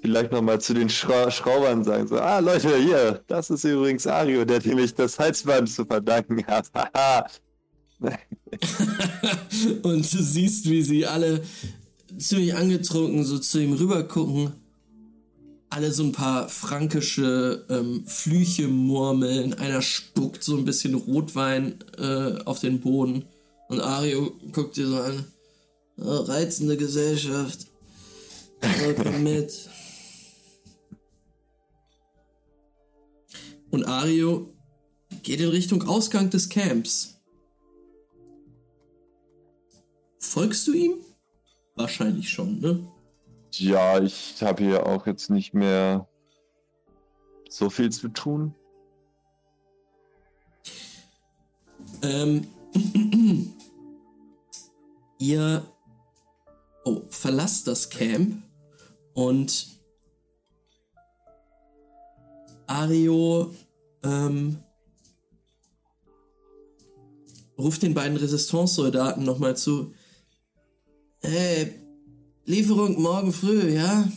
[0.01, 4.45] vielleicht nochmal zu den Schra Schraubern sagen: so, Ah, Leute, hier, das ist übrigens Ario,
[4.45, 7.41] der dem ich das Halsband zu verdanken hat.
[9.83, 11.43] Und du siehst, wie sie alle
[12.17, 14.53] ziemlich angetrunken so zu ihm rüber gucken.
[15.69, 19.53] Alle so ein paar frankische ähm, Flüche murmeln.
[19.53, 23.25] Einer spuckt so ein bisschen Rotwein äh, auf den Boden.
[23.67, 25.25] Und Ario guckt dir so an.
[25.97, 27.67] Oh, reizende Gesellschaft.
[28.63, 29.69] Oh, komm mit.
[33.69, 34.51] Und Ario
[35.21, 37.18] geht in Richtung Ausgang des Camps.
[40.19, 40.93] Folgst du ihm?
[41.75, 42.85] Wahrscheinlich schon, ne?
[43.53, 46.07] Ja, ich habe hier auch jetzt nicht mehr
[47.49, 48.53] so viel zu tun.
[52.03, 52.47] Ähm,
[55.19, 55.65] ihr
[56.85, 58.43] oh, verlasst das Camp
[59.13, 59.67] und
[62.67, 63.53] Ario
[64.03, 64.63] ähm,
[67.57, 69.93] ruft den beiden Resistance-Soldaten nochmal zu.
[71.21, 71.73] Hey,
[72.45, 74.09] Lieferung morgen früh, ja?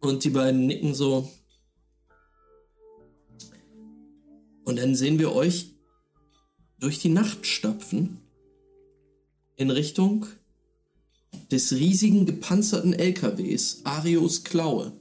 [0.00, 1.30] Und die beiden nicken so.
[4.64, 5.76] Und dann sehen wir euch
[6.80, 8.18] durch die Nacht stapfen
[9.54, 10.26] in Richtung
[11.52, 15.00] des riesigen gepanzerten LKWs Arios Klaue.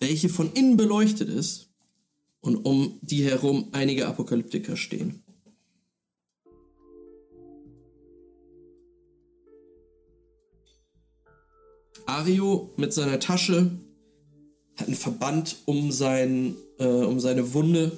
[0.00, 1.73] Welche von innen beleuchtet ist
[2.44, 5.22] und um die herum einige Apokalyptiker stehen.
[12.04, 13.70] Ario mit seiner Tasche
[14.76, 17.92] hat einen Verband um, sein, äh, um seine Wunde.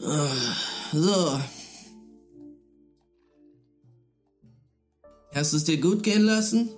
[0.00, 0.56] Ah,
[0.92, 1.40] so.
[5.34, 6.70] Hast du es dir gut gehen lassen?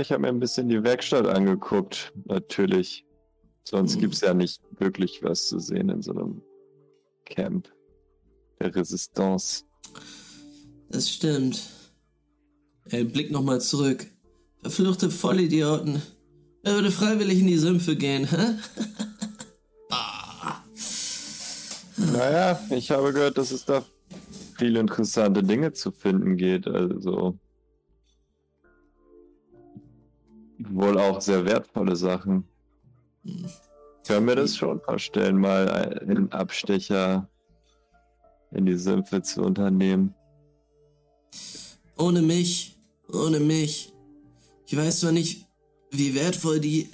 [0.00, 3.04] Ich habe mir ein bisschen die Werkstatt angeguckt, natürlich.
[3.64, 4.00] Sonst Hm.
[4.00, 6.42] gibt's ja nicht wirklich was zu sehen in so einem
[7.26, 7.68] Camp
[8.58, 9.64] der Resistance.
[10.88, 11.62] Das stimmt.
[12.86, 14.06] Er blickt nochmal zurück.
[14.62, 16.00] Verfluchte Vollidioten.
[16.64, 18.36] Er würde freiwillig in die Sümpfe gehen, hä?
[19.90, 20.62] ah.
[21.96, 23.84] Naja, ich habe gehört, dass es da
[24.58, 26.66] viele interessante Dinge zu finden geht.
[26.66, 27.38] Also
[30.70, 32.44] wohl auch sehr wertvolle Sachen.
[33.24, 33.46] Hm.
[34.06, 35.68] Kann mir das schon vorstellen, mal
[36.00, 37.28] einen Abstecher
[38.50, 40.14] in die Sümpfe zu unternehmen.
[41.96, 42.76] Ohne mich,
[43.12, 43.92] ohne mich.
[44.66, 45.46] Ich weiß zwar nicht,
[45.90, 46.90] wie wertvoll die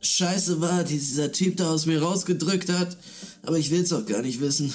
[0.00, 2.96] Scheiße war, die dieser Typ da aus mir rausgedrückt hat,
[3.42, 4.72] aber ich will's auch gar nicht wissen.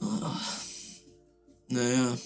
[0.00, 0.06] Oh.
[1.68, 2.16] Naja.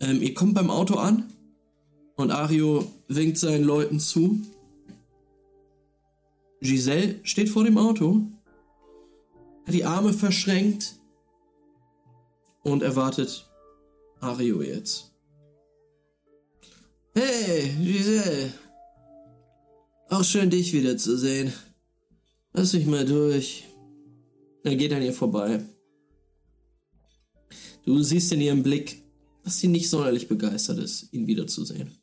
[0.00, 1.33] Ähm, ihr kommt beim Auto an
[2.16, 4.40] und Ario winkt seinen Leuten zu.
[6.60, 8.22] Giselle steht vor dem Auto,
[9.66, 10.94] hat die Arme verschränkt
[12.62, 13.46] und erwartet
[14.20, 15.12] Ario jetzt.
[17.14, 18.52] Hey, Giselle.
[20.08, 21.52] Auch schön, dich wiederzusehen.
[22.52, 23.64] Lass mich mal durch.
[24.62, 25.62] Er geht an ihr vorbei.
[27.84, 29.02] Du siehst in ihrem Blick,
[29.42, 31.98] dass sie nicht sonderlich begeistert ist, ihn wiederzusehen.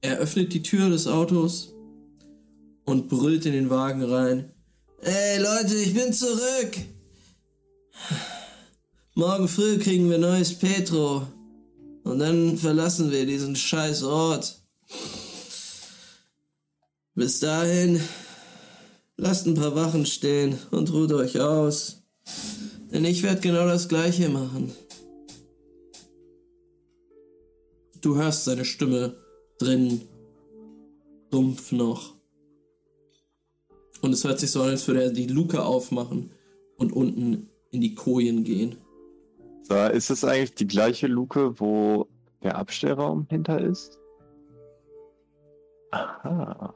[0.00, 1.72] Er öffnet die Tür des Autos
[2.84, 4.52] und brüllt in den Wagen rein.
[5.00, 6.76] Ey Leute, ich bin zurück!
[9.14, 11.26] Morgen früh kriegen wir neues Petro.
[12.04, 14.60] Und dann verlassen wir diesen scheiß Ort.
[17.14, 18.00] Bis dahin,
[19.16, 22.02] lasst ein paar Wachen stehen und ruht euch aus.
[22.92, 24.72] Denn ich werde genau das gleiche machen.
[28.02, 29.16] Du hörst seine Stimme
[29.58, 30.02] drin,
[31.30, 32.14] dumpf noch.
[34.02, 36.30] Und es hört sich so an, als würde er die Luke aufmachen
[36.76, 38.76] und unten in die Kojen gehen.
[39.62, 42.06] So, ist es eigentlich die gleiche Luke, wo
[42.42, 43.98] der Abstellraum hinter ist?
[45.90, 46.74] Aha.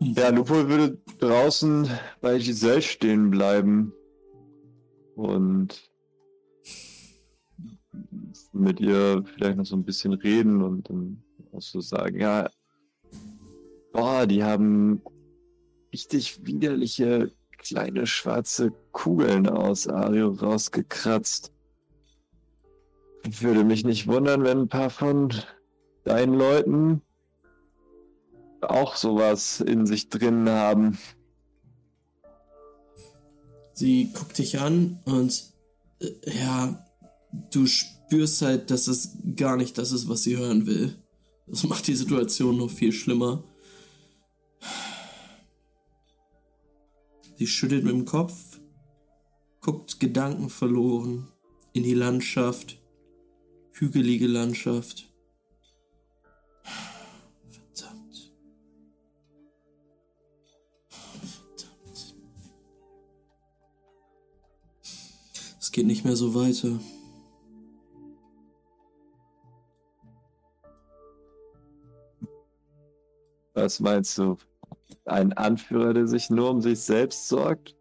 [0.00, 1.88] Ja, Lupo würde draußen
[2.20, 3.92] bei Giselle stehen bleiben
[5.14, 5.89] und
[8.52, 11.22] mit ihr vielleicht noch so ein bisschen reden und dann
[11.52, 12.48] auch so sagen, ja,
[13.92, 15.02] boah, die haben
[15.92, 21.52] richtig widerliche kleine schwarze Kugeln aus Ario rausgekratzt.
[23.22, 25.30] Würde mich nicht wundern, wenn ein paar von
[26.04, 27.02] deinen Leuten
[28.62, 30.98] auch sowas in sich drin haben.
[33.74, 35.52] Sie guckt dich an und
[36.00, 36.86] äh, ja,
[37.50, 37.99] du spürst
[38.42, 40.96] halt, dass es gar nicht das ist, was sie hören will.
[41.46, 43.42] Das macht die Situation noch viel schlimmer.
[47.36, 48.60] Sie schüttelt mit dem Kopf,
[49.60, 51.28] guckt gedankenverloren
[51.72, 52.78] in die Landschaft,
[53.72, 55.08] hügelige Landschaft.
[57.48, 58.32] Verdammt.
[60.88, 62.14] Verdammt.
[65.58, 66.78] Es geht nicht mehr so weiter.
[73.54, 74.36] Was meinst du?
[75.04, 77.76] Ein Anführer, der sich nur um sich selbst sorgt?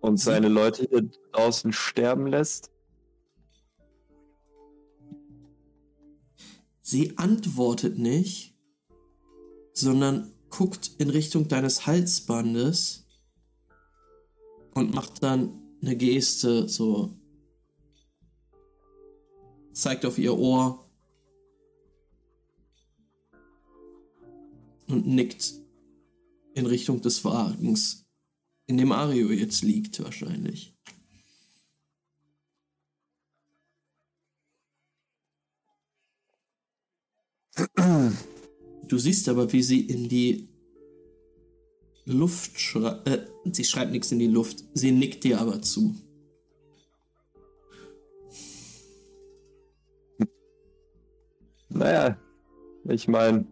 [0.00, 2.70] Und seine Leute hier draußen sterben lässt?
[6.80, 8.56] Sie antwortet nicht,
[9.72, 13.06] sondern guckt in Richtung deines Halsbandes
[14.72, 17.10] und macht dann eine Geste, so
[19.72, 20.85] zeigt auf ihr Ohr
[24.86, 25.54] und nickt
[26.54, 28.06] in Richtung des Wagens,
[28.66, 30.76] in dem Ario jetzt liegt wahrscheinlich.
[38.88, 40.48] Du siehst aber, wie sie in die
[42.04, 43.08] Luft schreibt.
[43.08, 44.64] Äh, sie schreibt nichts in die Luft.
[44.74, 45.94] Sie nickt dir aber zu.
[51.68, 52.16] Naja,
[52.88, 53.46] ich meine,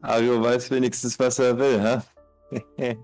[0.00, 2.02] Ario weiß wenigstens, was er will, hä?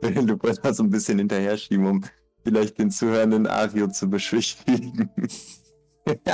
[0.00, 2.04] du wolltest mal so ein bisschen hinterher schieben, um
[2.42, 5.10] vielleicht den zuhörenden Ario zu beschwichtigen.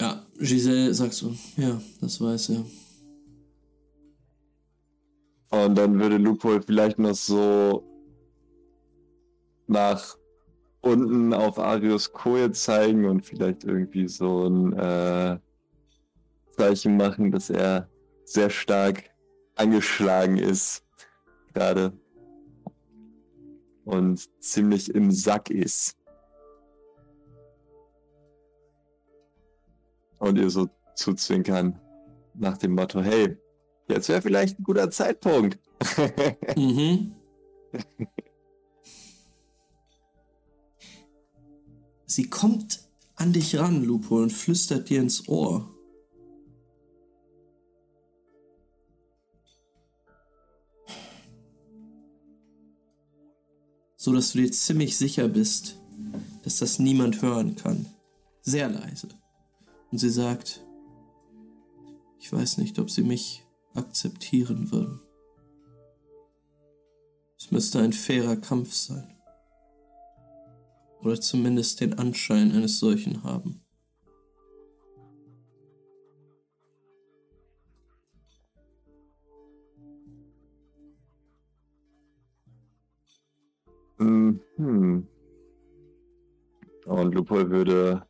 [0.00, 2.64] Ja, Giselle sagt so, ja, das weiß er.
[5.50, 7.82] Und dann würde Luke wohl vielleicht noch so
[9.66, 10.16] nach
[10.80, 15.38] unten auf Arius Koje zeigen und vielleicht irgendwie so ein äh,
[16.56, 17.88] Zeichen machen, dass er
[18.24, 19.04] sehr stark
[19.54, 20.84] angeschlagen ist
[21.52, 21.92] gerade
[23.84, 25.96] und ziemlich im Sack ist.
[30.18, 31.80] Und ihr so zuzwinkern
[32.34, 33.38] nach dem Motto, hey,
[33.88, 35.58] jetzt wäre vielleicht ein guter Zeitpunkt.
[36.56, 37.14] Mhm.
[42.10, 42.80] Sie kommt
[43.16, 45.68] an dich ran, Lupo, und flüstert dir ins Ohr.
[53.96, 55.76] So dass du dir ziemlich sicher bist,
[56.44, 57.84] dass das niemand hören kann.
[58.40, 59.08] Sehr leise.
[59.90, 60.64] Und sie sagt,
[62.20, 63.44] ich weiß nicht, ob sie mich
[63.74, 65.00] akzeptieren würden.
[67.38, 69.17] Es müsste ein fairer Kampf sein.
[71.02, 73.62] Oder zumindest den Anschein eines solchen haben.
[83.98, 85.06] Mhm.
[86.86, 88.06] Und Lupol würde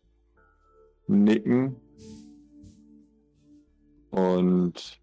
[1.08, 1.76] nicken
[4.10, 5.00] und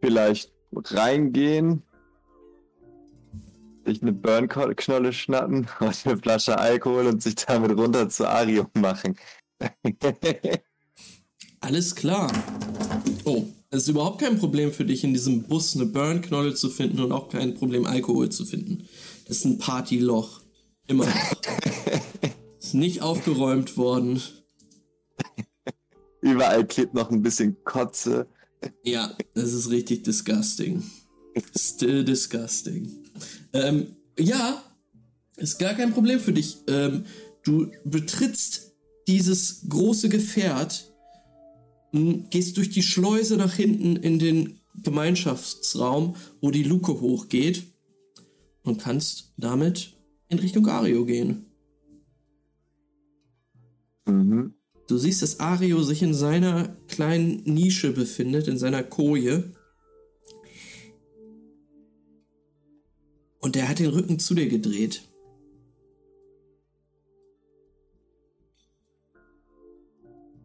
[0.00, 1.82] vielleicht reingehen,
[3.84, 9.16] sich eine Burnknolle schnappen und eine Flasche Alkohol und sich damit runter zu Arium machen.
[11.60, 12.30] Alles klar.
[13.24, 17.00] Oh, es ist überhaupt kein Problem für dich, in diesem Bus eine Burnknolle zu finden
[17.00, 18.86] und auch kein Problem, Alkohol zu finden.
[19.26, 20.42] Das ist ein Partyloch.
[20.86, 21.14] Immer noch.
[22.60, 24.20] ist nicht aufgeräumt worden.
[26.20, 28.26] Überall klebt noch ein bisschen Kotze.
[28.82, 30.82] Ja, das ist richtig disgusting.
[31.56, 33.03] Still disgusting.
[33.52, 34.62] Ähm, ja,
[35.36, 36.58] ist gar kein Problem für dich.
[36.68, 37.04] Ähm,
[37.42, 38.72] du betrittst
[39.06, 40.92] dieses große Gefährt,
[41.92, 47.64] m, gehst durch die Schleuse nach hinten in den Gemeinschaftsraum, wo die Luke hochgeht
[48.62, 49.94] und kannst damit
[50.28, 51.46] in Richtung Ario gehen.
[54.06, 54.54] Mhm.
[54.86, 59.52] Du siehst, dass Ario sich in seiner kleinen Nische befindet, in seiner Koje.
[63.44, 65.06] Und er hat den Rücken zu dir gedreht.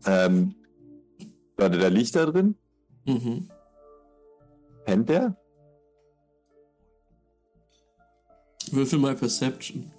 [0.05, 0.53] Ähm,
[1.55, 2.55] warte, da liegt da drin?
[3.05, 3.49] Mhm.
[4.83, 5.37] Pennt der?
[8.71, 9.93] Würfel mal Perception.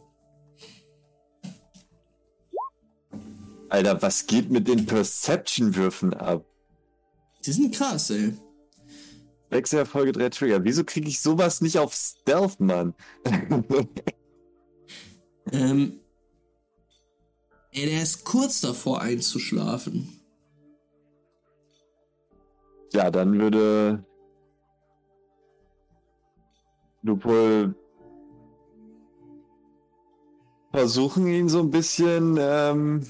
[3.70, 6.44] Alter, was geht mit den Perception-Würfen ab?
[7.46, 8.34] Die sind krass, ey.
[9.50, 10.64] Wechselerfolge, drei Trigger.
[10.64, 12.94] Wieso kriege ich sowas nicht auf Stealth, Mann?
[15.52, 15.98] Ähm.
[17.72, 20.20] Ey, der ist kurz davor einzuschlafen.
[22.92, 24.04] ja, dann würde
[27.02, 27.74] Lupol
[30.72, 33.06] versuchen, ihn so ein bisschen ähm,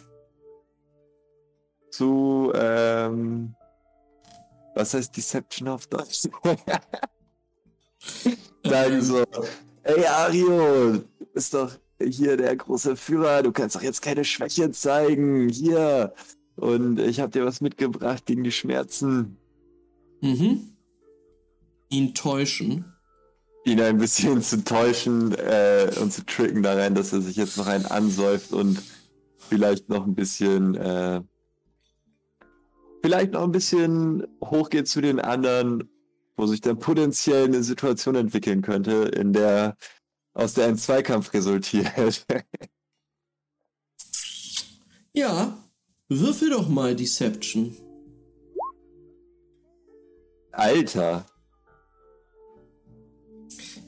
[1.90, 3.54] zu ähm,
[4.80, 6.22] was heißt Deception auf Deutsch?
[8.64, 9.24] Sagen so,
[9.82, 11.04] ey Ario, du
[11.34, 16.14] bist doch hier der große Führer, du kannst doch jetzt keine Schwäche zeigen, hier.
[16.56, 19.36] Und ich habe dir was mitgebracht gegen die Schmerzen.
[20.22, 20.76] Mhm.
[21.90, 22.84] Ihn täuschen.
[23.64, 27.58] ihn ein bisschen zu täuschen äh, und zu tricken da rein, dass er sich jetzt
[27.58, 28.80] noch einen ansäuft und
[29.36, 31.20] vielleicht noch ein bisschen, äh,
[33.02, 35.88] vielleicht noch ein bisschen hochgeht zu den anderen,
[36.36, 39.76] wo sich dann potenziell eine Situation entwickeln könnte, in der
[40.32, 42.26] aus der ein Zweikampf resultiert.
[45.12, 45.58] Ja,
[46.08, 47.74] würfel doch mal Deception.
[50.52, 51.26] Alter,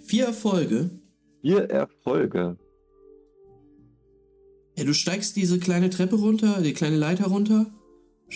[0.05, 0.91] Vier Erfolge.
[1.41, 2.59] vier Erfolge.
[4.77, 7.67] Ja, du steigst diese kleine Treppe runter, die kleine Leiter runter,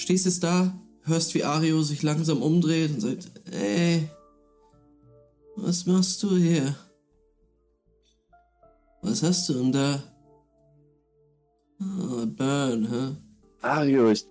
[0.03, 4.09] stehst jetzt da, hörst, wie Ario sich langsam umdreht und sagt, ey,
[5.57, 6.75] was machst du hier?
[9.03, 10.03] Was hast du denn da?
[11.81, 13.17] Oh, Burn, hä?
[13.63, 14.25] Mario, ich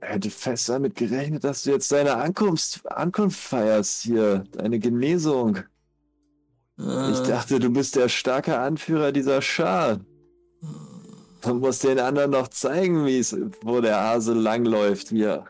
[0.00, 5.58] hätte fest damit gerechnet, dass du jetzt deine Ankunft, Ankunft feierst hier, deine Genesung.
[6.78, 10.00] Ah, Ich dachte, du bist der starke Anführer dieser Schar.
[11.42, 15.46] Du musst den anderen noch zeigen, wie es, wo der Hase langläuft hier.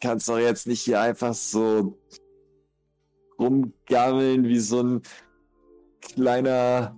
[0.00, 1.98] Kannst doch jetzt nicht hier einfach so
[3.38, 5.02] rumgammeln wie so ein
[6.00, 6.96] kleiner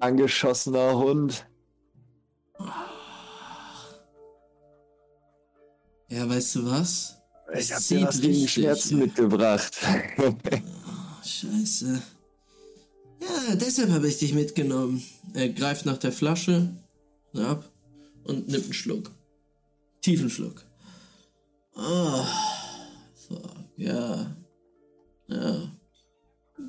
[0.00, 1.46] angeschossener Hund.
[6.08, 7.20] Ja, weißt du was?
[7.54, 8.48] Ich hab dir was gegen.
[8.48, 9.76] Schmerzen mitgebracht.
[11.24, 12.02] Scheiße.
[13.20, 15.02] Ja, deshalb habe ich dich mitgenommen.
[15.34, 16.70] Er greift nach der Flasche
[17.34, 17.70] ab
[18.24, 19.10] und nimmt einen Schluck.
[20.00, 20.64] Tiefen Schluck.
[21.74, 22.24] Oh,
[23.14, 24.34] fuck, ja.
[25.28, 25.72] Ja.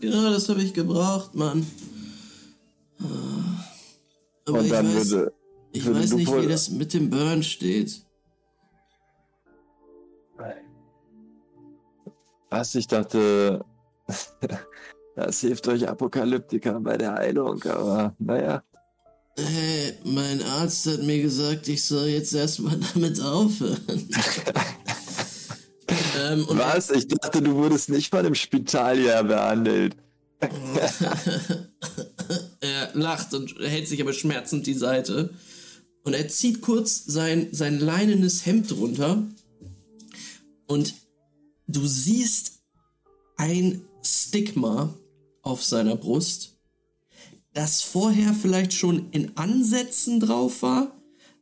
[0.02, 1.66] Genau das habe ich gebraucht, Mann.
[3.00, 3.66] Ah.
[4.46, 5.34] Aber Und ich weiß, würde,
[5.72, 8.04] ich würde weiß nicht, wie das mit dem Burn steht.
[12.50, 13.64] was ich dachte,
[15.26, 18.64] das hilft euch Apokalyptikern bei der Heilung, aber naja.
[19.38, 23.80] Hey, mein Arzt hat mir gesagt, ich soll jetzt erstmal damit aufhören.
[26.22, 26.90] ähm, Was?
[26.92, 29.96] Ich dachte, du wurdest nicht mal im Spital ja behandelt.
[32.62, 35.32] er lacht und hält sich aber schmerzend die Seite.
[36.04, 39.24] Und er zieht kurz sein, sein leinenes Hemd runter.
[40.68, 40.94] Und
[41.68, 42.62] du siehst
[43.38, 44.94] ein Stigma
[45.42, 46.58] auf seiner Brust,
[47.54, 50.96] das vorher vielleicht schon in Ansätzen drauf war,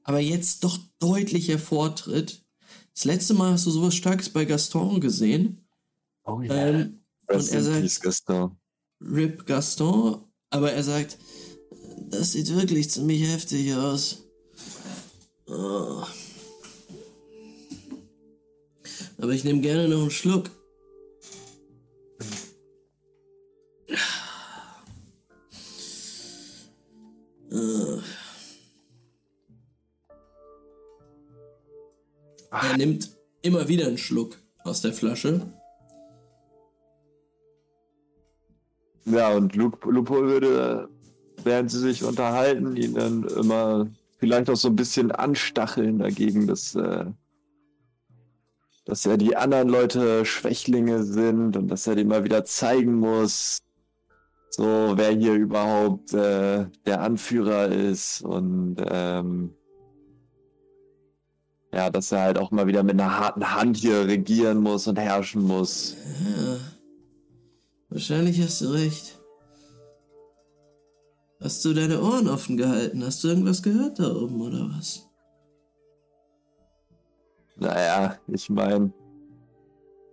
[0.04, 2.44] aber jetzt doch deutlich hervortritt.
[2.94, 5.68] Das letzte Mal hast du sowas Starkes bei Gaston gesehen.
[6.24, 7.00] Oh Ähm,
[7.30, 8.58] Rest und er sagt- Gaston.
[9.02, 11.18] Rip Gaston, aber er sagt,
[12.10, 14.24] das sieht wirklich ziemlich heftig aus.
[15.48, 16.04] Oh.
[19.20, 20.50] Aber ich nehme gerne noch einen Schluck.
[27.52, 27.98] Äh.
[32.52, 33.10] Er nimmt
[33.42, 35.54] immer wieder einen Schluck aus der Flasche.
[39.06, 40.90] Ja, und Lupo, Lupo würde,
[41.44, 43.88] während sie sich unterhalten, ihn dann immer
[44.18, 47.06] vielleicht auch so ein bisschen anstacheln dagegen, dass, äh,
[48.86, 53.60] dass ja die anderen Leute Schwächlinge sind und dass er dem mal wieder zeigen muss,
[54.50, 59.54] so wer hier überhaupt äh, der Anführer ist und ähm,
[61.74, 64.98] ja, dass er halt auch mal wieder mit einer harten Hand hier regieren muss und
[64.98, 65.96] herrschen muss.
[66.36, 66.58] Ja.
[67.90, 69.20] Wahrscheinlich hast du recht.
[71.40, 73.04] Hast du deine Ohren offen gehalten?
[73.04, 75.08] Hast du irgendwas gehört da oben oder was?
[77.58, 78.92] Naja, ich meine,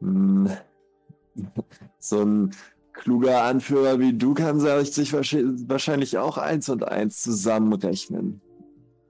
[1.99, 2.55] so ein
[2.95, 8.41] kluger Anführer wie du kann sich wahrscheinlich auch eins und eins zusammenrechnen.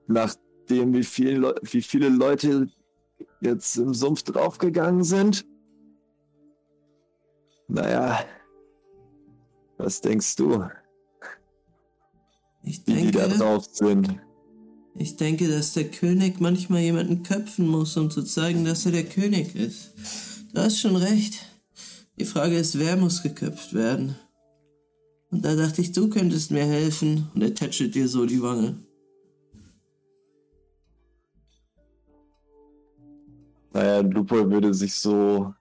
[0.07, 2.67] Nachdem wie, viel wie viele Leute
[3.41, 5.45] jetzt im Sumpf draufgegangen sind.
[7.67, 8.19] Naja,
[9.77, 10.67] was denkst du,
[12.63, 14.19] Ich wie die da denke, drauf sind?
[14.95, 19.05] ich denke, dass der König manchmal jemanden köpfen muss, um zu zeigen, dass er der
[19.05, 19.93] König ist.
[20.53, 21.54] Du hast schon recht.
[22.17, 24.15] Die Frage ist, wer muss geköpft werden?
[25.31, 27.29] Und da dachte ich, du könntest mir helfen.
[27.35, 28.79] Und er tätschelt dir so die Wange.
[33.73, 35.53] Naja, Lupo würde sich so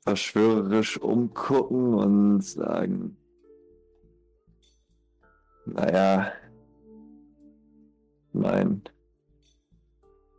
[0.00, 3.16] verschwörerisch umgucken und sagen,
[5.66, 6.32] naja,
[8.32, 8.82] mein,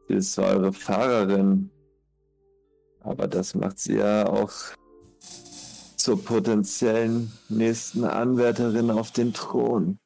[0.09, 1.69] sie ist zwar eure Fahrerin,
[2.99, 4.51] aber das macht sie ja auch
[6.01, 9.99] zur potenziellen nächsten Anwärterin auf den Thron.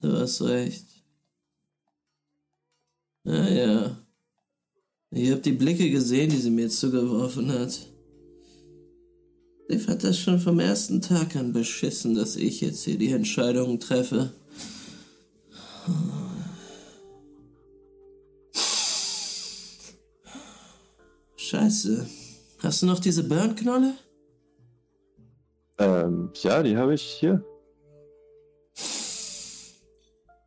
[0.00, 0.86] Du hast recht.
[3.24, 3.96] Ja, ja.
[5.10, 7.86] Ich hab die Blicke gesehen, die sie mir zugeworfen hat.
[9.68, 13.80] Sie fand das schon vom ersten Tag an beschissen, dass ich jetzt hier die Entscheidungen
[13.80, 14.34] treffe.
[21.36, 22.06] Scheiße.
[22.64, 23.92] Hast du noch diese Burnknolle?
[25.76, 27.44] Ähm, ja, die habe ich hier.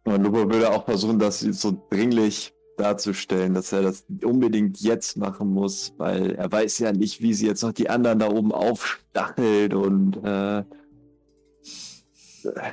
[0.04, 5.50] Und Lupo würde auch versuchen, das so dringlich darzustellen, dass er das unbedingt jetzt machen
[5.50, 9.76] muss, weil er weiß ja nicht, wie sie jetzt noch die anderen da oben aufstachelt
[9.76, 10.64] und äh,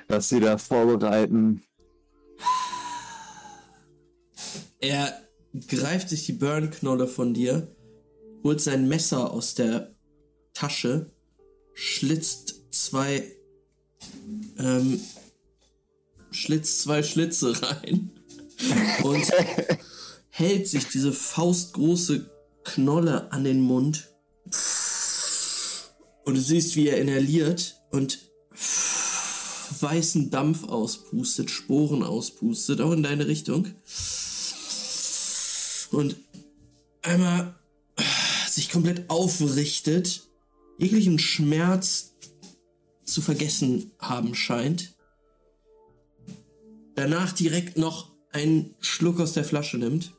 [0.08, 1.62] was sie da vorbereiten.
[4.80, 5.12] Er
[5.68, 7.73] greift sich die Burnknolle von dir,
[8.44, 9.94] holt sein Messer aus der
[10.52, 11.10] Tasche,
[11.72, 13.24] schlitzt zwei,
[14.58, 15.00] ähm,
[16.30, 18.10] schlitzt zwei Schlitze rein
[19.02, 19.26] und
[20.28, 22.30] hält sich diese faustgroße
[22.64, 24.10] Knolle an den Mund.
[26.24, 28.18] Und du siehst, wie er inhaliert und
[29.80, 33.68] weißen Dampf auspustet, Sporen auspustet, auch in deine Richtung.
[35.90, 36.16] Und
[37.02, 37.54] einmal
[38.74, 40.28] komplett aufrichtet,
[40.78, 42.16] jeglichen Schmerz
[43.04, 44.96] zu vergessen haben scheint.
[46.96, 50.12] Danach direkt noch einen Schluck aus der Flasche nimmt,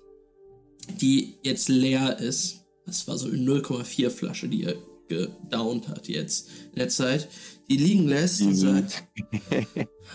[1.01, 2.61] die jetzt leer ist.
[2.85, 4.75] Das war so eine 0,4 Flasche, die er
[5.09, 7.27] gedownt hat jetzt in der Zeit.
[7.69, 9.03] Die liegen lässt und sagt,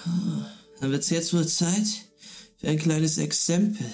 [0.07, 0.47] "Ah,
[0.81, 1.87] dann wird es jetzt wohl Zeit
[2.57, 3.85] für ein kleines Exempel.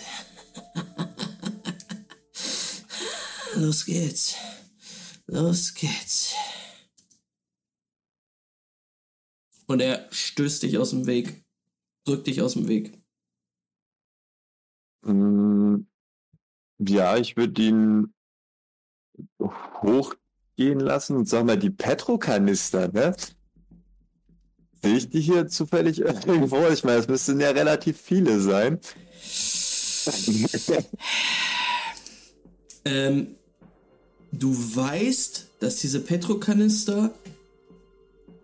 [3.57, 4.37] Los geht's.
[5.27, 6.35] Los geht's.
[9.67, 11.45] Und er stößt dich aus dem Weg.
[12.05, 13.01] Drückt dich aus dem Weg.
[15.03, 15.87] Mm,
[16.79, 18.15] Ja, ich würde ihn
[19.41, 23.17] hochgehen lassen und sag mal, die Petrokanister, ne?
[24.83, 26.69] Sehe ich die hier zufällig irgendwo?
[26.69, 28.79] Ich meine, es müssten ja relativ viele sein.
[32.85, 33.37] Ähm,
[34.39, 37.15] du weißt, dass diese Petrokanister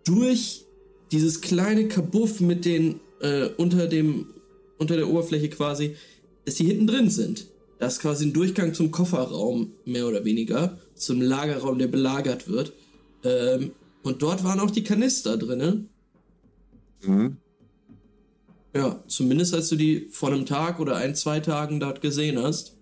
[0.05, 0.65] durch
[1.11, 4.27] dieses kleine Kabuff mit den äh, unter dem
[4.79, 5.97] unter der Oberfläche quasi,
[6.45, 7.47] dass die hinten drin sind.
[7.79, 12.73] Das ist quasi ein Durchgang zum Kofferraum, mehr oder weniger, zum Lagerraum, der belagert wird.
[13.25, 15.85] Ähm, und dort waren auch die Kanister drinne.
[17.03, 17.37] Hm?
[18.75, 22.77] Ja, zumindest als du die vor einem Tag oder ein, zwei Tagen dort gesehen hast.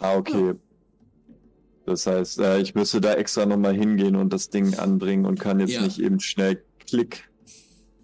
[0.00, 0.54] Ah, okay.
[1.86, 5.60] Das heißt, äh, ich müsste da extra nochmal hingehen und das Ding anbringen und kann
[5.60, 5.82] jetzt Ja.
[5.82, 7.28] nicht eben schnell klick.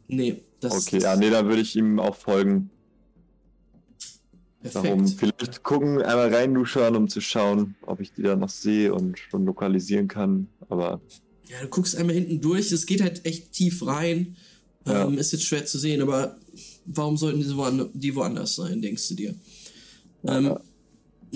[0.09, 2.70] Nee, das Okay, ja, nee, dann würde ich ihm auch folgen.
[4.62, 4.85] perfekt.
[4.85, 9.18] Darum vielleicht gucken, einmal reinduschern, um zu schauen, ob ich die da noch sehe und
[9.18, 10.48] schon lokalisieren kann.
[10.68, 11.01] Aber
[11.48, 14.36] Ja, du guckst einmal hinten durch, es geht halt echt tief rein.
[14.86, 15.06] Ja.
[15.06, 16.39] Ähm, ist jetzt schwer zu sehen, aber
[16.86, 19.35] warum sollten die, woanders, die woanders sein, denkst du dir?
[20.27, 20.56] Ähm,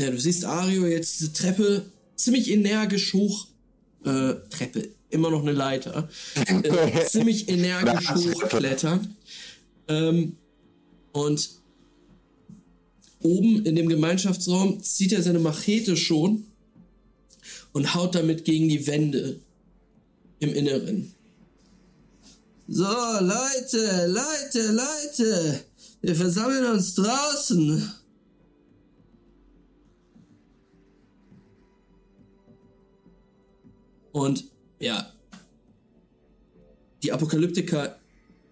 [0.00, 1.84] ja, du siehst Ario jetzt diese Treppe
[2.16, 3.46] ziemlich energisch hoch.
[4.04, 6.08] Äh, Treppe, immer noch eine Leiter.
[6.34, 9.16] Äh, ziemlich energisch hochklettern.
[9.88, 10.36] Ähm,
[11.12, 11.50] und
[13.22, 16.44] oben in dem Gemeinschaftsraum zieht er seine Machete schon
[17.72, 19.40] und haut damit gegen die Wände
[20.38, 21.12] im Inneren.
[22.68, 25.60] So, Leute, Leute, Leute,
[26.00, 27.92] wir versammeln uns draußen.
[34.12, 34.44] Und
[34.78, 35.12] ja,
[37.02, 37.98] die Apokalyptiker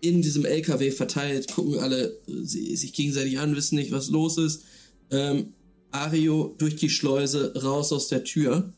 [0.00, 4.64] in diesem LKW verteilt, gucken alle sie, sich gegenseitig an, wissen nicht, was los ist.
[5.10, 5.54] Ähm,
[5.90, 8.72] Ario durch die Schleuse raus aus der Tür.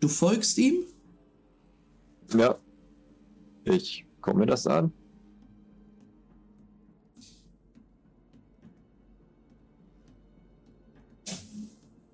[0.00, 0.84] Du folgst ihm?
[2.36, 2.56] ja,
[3.64, 4.92] ich gucke mir das an.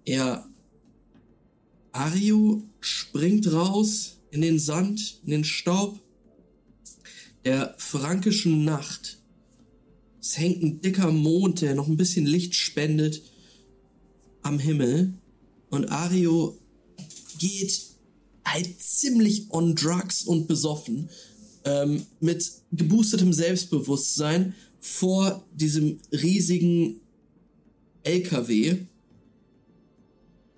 [0.04, 0.47] Ja.
[1.98, 5.98] Ario springt raus in den Sand, in den Staub
[7.44, 9.18] der frankischen Nacht.
[10.20, 13.22] Es hängt ein dicker Mond, der noch ein bisschen Licht spendet
[14.42, 15.14] am Himmel.
[15.70, 16.56] Und Ario
[17.40, 17.82] geht
[18.44, 21.10] halt ziemlich on drugs und besoffen,
[21.64, 27.00] ähm, mit geboostetem Selbstbewusstsein vor diesem riesigen
[28.04, 28.86] LKW,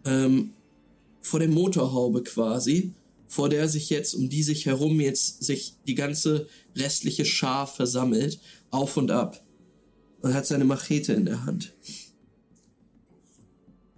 [0.05, 0.53] ähm,
[1.31, 2.93] vor der Motorhaube quasi,
[3.29, 8.41] vor der sich jetzt, um die sich herum jetzt sich die ganze restliche Schar versammelt,
[8.71, 9.45] auf und ab.
[10.23, 11.73] Und hat seine Machete in der Hand.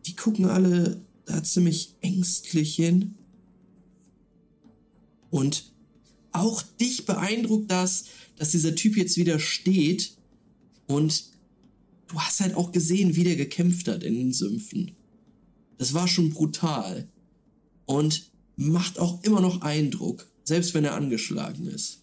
[0.06, 3.14] Die gucken alle da ziemlich ängstlich hin.
[5.30, 5.72] Und
[6.32, 8.04] auch dich beeindruckt das,
[8.36, 10.18] dass dieser Typ jetzt wieder steht
[10.86, 11.24] und
[12.08, 14.92] du hast halt auch gesehen, wie der gekämpft hat in den Sümpfen.
[15.78, 17.08] Das war schon brutal.
[17.86, 22.02] Und macht auch immer noch Eindruck, selbst wenn er angeschlagen ist.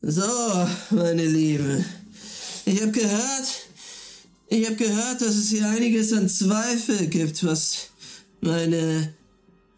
[0.00, 0.22] So,
[0.90, 1.84] meine Liebe.
[2.66, 3.46] Ich habe gehört,
[4.48, 7.88] ich habe gehört, dass es hier einiges an Zweifel gibt, was
[8.40, 9.14] meine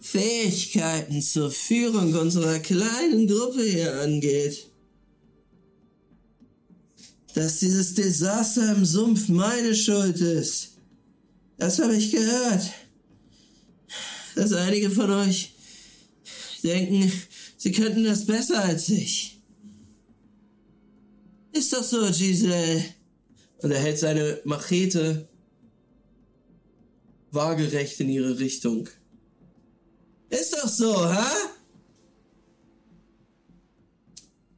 [0.01, 4.69] Fähigkeiten zur Führung unserer kleinen Gruppe hier angeht.
[7.35, 10.71] Dass dieses Desaster im Sumpf meine Schuld ist.
[11.59, 12.71] Das habe ich gehört.
[14.37, 15.55] Dass einige von euch
[16.63, 17.11] denken,
[17.57, 19.41] sie könnten das besser als ich.
[21.53, 22.85] Ist doch so, Giselle.
[23.63, 25.27] Und er hält seine Machete
[27.31, 28.91] waagerecht in ihre Richtung.
[30.29, 31.25] Ist doch so, hä?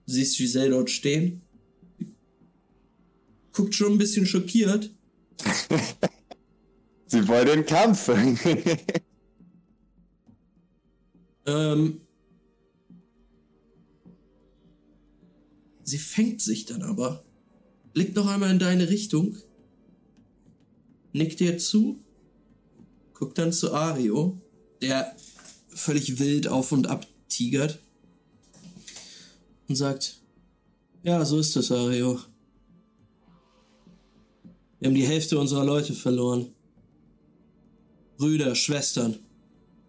[0.07, 1.43] Du siehst Giselle dort stehen.
[3.53, 4.91] Guckt schon ein bisschen schockiert.
[7.07, 8.11] Sie wollen den Kampf.
[11.49, 12.03] Ähm,
[15.83, 17.25] sie fängt sich dann aber,
[17.95, 19.35] blickt noch einmal in deine Richtung,
[21.15, 22.05] nickt dir zu,
[23.15, 24.39] guckt dann zu Ario,
[24.83, 25.17] der
[25.69, 27.79] völlig wild auf und ab tigert
[29.69, 30.21] und sagt,
[31.03, 32.21] ja, so ist es, Ario.
[34.81, 36.53] Wir haben die Hälfte unserer Leute verloren.
[38.19, 39.19] Brüder, Schwestern,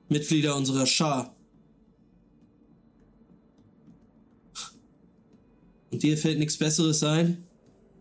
[0.07, 1.35] Mitglieder unserer Schar.
[5.91, 7.43] Und dir fällt nichts Besseres ein,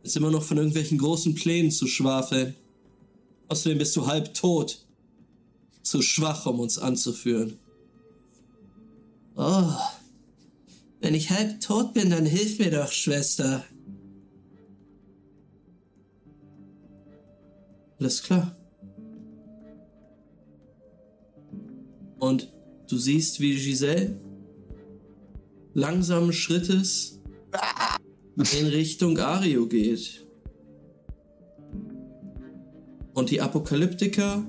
[0.04, 2.54] als immer noch von irgendwelchen großen Plänen zu schwafeln.
[3.48, 4.84] Außerdem bist du halb tot.
[5.82, 7.58] Zu schwach, um uns anzuführen.
[9.36, 9.72] Oh.
[11.00, 13.64] Wenn ich halb tot bin, dann hilf mir doch, Schwester.
[17.98, 18.54] Alles klar.
[22.18, 22.52] Und
[22.88, 24.20] du siehst, wie Giselle
[25.74, 27.17] langsamen Schrittes
[28.58, 30.26] in Richtung Ario geht.
[33.14, 34.44] Und die Apokalyptiker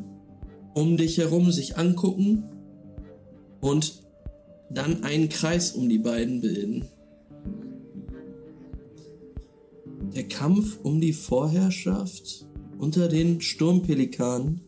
[0.73, 2.43] um dich herum sich angucken
[3.61, 4.03] und
[4.69, 6.85] dann einen Kreis um die beiden bilden.
[10.15, 12.45] Der Kampf um die Vorherrschaft
[12.77, 14.61] unter den Sturmpelikanen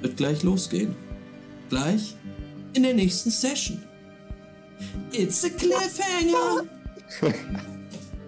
[0.00, 0.94] wird gleich losgehen.
[1.68, 2.14] Gleich
[2.74, 3.82] in der nächsten Session.
[5.12, 6.66] It's a cliffhanger!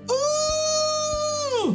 [0.08, 1.74] uh,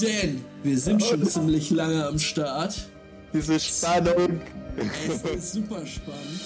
[0.00, 2.88] denn wir sind schon ziemlich lange am Start.
[3.32, 4.40] Diese Spannung.
[4.76, 6.40] Es ist super spannend.